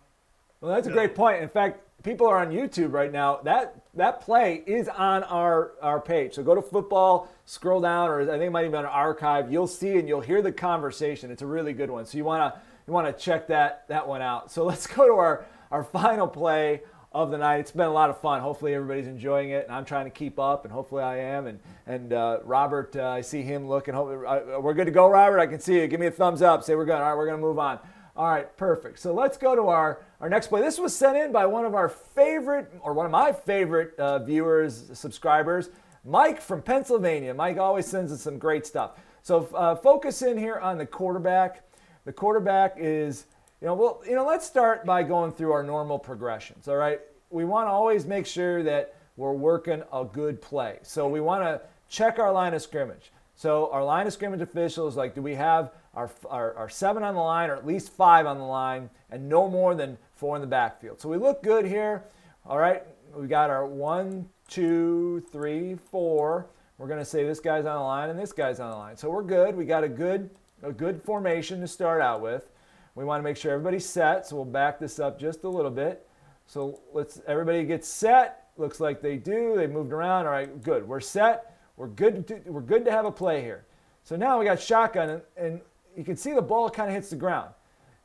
Well, 0.61 0.75
that's 0.75 0.87
a 0.87 0.93
great 0.93 1.15
point. 1.15 1.43
In 1.43 1.49
fact, 1.49 1.81
people 2.03 2.27
are 2.27 2.39
on 2.39 2.51
YouTube 2.51 2.93
right 2.93 3.11
now. 3.11 3.41
That 3.43 3.83
that 3.95 4.21
play 4.21 4.63
is 4.67 4.87
on 4.87 5.25
our 5.25 5.73
our 5.81 5.99
page. 5.99 6.35
So 6.35 6.43
go 6.43 6.55
to 6.55 6.61
football, 6.61 7.33
scroll 7.47 7.81
down, 7.81 8.11
or 8.11 8.21
I 8.21 8.27
think 8.27 8.43
it 8.43 8.51
might 8.51 8.67
even 8.67 8.73
be 8.73 8.79
on 8.79 8.85
archive. 8.85 9.51
You'll 9.51 9.67
see 9.67 9.97
and 9.97 10.07
you'll 10.07 10.21
hear 10.21 10.43
the 10.43 10.53
conversation. 10.53 11.31
It's 11.31 11.43
a 11.43 11.47
really 11.47 11.73
good 11.73 11.91
one. 11.91 12.05
So 12.05 12.19
you 12.19 12.25
wanna 12.25 12.61
you 12.87 12.93
wanna 12.93 13.15
check 13.15 13.47
that 13.49 13.89
that 13.89 14.07
one 14.07 14.21
out. 14.21 14.53
So 14.53 14.63
let's 14.71 14.87
go 14.87 15.07
to 15.07 15.15
our 15.15 15.47
our 15.71 15.83
final 15.83 16.29
play 16.29 16.83
of 17.23 17.31
the 17.31 17.39
night. 17.39 17.61
It's 17.61 17.71
been 17.71 17.87
a 17.87 17.93
lot 17.93 18.11
of 18.11 18.21
fun. 18.21 18.41
Hopefully 18.43 18.75
everybody's 18.75 19.07
enjoying 19.07 19.51
it, 19.51 19.65
and 19.65 19.75
I'm 19.75 19.85
trying 19.85 20.05
to 20.05 20.11
keep 20.11 20.39
up, 20.39 20.65
and 20.65 20.73
hopefully 20.73 21.03
I 21.03 21.19
am. 21.19 21.47
And 21.47 21.61
and 21.87 22.13
uh, 22.13 22.41
Robert, 22.45 22.95
uh, 22.95 23.09
I 23.09 23.23
see 23.23 23.43
him 23.43 23.69
looking. 23.69 23.95
Hopefully, 23.95 24.27
uh, 24.27 24.61
we're 24.61 24.75
good 24.75 24.85
to 24.85 24.91
go, 24.91 25.09
Robert. 25.09 25.39
I 25.39 25.47
can 25.47 25.59
see 25.59 25.77
you. 25.77 25.87
Give 25.89 25.99
me 25.99 26.07
a 26.07 26.11
thumbs 26.11 26.43
up. 26.43 26.63
Say 26.63 26.75
we're 26.75 26.85
good. 26.85 26.95
All 26.95 27.01
right, 27.01 27.17
we're 27.17 27.27
gonna 27.27 27.39
move 27.39 27.59
on. 27.59 27.79
All 28.17 28.29
right, 28.29 28.55
perfect. 28.57 28.99
So 28.99 29.15
let's 29.15 29.39
go 29.39 29.55
to 29.57 29.69
our 29.69 30.05
our 30.21 30.29
next 30.29 30.49
play. 30.49 30.61
This 30.61 30.79
was 30.79 30.95
sent 30.95 31.17
in 31.17 31.33
by 31.33 31.47
one 31.47 31.65
of 31.65 31.75
our 31.75 31.89
favorite, 31.89 32.71
or 32.83 32.93
one 32.93 33.07
of 33.07 33.13
my 33.13 33.33
favorite 33.33 33.99
uh, 33.99 34.19
viewers, 34.19 34.91
subscribers, 34.93 35.71
Mike 36.05 36.41
from 36.41 36.61
Pennsylvania. 36.61 37.33
Mike 37.33 37.57
always 37.57 37.87
sends 37.87 38.13
us 38.13 38.21
some 38.21 38.39
great 38.39 38.67
stuff. 38.67 38.93
So 39.23 39.49
uh, 39.55 39.75
focus 39.75 40.23
in 40.23 40.37
here 40.37 40.59
on 40.59 40.77
the 40.77 40.87
quarterback. 40.87 41.63
The 42.05 42.13
quarterback 42.13 42.77
is 42.79 43.27
you 43.67 43.71
know, 43.73 43.75
well, 43.75 44.01
you 44.07 44.15
know, 44.15 44.25
let's 44.25 44.47
start 44.47 44.87
by 44.87 45.03
going 45.03 45.33
through 45.33 45.51
our 45.51 45.65
normal 45.65 45.99
progressions. 45.99 46.69
All 46.69 46.77
right, 46.77 47.01
we 47.31 47.45
want 47.45 47.67
to 47.67 47.73
always 47.73 48.07
make 48.07 48.25
sure 48.25 48.63
that 48.63 48.95
we're 49.17 49.33
working 49.33 49.83
a 49.93 50.05
good 50.05 50.41
play. 50.41 50.79
So 50.83 51.09
we 51.09 51.21
want 51.21 51.43
to 51.43 51.61
check 51.89 52.21
our 52.21 52.31
line 52.31 52.55
of 52.55 52.63
scrimmage. 52.63 53.11
So 53.35 53.69
our 53.73 53.83
line 53.83 54.07
of 54.07 54.13
scrimmage 54.13 54.41
officials, 54.41 54.97
like, 54.97 55.17
do 55.17 55.21
we 55.21 55.35
have 55.35 55.73
our, 55.95 56.09
our, 56.31 56.55
our, 56.55 56.69
seven 56.69 57.03
on 57.03 57.17
the 57.17 57.21
line 57.21 57.51
or 57.51 57.57
at 57.57 57.67
least 57.67 57.91
five 57.91 58.25
on 58.25 58.39
the 58.39 58.45
line 58.45 58.89
and 59.11 59.29
no 59.29 59.49
more 59.49 59.75
than 59.75 59.99
four 60.15 60.37
in 60.37 60.43
the 60.43 60.47
backfield? 60.47 61.01
So 61.01 61.09
we 61.09 61.17
look 61.17 61.43
good 61.43 61.67
here. 61.67 62.05
All 62.49 62.59
right, 62.59 62.85
we 63.17 63.27
got 63.27 63.51
our 63.51 63.67
one, 63.67 64.29
two, 64.47 65.27
three, 65.33 65.75
four. 65.91 66.47
We're 66.79 66.87
going 66.87 67.01
to 67.01 67.05
say 67.05 67.25
this 67.25 67.41
guy's 67.41 67.67
on 67.67 67.75
the 67.75 67.83
line 67.83 68.11
and 68.11 68.19
this 68.19 68.31
guy's 68.31 68.61
on 68.61 68.71
the 68.71 68.77
line. 68.77 68.97
So 68.97 69.11
we're 69.11 69.25
good. 69.25 69.57
We 69.57 69.65
got 69.65 69.83
a 69.83 69.89
good, 69.89 70.31
a 70.63 70.71
good 70.71 71.03
formation 71.03 71.61
to 71.63 71.67
start 71.67 72.01
out 72.01 72.21
with. 72.21 72.49
We 72.97 73.05
want 73.05 73.21
to 73.21 73.23
make 73.23 73.37
sure 73.37 73.53
everybody's 73.53 73.87
set, 73.87 74.27
so 74.27 74.37
we'll 74.37 74.47
back 74.47 74.81
this 74.81 74.99
up 74.99 75.21
just 75.21 75.45
a 75.45 75.49
little 75.49 75.71
bit. 75.71 76.09
So 76.47 76.81
let's 76.95 77.21
everybody 77.27 77.63
get 77.65 77.85
set. 77.85 78.49
Looks 78.57 78.81
like 78.81 79.03
they 79.03 79.19
do. 79.19 79.55
They 79.55 79.67
moved 79.67 79.93
around. 79.93 80.25
All 80.25 80.33
right, 80.33 80.63
good. 80.63 80.89
We're 80.89 81.01
set. 81.01 81.59
We're 81.77 81.89
good. 81.89 82.27
To, 82.29 82.41
we're 82.47 82.63
good 82.63 82.87
to 82.87 82.91
have 82.91 83.05
a 83.05 83.13
play 83.13 83.43
here. 83.43 83.67
So 84.03 84.17
now 84.17 84.39
we 84.39 84.47
got 84.47 84.59
shotgun, 84.59 85.11
and, 85.11 85.23
and 85.37 85.61
you 85.95 86.05
can 86.05 86.17
see 86.17 86.33
the 86.33 86.41
ball 86.41 86.71
kind 86.71 86.89
of 86.89 86.95
hits 86.95 87.11
the 87.11 87.17
ground, 87.17 87.51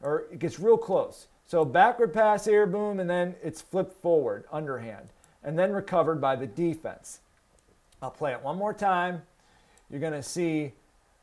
or 0.01 0.25
it 0.29 0.39
gets 0.39 0.59
real 0.59 0.77
close. 0.77 1.27
So 1.45 1.63
backward 1.63 2.13
pass 2.13 2.43
here, 2.43 2.67
boom, 2.67 2.99
and 2.99 3.09
then 3.09 3.35
it's 3.41 3.61
flipped 3.61 4.01
forward, 4.01 4.43
underhand, 4.51 5.09
and 5.41 5.57
then 5.57 5.71
recovered 5.71 6.19
by 6.19 6.35
the 6.35 6.47
defense. 6.47 7.21
I'll 8.01 8.11
play 8.11 8.33
it 8.33 8.41
one 8.41 8.57
more 8.57 8.73
time. 8.73 9.21
You're 9.89 10.01
going 10.01 10.13
to 10.13 10.23
see 10.23 10.73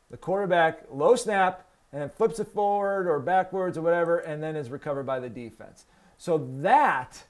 the 0.09 0.17
quarterback 0.17 0.85
low 0.91 1.15
snap, 1.15 1.68
and 1.91 2.01
then 2.01 2.09
flips 2.09 2.39
it 2.39 2.47
forward 2.47 3.07
or 3.07 3.19
backwards 3.19 3.77
or 3.77 3.81
whatever, 3.81 4.19
and 4.19 4.41
then 4.41 4.55
is 4.55 4.69
recovered 4.69 5.05
by 5.05 5.19
the 5.19 5.29
defense. 5.29 5.85
So 6.17 6.47
that 6.61 7.23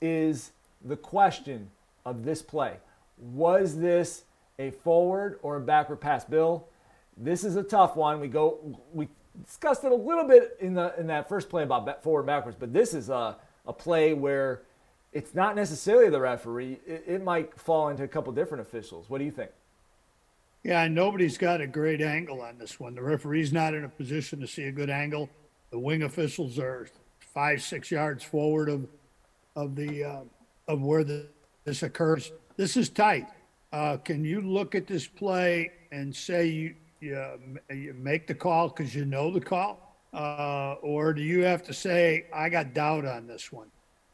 is 0.00 0.52
the 0.84 0.96
question 0.96 1.70
of 2.06 2.24
this 2.24 2.42
play. 2.42 2.76
Was 3.18 3.78
this 3.78 4.24
a 4.58 4.70
forward 4.70 5.38
or 5.42 5.56
a 5.56 5.60
backward 5.60 6.00
pass? 6.00 6.24
Bill, 6.24 6.66
this 7.16 7.44
is 7.44 7.56
a 7.56 7.62
tough 7.62 7.96
one. 7.96 8.20
We 8.20 8.28
go 8.28 8.78
we 8.92 9.08
discussed 9.44 9.84
it 9.84 9.92
a 9.92 9.94
little 9.94 10.26
bit 10.26 10.56
in 10.60 10.74
the 10.74 10.98
in 10.98 11.06
that 11.08 11.28
first 11.28 11.48
play 11.48 11.62
about 11.62 12.02
forward 12.02 12.24
backwards, 12.24 12.56
but 12.58 12.72
this 12.72 12.94
is 12.94 13.10
a, 13.10 13.36
a 13.66 13.72
play 13.72 14.14
where 14.14 14.62
it's 15.12 15.34
not 15.34 15.56
necessarily 15.56 16.08
the 16.08 16.20
referee. 16.20 16.78
It, 16.86 17.04
it 17.06 17.24
might 17.24 17.58
fall 17.58 17.88
into 17.88 18.04
a 18.04 18.08
couple 18.08 18.32
different 18.32 18.62
officials. 18.62 19.10
What 19.10 19.18
do 19.18 19.24
you 19.24 19.30
think? 19.30 19.50
Yeah, 20.62 20.86
nobody's 20.88 21.38
got 21.38 21.60
a 21.60 21.66
great 21.66 22.02
angle 22.02 22.42
on 22.42 22.58
this 22.58 22.78
one. 22.78 22.94
The 22.94 23.02
referee's 23.02 23.52
not 23.52 23.72
in 23.74 23.84
a 23.84 23.88
position 23.88 24.40
to 24.40 24.46
see 24.46 24.64
a 24.64 24.72
good 24.72 24.90
angle. 24.90 25.30
The 25.70 25.78
wing 25.78 26.02
officials 26.02 26.58
are 26.58 26.88
five, 27.18 27.62
six 27.62 27.90
yards 27.90 28.22
forward 28.22 28.68
of 28.68 28.86
of 29.56 29.74
the 29.74 30.04
uh, 30.04 30.20
of 30.68 30.82
where 30.82 31.02
the, 31.02 31.26
this 31.64 31.82
occurs. 31.82 32.32
This 32.56 32.76
is 32.76 32.90
tight. 32.90 33.26
Uh, 33.72 33.96
can 33.98 34.24
you 34.24 34.40
look 34.40 34.74
at 34.74 34.86
this 34.86 35.06
play 35.06 35.72
and 35.92 36.14
say 36.14 36.46
you 36.46 36.74
you, 37.00 37.26
you 37.70 37.94
make 37.94 38.26
the 38.26 38.34
call 38.34 38.68
because 38.68 38.94
you 38.94 39.06
know 39.06 39.30
the 39.30 39.40
call, 39.40 39.96
uh, 40.12 40.74
or 40.82 41.14
do 41.14 41.22
you 41.22 41.42
have 41.42 41.62
to 41.64 41.72
say 41.72 42.26
I 42.34 42.50
got 42.50 42.74
doubt 42.74 43.06
on 43.06 43.26
this 43.26 43.50
one? 43.50 43.68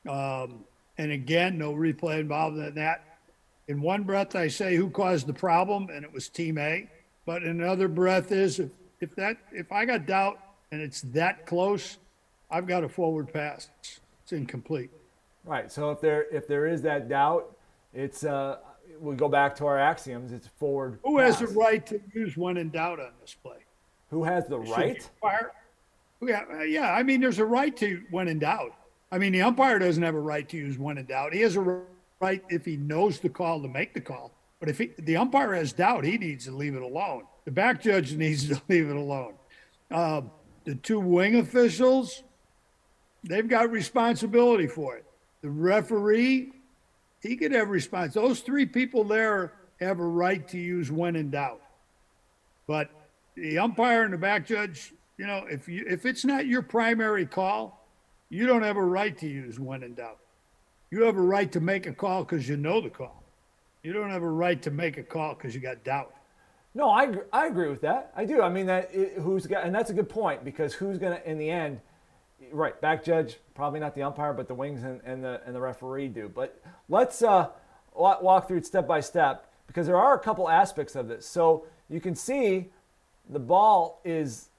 Um, 0.09 0.65
and 0.97 1.11
again, 1.11 1.59
no 1.59 1.75
replay 1.75 2.21
involved 2.21 2.57
in 2.59 2.75
that 2.77 3.16
in 3.69 3.81
one 3.81 4.05
breath 4.05 4.37
I 4.37 4.49
say 4.49 4.77
who 4.77 4.91
caused 4.91 5.27
the 5.27 5.33
problem, 5.33 5.89
and 5.91 6.05
it 6.05 6.13
was 6.13 6.29
Team 6.29 6.59
A. 6.59 6.89
But 7.25 7.43
in 7.43 7.61
another 7.61 7.89
breath 7.89 8.31
is 8.31 8.61
if, 8.61 8.71
if 9.01 9.15
that 9.17 9.39
if 9.53 9.73
I 9.73 9.85
got 9.85 10.07
doubt 10.07 10.39
and 10.71 10.81
it's 10.81 11.01
that 11.03 11.47
close, 11.47 11.99
I've 12.51 12.67
got 12.67 12.85
a 12.85 12.89
forward 12.89 13.33
pass. 13.33 13.69
It's, 13.81 14.01
incomplete. 14.33 14.91
Right. 15.45 15.71
So 15.71 15.91
if 15.91 16.01
there 16.01 16.27
if 16.33 16.49
there 16.49 16.67
is 16.67 16.83
that 16.83 17.09
doubt, 17.09 17.57
it's 17.95 18.25
uh 18.25 18.59
we 19.01 19.15
go 19.15 19.29
back 19.29 19.55
to 19.57 19.67
our 19.67 19.79
axioms. 19.79 20.33
It's 20.33 20.49
forward. 20.59 20.99
Who 21.05 21.19
pass. 21.19 21.39
has 21.39 21.49
the 21.49 21.59
right 21.59 21.85
to 21.87 22.01
use 22.15 22.37
one 22.37 22.57
in 22.57 22.71
doubt 22.71 22.99
on 22.99 23.11
this 23.21 23.35
play? 23.35 23.59
Who 24.11 24.25
has 24.25 24.47
the 24.47 24.59
right? 24.59 25.09
Fire. 25.21 25.53
Yeah, 26.23 26.43
uh, 26.51 26.63
yeah. 26.63 26.93
I 26.93 27.03
mean, 27.03 27.21
there's 27.21 27.39
a 27.39 27.45
right 27.45 27.77
to 27.77 28.03
when 28.11 28.29
in 28.29 28.39
doubt. 28.39 28.73
I 29.13 29.19
mean, 29.19 29.33
the 29.33 29.43
umpire 29.43 29.79
doesn't 29.79 30.03
have 30.03 30.15
a 30.15 30.21
right 30.21 30.49
to 30.49 30.57
use 30.57 30.79
when 30.79 30.99
in 30.99 31.07
doubt. 31.07 31.33
He 31.35 31.41
has 31.43 31.57
a 31.57 31.83
right 32.21 32.43
if 32.49 32.65
he 32.65 32.77
knows 32.77 33.21
the 33.21 33.29
call 33.29 33.63
to 33.63 33.69
make 33.69 33.95
the 33.95 34.01
call. 34.01 34.33
But 34.61 34.69
if 34.69 34.79
he, 34.79 34.91
the 34.99 35.17
umpire 35.17 35.55
has 35.55 35.73
doubt, 35.73 36.05
he 36.05 36.19
needs 36.19 36.47
to 36.47 36.53
leave 36.53 36.75
it 36.75 36.83
alone. 36.83 37.25
The 37.45 37.51
back 37.51 37.83
judge 37.83 38.13
needs 38.17 38.49
to 38.49 38.61
leave 38.69 38.89
it 38.89 38.97
alone. 38.97 39.35
Um, 39.91 40.31
the 40.65 40.75
two 40.75 41.01
wing 41.01 41.37
officials, 41.37 42.23
they've 43.23 43.47
got 43.47 43.71
responsibility 43.71 44.67
for 44.67 44.97
it. 44.97 45.05
The 45.43 45.51
referee, 45.51 46.53
he 47.23 47.37
could 47.37 47.53
have 47.53 47.69
response. 47.69 48.15
Those 48.15 48.41
three 48.41 48.67
people 48.67 49.05
there 49.05 49.53
have 49.81 50.01
a 50.01 50.07
right 50.07 50.47
to 50.49 50.59
use 50.59 50.91
when 50.91 51.17
in 51.17 51.31
doubt. 51.31 51.61
But 52.67 52.91
the 53.37 53.59
umpire 53.59 54.03
and 54.03 54.13
the 54.13 54.19
back 54.19 54.47
judge, 54.47 54.93
you 55.19 55.27
know, 55.27 55.45
if 55.49 55.69
you 55.69 55.85
if 55.87 56.05
it's 56.07 56.25
not 56.25 56.47
your 56.47 56.63
primary 56.63 57.27
call, 57.27 57.87
you 58.29 58.47
don't 58.47 58.63
have 58.63 58.77
a 58.77 58.85
right 58.85 59.17
to 59.19 59.29
use 59.29 59.61
when 59.61 59.83
in 59.83 59.95
doubt. 59.95 60.19
You 60.91 61.03
have 61.03 61.17
a 61.17 61.21
right 61.21 61.51
to 61.53 61.61
make 61.61 61.87
a 61.87 61.93
call 61.93 62.25
because 62.25 62.49
you 62.49 62.57
know 62.57 62.81
the 62.81 62.91
call. 62.91 63.23
You 63.83 63.93
don't 63.93 64.11
have 64.11 64.23
a 64.23 64.29
right 64.29 64.61
to 64.63 64.71
make 64.71 64.99
a 64.99 65.03
call 65.03 65.35
because 65.35 65.55
you 65.55 65.61
got 65.61 65.85
doubt. 65.85 66.13
No, 66.75 66.91
I, 66.91 67.15
I 67.33 67.47
agree 67.47 67.69
with 67.69 67.81
that. 67.81 68.13
I 68.15 68.25
do. 68.25 68.43
I 68.43 68.49
mean 68.49 68.67
that 68.67 68.91
it, 68.93 69.15
who's 69.15 69.47
got, 69.47 69.65
and 69.65 69.75
that's 69.75 69.91
a 69.91 69.95
good 69.95 70.09
point 70.09 70.45
because 70.45 70.75
who's 70.75 70.99
to 70.99 71.29
in 71.29 71.39
the 71.39 71.49
end, 71.49 71.81
right? 72.53 72.79
Back 72.81 73.03
judge 73.03 73.39
probably 73.55 73.81
not 73.81 73.95
the 73.95 74.03
umpire, 74.03 74.33
but 74.33 74.47
the 74.47 74.55
wings 74.55 74.83
and, 74.83 75.01
and 75.05 75.25
the 75.25 75.41
and 75.47 75.55
the 75.55 75.61
referee 75.61 76.09
do. 76.09 76.29
But 76.29 76.61
let's 76.89 77.23
uh, 77.23 77.49
walk 77.95 78.47
through 78.47 78.59
it 78.59 78.67
step 78.67 78.87
by 78.87 79.01
step 79.01 79.51
because 79.67 79.87
there 79.87 79.97
are 79.97 80.15
a 80.15 80.19
couple 80.19 80.49
aspects 80.49 80.95
of 80.95 81.09
this. 81.09 81.27
So 81.27 81.65
you 81.89 82.01
can 82.01 82.15
see 82.15 82.71
the 83.31 83.41
ball 83.41 84.01
is 84.05 84.51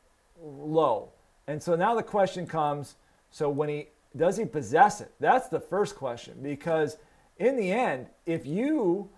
low, 0.41 1.09
and 1.45 1.61
so 1.61 1.75
now 1.75 1.93
the 1.93 2.03
question 2.03 2.47
comes: 2.47 2.95
so 3.29 3.47
when 3.47 3.69
he 3.69 3.87
does 4.17 4.37
he 4.37 4.45
possess 4.45 5.01
it? 5.01 5.13
That's 5.19 5.47
the 5.47 5.59
first 5.59 5.95
question 5.95 6.39
because 6.41 6.97
in 7.37 7.55
the 7.55 7.71
end, 7.71 8.07
if 8.25 8.45
you 8.45 9.09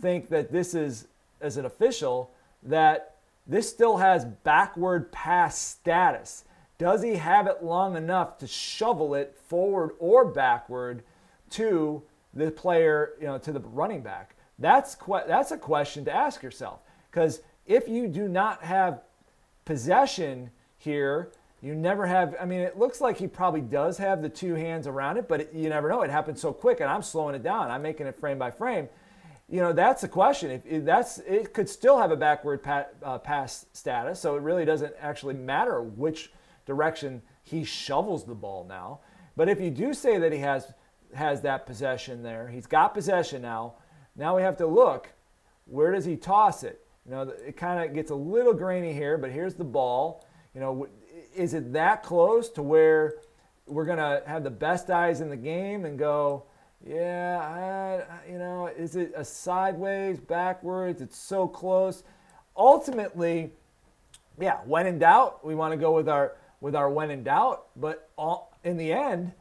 think 0.00 0.28
that 0.28 0.50
this 0.50 0.74
is 0.74 1.08
as 1.40 1.56
an 1.56 1.64
official 1.64 2.30
that 2.62 3.16
this 3.46 3.68
still 3.68 3.98
has 3.98 4.24
backward 4.24 5.12
pass 5.12 5.58
status, 5.58 6.44
does 6.78 7.02
he 7.02 7.14
have 7.14 7.46
it 7.46 7.62
long 7.62 7.96
enough 7.96 8.38
to 8.38 8.46
shovel 8.46 9.14
it 9.14 9.36
forward 9.46 9.92
or 9.98 10.24
backward 10.24 11.02
to 11.50 12.02
the 12.32 12.50
player, 12.50 13.12
you 13.20 13.26
know, 13.26 13.38
to 13.38 13.52
the 13.52 13.60
running 13.60 14.02
back? 14.02 14.34
That's 14.58 14.94
que- 14.94 15.24
that's 15.26 15.50
a 15.50 15.58
question 15.58 16.04
to 16.06 16.12
ask 16.12 16.42
yourself 16.42 16.80
because 17.10 17.40
if 17.66 17.88
you 17.88 18.08
do 18.08 18.28
not 18.28 18.62
have 18.62 19.02
possession 19.64 20.50
here, 20.78 21.30
you 21.64 21.74
never 21.74 22.04
have, 22.04 22.36
I 22.38 22.44
mean, 22.44 22.60
it 22.60 22.78
looks 22.78 23.00
like 23.00 23.16
he 23.16 23.26
probably 23.26 23.62
does 23.62 23.96
have 23.96 24.20
the 24.20 24.28
two 24.28 24.54
hands 24.54 24.86
around 24.86 25.16
it, 25.16 25.26
but 25.26 25.40
it, 25.40 25.54
you 25.54 25.70
never 25.70 25.88
know. 25.88 26.02
It 26.02 26.10
happens 26.10 26.38
so 26.38 26.52
quick, 26.52 26.80
and 26.80 26.90
I'm 26.90 27.00
slowing 27.00 27.34
it 27.34 27.42
down. 27.42 27.70
I'm 27.70 27.80
making 27.80 28.06
it 28.06 28.20
frame 28.20 28.38
by 28.38 28.50
frame. 28.50 28.86
You 29.48 29.62
know, 29.62 29.72
that's 29.72 30.02
the 30.02 30.08
question. 30.08 30.50
If, 30.50 30.66
if 30.66 30.84
that's, 30.84 31.18
it 31.20 31.54
could 31.54 31.70
still 31.70 31.96
have 31.98 32.10
a 32.10 32.16
backward 32.16 32.62
pat, 32.62 32.94
uh, 33.02 33.16
pass 33.16 33.64
status, 33.72 34.20
so 34.20 34.36
it 34.36 34.42
really 34.42 34.66
doesn't 34.66 34.92
actually 35.00 35.36
matter 35.36 35.80
which 35.80 36.30
direction 36.66 37.22
he 37.42 37.64
shovels 37.64 38.26
the 38.26 38.34
ball 38.34 38.66
now. 38.68 39.00
But 39.34 39.48
if 39.48 39.58
you 39.58 39.70
do 39.70 39.94
say 39.94 40.18
that 40.18 40.32
he 40.32 40.40
has 40.40 40.70
has 41.14 41.42
that 41.42 41.64
possession 41.64 42.22
there, 42.22 42.48
he's 42.48 42.66
got 42.66 42.92
possession 42.92 43.40
now. 43.40 43.74
Now 44.16 44.36
we 44.36 44.42
have 44.42 44.58
to 44.58 44.66
look. 44.66 45.12
Where 45.64 45.92
does 45.92 46.04
he 46.04 46.16
toss 46.16 46.62
it? 46.62 46.84
You 47.06 47.12
know, 47.12 47.22
it 47.22 47.56
kind 47.56 47.82
of 47.82 47.94
gets 47.94 48.10
a 48.10 48.14
little 48.14 48.52
grainy 48.52 48.92
here, 48.92 49.16
but 49.16 49.30
here's 49.30 49.54
the 49.54 49.64
ball. 49.64 50.26
You 50.54 50.60
know, 50.60 50.88
is 51.36 51.54
it 51.54 51.72
that 51.72 52.02
close 52.02 52.48
to 52.50 52.62
where 52.62 53.14
we're 53.66 53.86
to 53.86 54.22
have 54.26 54.44
the 54.44 54.50
best 54.50 54.90
eyes 54.90 55.20
in 55.20 55.30
the 55.30 55.36
game 55.36 55.84
and 55.84 55.98
go, 55.98 56.44
yeah, 56.86 57.40
I, 57.40 58.30
you 58.30 58.38
know, 58.38 58.66
is 58.66 58.96
it 58.96 59.12
a 59.16 59.24
sideways, 59.24 60.20
backwards? 60.20 61.00
It's 61.00 61.16
so 61.16 61.48
close. 61.48 62.02
Ultimately, 62.56 63.52
yeah, 64.38 64.58
when 64.64 64.86
in 64.86 64.98
doubt, 64.98 65.44
we 65.44 65.54
want 65.54 65.72
to 65.72 65.78
go 65.78 65.92
with 65.92 66.08
our 66.08 66.32
with 66.60 66.74
our 66.74 66.90
when 66.90 67.10
in 67.10 67.22
doubt. 67.24 67.66
But 67.76 68.10
all, 68.16 68.56
in 68.64 68.76
the 68.76 68.92
end, 68.92 69.32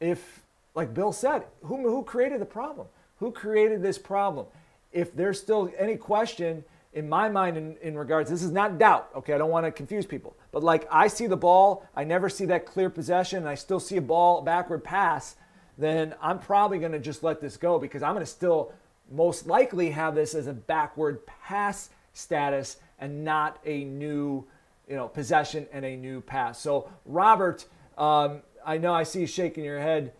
if 0.00 0.42
like 0.74 0.92
Bill 0.92 1.12
said, 1.12 1.44
who 1.62 1.88
who 1.88 2.02
created 2.02 2.40
the 2.40 2.46
problem? 2.46 2.88
Who 3.18 3.30
created 3.30 3.82
this 3.82 3.98
problem? 3.98 4.46
If 4.90 5.14
there's 5.14 5.40
still 5.40 5.70
any 5.78 5.96
question, 5.96 6.64
in 6.92 7.08
my 7.08 7.28
mind 7.28 7.56
in, 7.56 7.76
in 7.82 7.96
regards 7.96 8.30
this 8.30 8.42
is 8.42 8.50
not 8.50 8.78
doubt 8.78 9.08
okay 9.14 9.32
i 9.32 9.38
don't 9.38 9.50
want 9.50 9.64
to 9.64 9.72
confuse 9.72 10.06
people 10.06 10.36
but 10.52 10.62
like 10.62 10.86
i 10.90 11.08
see 11.08 11.26
the 11.26 11.36
ball 11.36 11.86
i 11.96 12.04
never 12.04 12.28
see 12.28 12.44
that 12.44 12.64
clear 12.66 12.88
possession 12.88 13.38
and 13.38 13.48
i 13.48 13.54
still 13.54 13.80
see 13.80 13.96
a 13.96 14.02
ball 14.02 14.42
backward 14.42 14.84
pass 14.84 15.36
then 15.78 16.14
i'm 16.22 16.38
probably 16.38 16.78
going 16.78 16.92
to 16.92 17.00
just 17.00 17.22
let 17.22 17.40
this 17.40 17.56
go 17.56 17.78
because 17.78 18.02
i'm 18.02 18.14
going 18.14 18.24
to 18.24 18.30
still 18.30 18.72
most 19.10 19.46
likely 19.46 19.90
have 19.90 20.14
this 20.14 20.34
as 20.34 20.46
a 20.46 20.52
backward 20.52 21.26
pass 21.26 21.90
status 22.12 22.76
and 23.00 23.24
not 23.24 23.58
a 23.64 23.84
new 23.84 24.44
you 24.88 24.94
know 24.94 25.08
possession 25.08 25.66
and 25.72 25.84
a 25.84 25.96
new 25.96 26.20
pass 26.20 26.60
so 26.60 26.88
robert 27.06 27.66
um, 27.98 28.42
i 28.64 28.78
know 28.78 28.94
i 28.94 29.02
see 29.02 29.20
you 29.20 29.26
shaking 29.26 29.64
your 29.64 29.80
head 29.80 30.12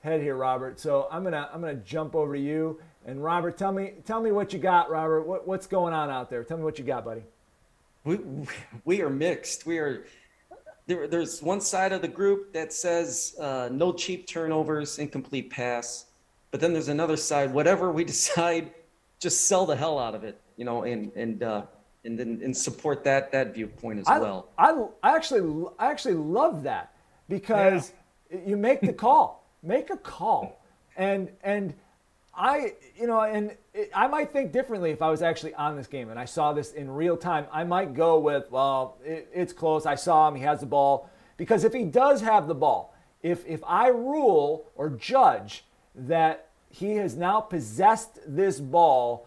head 0.00 0.20
here 0.20 0.36
robert 0.36 0.80
so 0.80 1.06
i'm 1.10 1.24
to 1.24 1.50
i'm 1.52 1.62
to 1.62 1.74
jump 1.74 2.14
over 2.14 2.34
to 2.34 2.40
you 2.40 2.80
and 3.06 3.22
Robert, 3.22 3.56
tell 3.56 3.72
me, 3.72 3.94
tell 4.04 4.20
me 4.20 4.30
what 4.30 4.52
you 4.52 4.58
got, 4.58 4.90
Robert. 4.90 5.22
What, 5.22 5.48
what's 5.48 5.66
going 5.66 5.94
on 5.94 6.10
out 6.10 6.28
there? 6.28 6.44
Tell 6.44 6.58
me 6.58 6.64
what 6.64 6.78
you 6.78 6.84
got, 6.84 7.04
buddy. 7.04 7.22
We 8.04 8.18
we 8.84 9.02
are 9.02 9.10
mixed. 9.10 9.66
We 9.66 9.78
are 9.78 10.04
there. 10.86 11.06
There's 11.06 11.42
one 11.42 11.60
side 11.60 11.92
of 11.92 12.02
the 12.02 12.08
group 12.08 12.52
that 12.52 12.72
says 12.72 13.36
uh, 13.40 13.68
no 13.70 13.92
cheap 13.92 14.26
turnovers, 14.26 14.98
incomplete 14.98 15.50
pass. 15.50 16.06
But 16.50 16.60
then 16.60 16.72
there's 16.72 16.88
another 16.88 17.16
side. 17.16 17.52
Whatever 17.52 17.92
we 17.92 18.04
decide, 18.14 18.72
just 19.18 19.46
sell 19.46 19.66
the 19.66 19.76
hell 19.76 19.98
out 19.98 20.14
of 20.14 20.24
it, 20.24 20.40
you 20.56 20.64
know, 20.64 20.84
and 20.84 21.12
and 21.14 21.42
uh, 21.42 21.62
and 22.04 22.18
then 22.18 22.40
and 22.42 22.56
support 22.56 23.04
that 23.04 23.30
that 23.32 23.54
viewpoint 23.54 24.00
as 24.00 24.08
I, 24.08 24.18
well. 24.18 24.48
I, 24.58 24.86
I 25.02 25.14
actually 25.14 25.66
I 25.78 25.90
actually 25.90 26.14
love 26.14 26.62
that 26.64 26.94
because 27.28 27.92
yeah. 28.30 28.38
you 28.46 28.56
make 28.56 28.80
the 28.80 28.92
call, 28.92 29.44
make 29.62 29.90
a 29.90 29.96
call, 29.96 30.62
and 30.96 31.30
and 31.42 31.74
I 32.40 32.72
you 32.96 33.06
know 33.06 33.20
and 33.20 33.54
it, 33.74 33.90
I 33.94 34.08
might 34.08 34.32
think 34.32 34.50
differently 34.50 34.90
if 34.90 35.02
I 35.02 35.10
was 35.10 35.20
actually 35.20 35.54
on 35.54 35.76
this 35.76 35.86
game 35.86 36.08
and 36.08 36.18
I 36.18 36.24
saw 36.24 36.54
this 36.54 36.72
in 36.72 36.90
real 36.90 37.16
time. 37.16 37.46
I 37.52 37.64
might 37.64 37.92
go 37.92 38.18
with 38.18 38.50
well 38.50 38.96
it, 39.04 39.28
it's 39.32 39.52
close. 39.52 39.84
I 39.84 39.94
saw 39.94 40.26
him. 40.26 40.34
He 40.34 40.42
has 40.42 40.60
the 40.60 40.66
ball 40.66 41.10
because 41.36 41.64
if 41.64 41.74
he 41.74 41.84
does 41.84 42.22
have 42.22 42.48
the 42.48 42.54
ball, 42.54 42.96
if 43.22 43.46
if 43.46 43.62
I 43.64 43.88
rule 43.88 44.70
or 44.74 44.88
judge 44.88 45.64
that 45.94 46.48
he 46.70 46.92
has 46.96 47.14
now 47.14 47.40
possessed 47.40 48.18
this 48.26 48.58
ball 48.58 49.26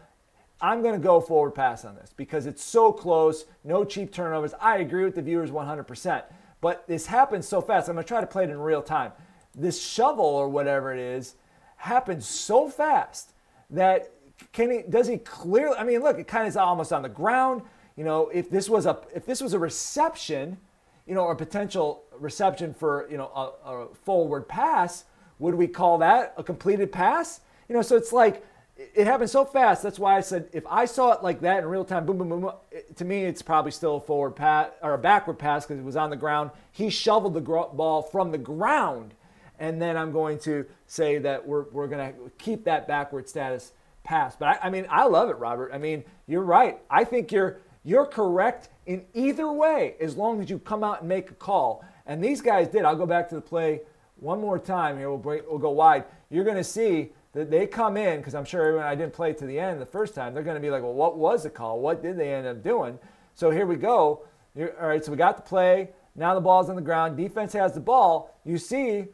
I'm 0.60 0.82
going 0.82 0.94
to 0.94 1.06
go 1.06 1.20
forward 1.20 1.52
pass 1.52 1.84
on 1.84 1.96
this 1.96 2.14
because 2.16 2.46
it's 2.46 2.64
so 2.64 2.94
close, 2.94 3.44
no 3.66 3.84
cheap 3.84 4.14
turnovers. 4.14 4.54
I 4.62 4.78
agree 4.78 5.04
with 5.04 5.14
the 5.14 5.22
viewers 5.22 5.52
100%. 5.52 6.24
But 6.62 6.88
this 6.88 7.06
happens 7.06 7.46
so 7.46 7.60
fast. 7.60 7.90
I'm 7.90 7.96
going 7.96 8.06
to 8.06 8.08
try 8.08 8.22
to 8.22 8.28
play 8.28 8.46
it 8.46 8.50
in 8.50 8.58
real 8.58 8.82
time. 8.82 9.12
This 9.54 9.82
shovel 9.86 10.24
or 10.24 10.48
whatever 10.48 10.94
it 10.94 11.00
is 11.00 11.36
happens 11.84 12.26
so 12.26 12.70
fast 12.70 13.34
that 13.70 14.10
can 14.54 14.72
he 14.72 14.84
does 14.90 15.06
he 15.06 15.18
clearly 15.18 15.76
I 15.78 15.84
mean 15.84 16.02
look, 16.02 16.18
it 16.18 16.28
kind 16.28 16.44
of 16.44 16.50
is 16.50 16.58
almost 16.58 16.94
on 16.94 17.02
the 17.02 17.10
ground. 17.10 17.62
You 17.98 18.06
know, 18.06 18.30
if 18.30 18.50
this 18.50 18.70
was 18.70 18.86
a 18.86 19.00
if 19.14 19.26
this 19.26 19.42
was 19.42 19.54
a 19.54 19.60
reception, 19.60 20.58
you 21.06 21.14
know, 21.14 21.22
or 21.22 21.34
a 21.34 21.36
potential 21.36 22.04
reception 22.18 22.74
for, 22.74 23.06
you 23.12 23.18
know, 23.18 23.30
a, 23.36 23.70
a 23.70 23.96
forward 23.96 24.48
pass, 24.48 25.04
would 25.40 25.56
we 25.56 25.68
call 25.68 25.98
that 25.98 26.34
a 26.38 26.44
completed 26.44 26.90
pass? 26.90 27.42
You 27.68 27.76
know, 27.76 27.82
so 27.82 27.98
it's 27.98 28.14
like 28.14 28.46
it 28.78 29.06
happened 29.06 29.30
so 29.30 29.44
fast. 29.44 29.84
That's 29.84 30.00
why 30.00 30.16
I 30.16 30.22
said 30.22 30.48
if 30.54 30.66
I 30.68 30.86
saw 30.86 31.12
it 31.12 31.22
like 31.22 31.42
that 31.42 31.60
in 31.60 31.66
real 31.66 31.84
time, 31.84 32.06
boom, 32.06 32.18
boom, 32.18 32.30
boom. 32.30 32.52
to 32.96 33.06
me, 33.06 33.26
it's 33.26 33.42
probably 33.42 33.72
still 33.72 33.98
a 33.98 34.00
forward 34.00 34.38
pass 34.38 34.70
or 34.82 34.94
a 34.94 34.98
backward 34.98 35.38
pass 35.38 35.66
because 35.66 35.80
it 35.80 35.86
was 35.86 35.98
on 35.98 36.10
the 36.10 36.16
ground. 36.16 36.50
He 36.72 36.90
shoveled 36.90 37.34
the 37.34 37.42
ball 37.42 38.02
from 38.02 38.32
the 38.32 38.38
ground, 38.38 39.14
and 39.60 39.82
then 39.82 39.98
I'm 39.98 40.12
going 40.12 40.40
to 40.40 40.66
say 40.88 41.18
that 41.20 41.46
we're 41.46 41.66
we're 41.72 41.88
going 41.88 42.14
to 42.14 42.32
keep 42.38 42.66
that 42.66 42.88
backward 42.88 43.30
status 43.30 43.74
pass. 44.04 44.36
But 44.36 44.48
I, 44.50 44.68
I 44.68 44.70
mean, 44.70 44.86
I 44.90 45.06
love 45.06 45.30
it, 45.30 45.38
Robert. 45.38 45.72
I 45.74 45.78
mean, 45.78 46.04
you're 46.28 46.44
right. 46.44 46.80
I 46.90 47.04
think 47.04 47.32
you're 47.32 47.60
you're 47.84 48.06
correct 48.06 48.70
in 48.86 49.06
either 49.14 49.52
way 49.52 49.96
as 50.00 50.16
long 50.16 50.42
as 50.42 50.50
you 50.50 50.60
come 50.60 50.84
out 50.84 51.02
and 51.02 51.10
make 51.10 51.32
a 51.32 51.36
call. 51.36 51.84
And 52.06 52.24
these 52.24 52.42
guys 52.42 52.68
did. 52.68 52.84
I'll 52.84 52.96
go 52.96 53.06
back 53.06 53.30
to 53.30 53.36
the 53.36 53.42
play 53.42 53.82
one 54.18 54.40
more 54.40 54.60
time 54.60 54.98
here. 54.98 55.10
We'll 55.10 55.18
break, 55.18 55.44
we'll 55.50 55.60
go 55.60 55.72
wide. 55.72 56.06
You're 56.30 56.44
going 56.44 56.58
to 56.58 56.64
see 56.64 57.12
that 57.34 57.50
they 57.50 57.68
come 57.68 57.98
in 57.98 58.20
because 58.20 58.36
I'm 58.36 58.46
sure 58.46 58.76
when 58.76 58.84
I 58.84 58.96
didn't 58.96 59.14
play 59.14 59.34
to 59.34 59.46
the 59.46 59.60
end 59.60 59.82
the 59.82 59.86
first 59.86 60.16
time, 60.16 60.34
they're 60.34 60.44
going 60.44 60.56
to 60.56 60.62
be 60.62 60.70
like, 60.70 60.84
well, 60.84 60.94
what 60.94 61.18
was 61.18 61.44
the 61.44 61.50
call? 61.50 61.80
What 61.80 62.02
did 62.02 62.18
they 62.18 62.34
end 62.34 62.48
up 62.48 62.64
doing? 62.64 62.98
So 63.36 63.50
here 63.50 63.66
we 63.66 63.76
go. 63.76 64.26
You're, 64.56 64.80
all 64.80 64.88
right, 64.88 65.04
so 65.04 65.12
we 65.12 65.18
got 65.18 65.36
the 65.36 65.44
play. 65.44 65.90
Now 66.16 66.36
the 66.36 66.42
ball's 66.42 66.70
on 66.70 66.76
the 66.76 66.82
ground. 66.82 67.18
Defense 67.18 67.54
has 67.54 67.74
the 67.74 67.80
ball. 67.80 68.40
You 68.46 68.58
see, 68.58 69.08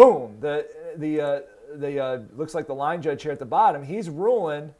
boom, 0.00 0.36
the 0.40 0.66
the 0.96 1.20
uh, 1.20 1.40
the 1.74 2.00
uh, 2.00 2.20
looks 2.36 2.54
like 2.54 2.66
the 2.66 2.74
line 2.74 3.02
judge 3.02 3.22
here 3.22 3.32
at 3.32 3.38
the 3.38 3.44
bottom. 3.44 3.82
He's 3.82 4.08
ruling. 4.08 4.74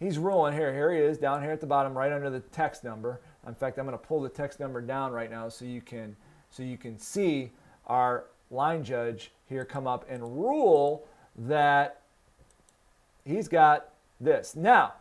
He's 0.00 0.18
ruling 0.18 0.54
here. 0.54 0.72
Here 0.72 0.92
he 0.92 0.98
is 0.98 1.18
down 1.18 1.42
here 1.42 1.52
at 1.52 1.60
the 1.60 1.66
bottom, 1.66 1.96
right 1.96 2.12
under 2.12 2.30
the 2.30 2.40
text 2.40 2.82
number. 2.82 3.20
In 3.46 3.54
fact, 3.54 3.78
I'm 3.78 3.86
going 3.86 3.96
to 3.96 4.04
pull 4.04 4.20
the 4.20 4.28
text 4.28 4.60
number 4.60 4.80
down 4.80 5.12
right 5.12 5.30
now 5.30 5.48
so 5.48 5.64
you 5.64 5.80
can 5.80 6.16
so 6.50 6.62
you 6.62 6.76
can 6.76 6.98
see 6.98 7.52
our 7.86 8.24
line 8.50 8.82
judge 8.84 9.32
here 9.46 9.64
come 9.64 9.86
up 9.86 10.06
and 10.08 10.22
rule 10.22 11.06
that 11.36 12.00
he's 13.24 13.48
got 13.48 13.90
this. 14.20 14.56
Now, 14.56 14.94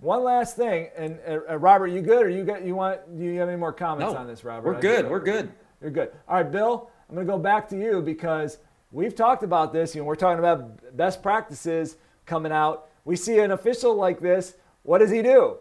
one 0.00 0.24
last 0.24 0.56
thing, 0.56 0.88
and 0.96 1.18
uh, 1.28 1.58
Robert, 1.58 1.88
you 1.88 2.02
good, 2.02 2.26
or 2.26 2.28
you 2.28 2.44
got 2.44 2.64
you 2.64 2.74
want? 2.74 3.18
Do 3.18 3.24
you 3.24 3.38
have 3.38 3.48
any 3.48 3.58
more 3.58 3.72
comments 3.72 4.14
no, 4.14 4.18
on 4.18 4.26
this, 4.26 4.44
Robert? 4.44 4.66
We're 4.74 4.80
good. 4.80 5.08
We're 5.08 5.20
good. 5.20 5.52
You're 5.80 5.90
good. 5.90 6.10
All 6.28 6.36
right, 6.36 6.50
Bill. 6.50 6.90
I'm 7.08 7.14
going 7.14 7.26
to 7.26 7.32
go 7.32 7.38
back 7.38 7.68
to 7.68 7.78
you 7.78 8.02
because 8.02 8.58
we've 8.92 9.14
talked 9.14 9.42
about 9.42 9.72
this. 9.72 9.94
You 9.94 10.02
know, 10.02 10.06
we're 10.06 10.16
talking 10.16 10.38
about 10.38 10.96
best 10.96 11.22
practices 11.22 11.96
coming 12.24 12.52
out. 12.52 12.88
We 13.04 13.16
see 13.16 13.38
an 13.38 13.52
official 13.52 13.94
like 13.94 14.20
this. 14.20 14.54
What 14.82 14.98
does 14.98 15.10
he 15.10 15.22
do? 15.22 15.56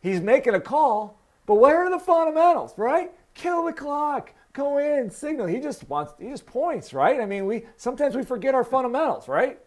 He's 0.00 0.20
making 0.20 0.54
a 0.54 0.60
call, 0.60 1.18
but 1.46 1.56
where 1.56 1.84
are 1.84 1.90
the 1.90 1.98
fundamentals, 1.98 2.74
right? 2.76 3.10
Kill 3.34 3.64
the 3.64 3.72
clock. 3.72 4.32
Go 4.52 4.78
in, 4.78 5.10
signal. 5.10 5.46
He 5.46 5.60
just 5.60 5.88
wants. 5.88 6.12
He 6.18 6.28
just 6.28 6.44
points, 6.44 6.92
right? 6.92 7.20
I 7.20 7.26
mean, 7.26 7.46
we 7.46 7.64
sometimes 7.76 8.16
we 8.16 8.24
forget 8.24 8.54
our 8.54 8.64
fundamentals, 8.64 9.28
right? 9.28 9.58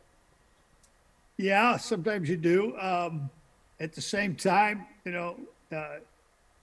Yeah, 1.38 1.78
sometimes 1.78 2.30
you 2.30 2.38
do. 2.38 2.78
Um, 2.78 3.30
at 3.80 3.93
the 3.93 4.01
same 4.01 4.36
time, 4.36 4.86
you 5.05 5.11
know, 5.11 5.39
uh, 5.72 5.99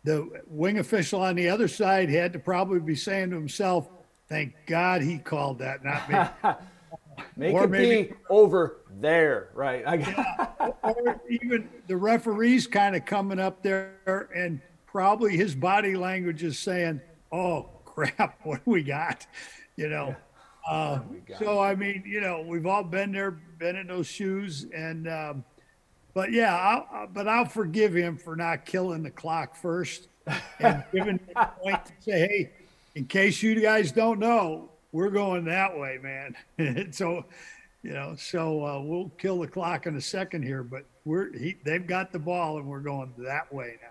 the 0.05 0.43
wing 0.49 0.79
official 0.79 1.23
on 1.23 1.35
the 1.35 1.49
other 1.49 1.69
side 1.69 2.09
had 2.11 2.33
to 2.35 2.39
probably 2.39 2.81
be 2.81 2.95
saying 2.95 3.31
to 3.31 3.37
himself, 3.37 3.89
"Thank 4.31 4.55
God 4.67 5.03
he 5.03 5.19
called 5.19 5.59
that, 5.59 5.85
not 5.85 6.09
me." 6.09 6.51
Make 7.37 7.55
or 7.55 7.65
it 7.65 7.71
maybe, 7.71 8.09
be 8.09 8.15
over 8.31 8.79
there, 8.99 9.51
right? 9.55 9.83
yeah, 9.85 10.47
or 10.83 11.21
even 11.29 11.69
the 11.87 11.97
referee's 11.97 12.67
kind 12.67 12.97
of 12.97 13.05
coming 13.05 13.39
up 13.39 13.63
there, 13.63 14.29
and 14.35 14.61
probably 14.87 15.37
his 15.37 15.55
body 15.55 15.97
language 15.97 16.43
is 16.43 16.59
saying, 16.59 17.01
"Oh 17.31 17.69
crap, 17.85 18.41
what 18.45 18.65
do 18.65 18.71
we 18.71 18.83
got?" 18.83 19.27
You 19.77 19.89
know. 19.89 20.09
Yeah. 20.09 20.75
Uh, 20.75 21.01
so 21.39 21.61
I 21.61 21.75
mean, 21.75 22.05
you 22.07 22.21
know, 22.21 22.43
we've 22.47 22.67
all 22.67 22.85
been 22.85 23.13
there, 23.13 23.31
been 23.31 23.77
in 23.77 23.87
those 23.87 24.07
shoes, 24.07 24.67
and 24.75 25.09
um, 25.09 25.45
but 26.15 26.33
yeah, 26.33 26.57
I'll, 26.57 27.07
but 27.07 27.29
I'll 27.29 27.47
forgive 27.47 27.95
him 27.95 28.17
for 28.17 28.37
not 28.37 28.67
killing 28.67 29.03
the 29.03 29.11
clock 29.11 29.57
first 29.57 30.09
and 30.59 30.85
giving 30.93 31.21
a 31.37 31.47
point 31.47 31.85
to 31.87 31.93
say, 32.01 32.21
hey, 32.21 32.51
in 32.95 33.07
case 33.07 33.43
you 33.43 33.61
guys 33.61 33.93
don't 33.93 34.19
know, 34.19 34.71
we're 34.93 35.11
going 35.11 35.45
that 35.45 35.79
way, 35.79 35.99
man. 36.03 36.93
so, 36.93 37.25
you 37.83 37.93
know, 37.93 38.15
so 38.17 38.65
uh, 38.65 38.81
we'll 38.81 39.11
kill 39.19 39.41
the 39.41 39.47
clock 39.47 39.87
in 39.87 39.97
a 39.97 40.01
second 40.01 40.43
here, 40.43 40.63
but 40.63 40.85
we're 41.05 41.33
he, 41.37 41.57
they've 41.65 41.87
got 41.87 42.13
the 42.13 42.19
ball 42.19 42.59
and 42.59 42.67
we're 42.67 42.81
going 42.81 43.13
that 43.19 43.53
way 43.53 43.77
now. 43.81 43.89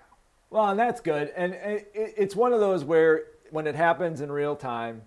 Well, 0.49 0.69
and 0.69 0.79
that's 0.79 0.99
good, 0.99 1.31
and 1.35 1.53
it's 1.93 2.35
one 2.35 2.53
of 2.53 2.59
those 2.59 2.83
where 2.83 3.25
when 3.51 3.67
it 3.67 3.75
happens 3.75 4.21
in 4.21 4.31
real 4.31 4.55
time 4.55 5.03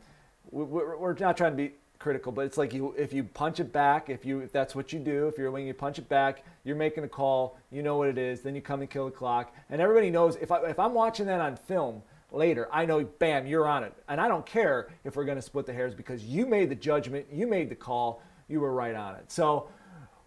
we're 0.52 1.14
not 1.14 1.36
trying 1.36 1.52
to 1.52 1.56
be 1.56 1.72
critical, 1.98 2.32
but 2.32 2.44
it's 2.44 2.58
like 2.58 2.74
you 2.74 2.94
if 2.98 3.12
you 3.12 3.24
punch 3.24 3.58
it 3.58 3.72
back, 3.72 4.10
if 4.10 4.24
you 4.24 4.40
if 4.40 4.52
that's 4.52 4.74
what 4.74 4.92
you 4.92 4.98
do, 4.98 5.28
if 5.28 5.38
you're 5.38 5.50
when 5.50 5.66
you 5.66 5.74
punch 5.74 5.98
it 5.98 6.08
back, 6.08 6.44
you're 6.64 6.76
making 6.76 7.04
a 7.04 7.08
call, 7.08 7.58
you 7.70 7.82
know 7.82 7.96
what 7.96 8.08
it 8.08 8.18
is, 8.18 8.42
then 8.42 8.54
you 8.54 8.60
come 8.60 8.80
and 8.80 8.90
kill 8.90 9.06
the 9.06 9.10
clock, 9.10 9.54
and 9.70 9.80
everybody 9.80 10.10
knows 10.10 10.36
if 10.36 10.52
I 10.52 10.58
if 10.64 10.78
I'm 10.78 10.94
watching 10.94 11.26
that 11.26 11.40
on 11.40 11.56
film 11.56 12.02
later, 12.34 12.68
I 12.72 12.84
know 12.84 13.04
bam, 13.04 13.46
you're 13.46 13.66
on 13.66 13.84
it, 13.84 13.92
and 14.08 14.20
I 14.20 14.28
don't 14.28 14.46
care 14.46 14.88
if 15.04 15.16
we're 15.16 15.24
going 15.24 15.38
to 15.38 15.42
split 15.42 15.66
the 15.66 15.72
hairs 15.72 15.94
because 15.94 16.24
you 16.24 16.46
made 16.46 16.68
the 16.70 16.74
judgment, 16.74 17.26
you 17.32 17.46
made 17.46 17.68
the 17.68 17.74
call, 17.74 18.22
you 18.48 18.60
were 18.60 18.72
right 18.72 18.94
on 18.94 19.14
it. 19.16 19.30
So, 19.30 19.68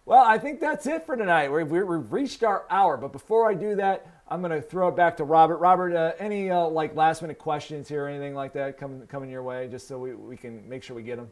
well, 0.04 0.24
I 0.24 0.38
think 0.38 0.60
that's 0.60 0.86
it 0.86 1.04
for 1.06 1.16
tonight. 1.16 1.50
We've, 1.50 1.70
we've 1.70 2.12
reached 2.12 2.42
our 2.42 2.64
hour, 2.70 2.96
but 2.96 3.12
before 3.12 3.50
I 3.50 3.54
do 3.54 3.76
that. 3.76 4.06
I'm 4.28 4.40
going 4.40 4.50
to 4.50 4.60
throw 4.60 4.88
it 4.88 4.96
back 4.96 5.16
to 5.18 5.24
Robert. 5.24 5.58
Robert, 5.58 5.94
uh, 5.94 6.12
any 6.18 6.50
uh, 6.50 6.66
like 6.66 6.96
last 6.96 7.22
minute 7.22 7.38
questions 7.38 7.88
here 7.88 8.08
anything 8.08 8.34
like 8.34 8.52
that 8.54 8.76
coming 8.76 9.06
coming 9.06 9.30
your 9.30 9.44
way, 9.44 9.68
just 9.68 9.86
so 9.86 9.98
we, 9.98 10.14
we 10.14 10.36
can 10.36 10.68
make 10.68 10.82
sure 10.82 10.96
we 10.96 11.04
get 11.04 11.16
them? 11.16 11.28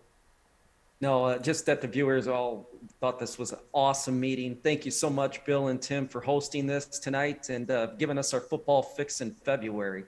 No, 1.00 1.24
uh, 1.24 1.38
just 1.38 1.66
that 1.66 1.80
the 1.80 1.88
viewers 1.88 2.28
all 2.28 2.70
thought 3.00 3.18
this 3.18 3.36
was 3.36 3.52
an 3.52 3.58
awesome 3.72 4.18
meeting. 4.18 4.56
Thank 4.62 4.84
you 4.84 4.92
so 4.92 5.10
much, 5.10 5.44
Bill 5.44 5.66
and 5.68 5.82
Tim, 5.82 6.06
for 6.06 6.20
hosting 6.20 6.66
this 6.66 6.86
tonight 6.86 7.48
and 7.48 7.68
uh, 7.68 7.86
giving 7.98 8.16
us 8.16 8.32
our 8.32 8.40
football 8.40 8.82
fix 8.82 9.20
in 9.20 9.32
February. 9.32 10.04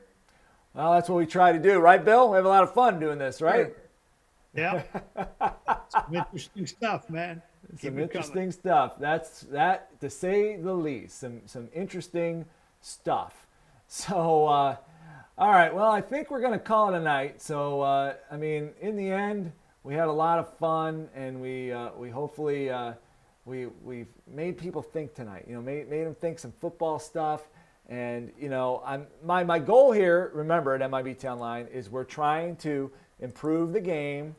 Well, 0.76 0.92
that's 0.92 1.08
what 1.08 1.16
we 1.16 1.24
try 1.24 1.52
to 1.52 1.58
do, 1.58 1.78
right, 1.78 2.04
Bill? 2.04 2.30
We 2.30 2.36
have 2.36 2.44
a 2.44 2.48
lot 2.50 2.62
of 2.62 2.74
fun 2.74 3.00
doing 3.00 3.18
this, 3.18 3.40
right? 3.40 3.74
Yeah. 4.54 4.82
Some 5.88 6.14
interesting 6.14 6.66
stuff, 6.66 7.08
man. 7.08 7.40
Keep 7.70 7.92
some 7.92 7.98
interesting 7.98 8.34
coming. 8.34 8.52
stuff. 8.52 8.98
That's 8.98 9.40
that 9.52 9.98
to 10.00 10.10
say 10.10 10.56
the 10.56 10.74
least. 10.74 11.18
Some 11.18 11.40
some 11.46 11.68
interesting 11.74 12.44
stuff. 12.80 13.42
So, 13.88 14.48
uh, 14.48 14.76
all 15.38 15.50
right, 15.52 15.72
well, 15.72 15.92
I 15.92 16.00
think 16.00 16.28
we're 16.28 16.40
going 16.40 16.54
to 16.54 16.58
call 16.58 16.92
it 16.92 16.96
a 16.96 17.00
night. 17.00 17.40
So, 17.40 17.82
uh, 17.82 18.14
I 18.32 18.36
mean, 18.36 18.70
in 18.80 18.96
the 18.96 19.08
end, 19.08 19.52
we 19.84 19.94
had 19.94 20.08
a 20.08 20.12
lot 20.12 20.40
of 20.40 20.52
fun, 20.58 21.08
and 21.14 21.40
we 21.40 21.70
uh, 21.70 21.90
we 21.96 22.10
hopefully 22.10 22.68
uh, 22.68 22.94
we 23.44 23.66
we've 23.84 24.08
made 24.26 24.58
people 24.58 24.82
think 24.82 25.14
tonight. 25.14 25.44
You 25.46 25.54
know, 25.54 25.62
made 25.62 25.88
made 25.88 26.04
them 26.04 26.16
think 26.16 26.40
some 26.40 26.52
football 26.60 26.98
stuff. 26.98 27.48
And 27.88 28.32
you 28.38 28.48
know, 28.48 28.82
I'm 28.84 29.06
my 29.24 29.44
my 29.44 29.58
goal 29.58 29.92
here. 29.92 30.30
Remember 30.34 30.74
at 30.74 30.80
MIB 30.90 31.18
MIBT 31.18 31.24
Online 31.30 31.66
is 31.66 31.88
we're 31.88 32.04
trying 32.04 32.56
to 32.56 32.90
improve 33.20 33.72
the 33.72 33.80
game 33.80 34.34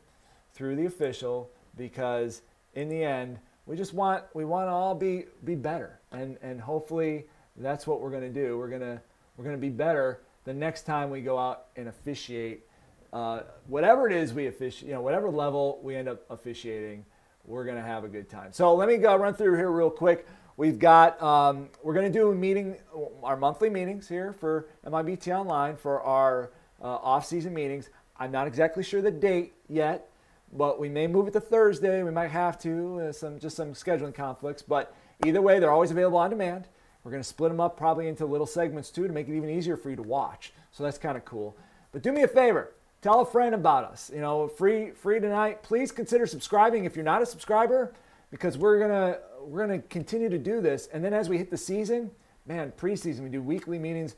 through 0.52 0.76
the 0.76 0.86
official 0.86 1.50
because 1.76 2.42
in 2.74 2.88
the 2.88 3.02
end 3.02 3.38
we 3.66 3.76
just 3.76 3.94
want 3.94 4.24
we 4.34 4.44
want 4.44 4.68
to 4.68 4.72
all 4.72 4.94
be 4.94 5.24
be 5.44 5.54
better 5.54 6.00
and 6.12 6.36
and 6.42 6.60
hopefully 6.60 7.24
that's 7.56 7.86
what 7.86 8.00
we're 8.00 8.10
going 8.10 8.22
to 8.22 8.28
do. 8.28 8.58
We're 8.58 8.68
to 8.80 9.00
we're 9.36 9.44
to 9.56 9.60
be 9.60 9.70
better 9.70 10.20
the 10.44 10.54
next 10.54 10.82
time 10.82 11.10
we 11.10 11.20
go 11.20 11.38
out 11.38 11.66
and 11.76 11.88
officiate. 11.88 12.64
Uh, 13.12 13.40
whatever 13.66 14.06
it 14.06 14.12
is 14.12 14.34
we 14.34 14.46
officiate, 14.46 14.88
you 14.88 14.94
know, 14.94 15.00
whatever 15.00 15.30
level 15.30 15.80
we 15.82 15.96
end 15.96 16.08
up 16.08 16.24
officiating, 16.30 17.04
we're 17.44 17.64
to 17.76 17.82
have 17.82 18.04
a 18.04 18.08
good 18.08 18.28
time. 18.28 18.52
So 18.52 18.74
let 18.74 18.88
me 18.88 18.96
go 18.98 19.16
run 19.16 19.34
through 19.34 19.56
here 19.56 19.70
real 19.70 19.90
quick. 19.90 20.26
We've 20.58 20.80
got 20.80 21.22
um, 21.22 21.68
we're 21.84 21.94
going 21.94 22.12
to 22.12 22.18
do 22.18 22.32
a 22.32 22.34
meeting, 22.34 22.78
our 23.22 23.36
monthly 23.36 23.70
meetings 23.70 24.08
here 24.08 24.32
for 24.32 24.66
MIBT 24.84 25.32
Online 25.32 25.76
for 25.76 26.02
our 26.02 26.50
uh, 26.82 26.96
off-season 26.96 27.54
meetings. 27.54 27.90
I'm 28.16 28.32
not 28.32 28.48
exactly 28.48 28.82
sure 28.82 29.00
the 29.00 29.12
date 29.12 29.52
yet, 29.68 30.10
but 30.52 30.80
we 30.80 30.88
may 30.88 31.06
move 31.06 31.28
it 31.28 31.30
to 31.34 31.40
Thursday. 31.40 32.02
We 32.02 32.10
might 32.10 32.32
have 32.32 32.58
to, 32.62 33.02
uh, 33.02 33.12
some 33.12 33.38
just 33.38 33.54
some 33.54 33.72
scheduling 33.72 34.12
conflicts. 34.12 34.60
But 34.60 34.92
either 35.24 35.40
way, 35.40 35.60
they're 35.60 35.70
always 35.70 35.92
available 35.92 36.18
on 36.18 36.30
demand. 36.30 36.66
We're 37.04 37.12
going 37.12 37.22
to 37.22 37.28
split 37.28 37.52
them 37.52 37.60
up 37.60 37.76
probably 37.76 38.08
into 38.08 38.26
little 38.26 38.44
segments 38.44 38.90
too 38.90 39.06
to 39.06 39.12
make 39.12 39.28
it 39.28 39.36
even 39.36 39.48
easier 39.48 39.76
for 39.76 39.90
you 39.90 39.96
to 39.96 40.02
watch. 40.02 40.52
So 40.72 40.82
that's 40.82 40.98
kind 40.98 41.16
of 41.16 41.24
cool. 41.24 41.56
But 41.92 42.02
do 42.02 42.10
me 42.10 42.22
a 42.22 42.28
favor, 42.28 42.72
tell 43.00 43.20
a 43.20 43.24
friend 43.24 43.54
about 43.54 43.84
us. 43.84 44.10
You 44.12 44.22
know, 44.22 44.48
free 44.48 44.90
free 44.90 45.20
tonight. 45.20 45.62
Please 45.62 45.92
consider 45.92 46.26
subscribing 46.26 46.84
if 46.84 46.96
you're 46.96 47.04
not 47.04 47.22
a 47.22 47.26
subscriber, 47.26 47.94
because 48.32 48.58
we're 48.58 48.80
gonna 48.80 49.18
we're 49.48 49.66
gonna 49.66 49.80
continue 49.80 50.28
to 50.28 50.38
do 50.38 50.60
this. 50.60 50.88
And 50.92 51.04
then 51.04 51.12
as 51.12 51.28
we 51.28 51.38
hit 51.38 51.50
the 51.50 51.56
season, 51.56 52.10
man, 52.46 52.72
preseason 52.76 53.20
we 53.20 53.28
do 53.28 53.42
weekly 53.42 53.78
meetings. 53.78 54.16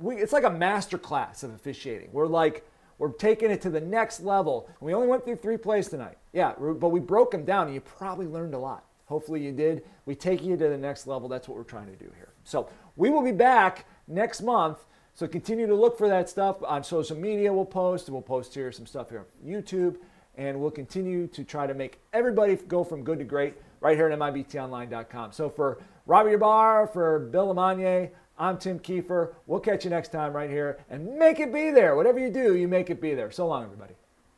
We, 0.00 0.16
it's 0.16 0.32
like 0.32 0.44
a 0.44 0.50
master 0.50 0.98
class 0.98 1.42
of 1.42 1.52
officiating. 1.52 2.10
We're 2.12 2.26
like 2.26 2.64
we're 2.98 3.12
taking 3.12 3.50
it 3.50 3.60
to 3.62 3.70
the 3.70 3.80
next 3.80 4.20
level. 4.20 4.68
We 4.80 4.92
only 4.92 5.06
went 5.06 5.24
through 5.24 5.36
three 5.36 5.56
plays 5.56 5.88
tonight. 5.88 6.18
Yeah, 6.32 6.52
but 6.58 6.88
we 6.88 6.98
broke 6.98 7.30
them 7.30 7.44
down, 7.44 7.66
and 7.66 7.74
you 7.74 7.80
probably 7.80 8.26
learned 8.26 8.54
a 8.54 8.58
lot. 8.58 8.84
Hopefully 9.06 9.42
you 9.42 9.52
did. 9.52 9.84
We 10.04 10.14
take 10.14 10.42
you 10.42 10.56
to 10.56 10.68
the 10.68 10.76
next 10.76 11.06
level. 11.06 11.28
That's 11.28 11.48
what 11.48 11.56
we're 11.56 11.64
trying 11.64 11.86
to 11.86 11.96
do 11.96 12.10
here. 12.16 12.32
So 12.44 12.68
we 12.96 13.08
will 13.08 13.22
be 13.22 13.32
back 13.32 13.86
next 14.06 14.42
month. 14.42 14.78
So 15.14 15.26
continue 15.26 15.66
to 15.66 15.74
look 15.74 15.96
for 15.96 16.08
that 16.08 16.28
stuff 16.28 16.62
on 16.62 16.84
social 16.84 17.16
media. 17.16 17.52
We'll 17.52 17.64
post. 17.64 18.10
We'll 18.10 18.20
post 18.20 18.52
here 18.52 18.70
some 18.70 18.86
stuff 18.86 19.10
here 19.10 19.20
on 19.20 19.48
YouTube. 19.48 19.96
And 20.36 20.60
we'll 20.60 20.70
continue 20.70 21.26
to 21.28 21.42
try 21.42 21.66
to 21.66 21.74
make 21.74 22.00
everybody 22.12 22.56
go 22.56 22.84
from 22.84 23.02
good 23.02 23.18
to 23.18 23.24
great 23.24 23.54
right 23.80 23.96
here 23.96 24.08
at 24.08 24.18
MIBTOnline.com. 24.18 25.32
So 25.32 25.48
for 25.50 25.82
Robbie 26.06 26.32
Ybarra, 26.32 26.88
for 26.88 27.18
Bill 27.18 27.54
LeMonnier, 27.54 28.10
I'm 28.38 28.58
Tim 28.58 28.78
Kiefer. 28.78 29.34
We'll 29.46 29.60
catch 29.60 29.84
you 29.84 29.90
next 29.90 30.12
time 30.12 30.32
right 30.32 30.50
here 30.50 30.78
and 30.90 31.16
make 31.18 31.40
it 31.40 31.52
be 31.52 31.70
there. 31.70 31.96
Whatever 31.96 32.18
you 32.18 32.30
do, 32.30 32.54
you 32.54 32.68
make 32.68 32.90
it 32.90 33.00
be 33.00 33.14
there. 33.14 33.30
So 33.30 33.46
long, 33.46 33.64
everybody. 33.64 33.94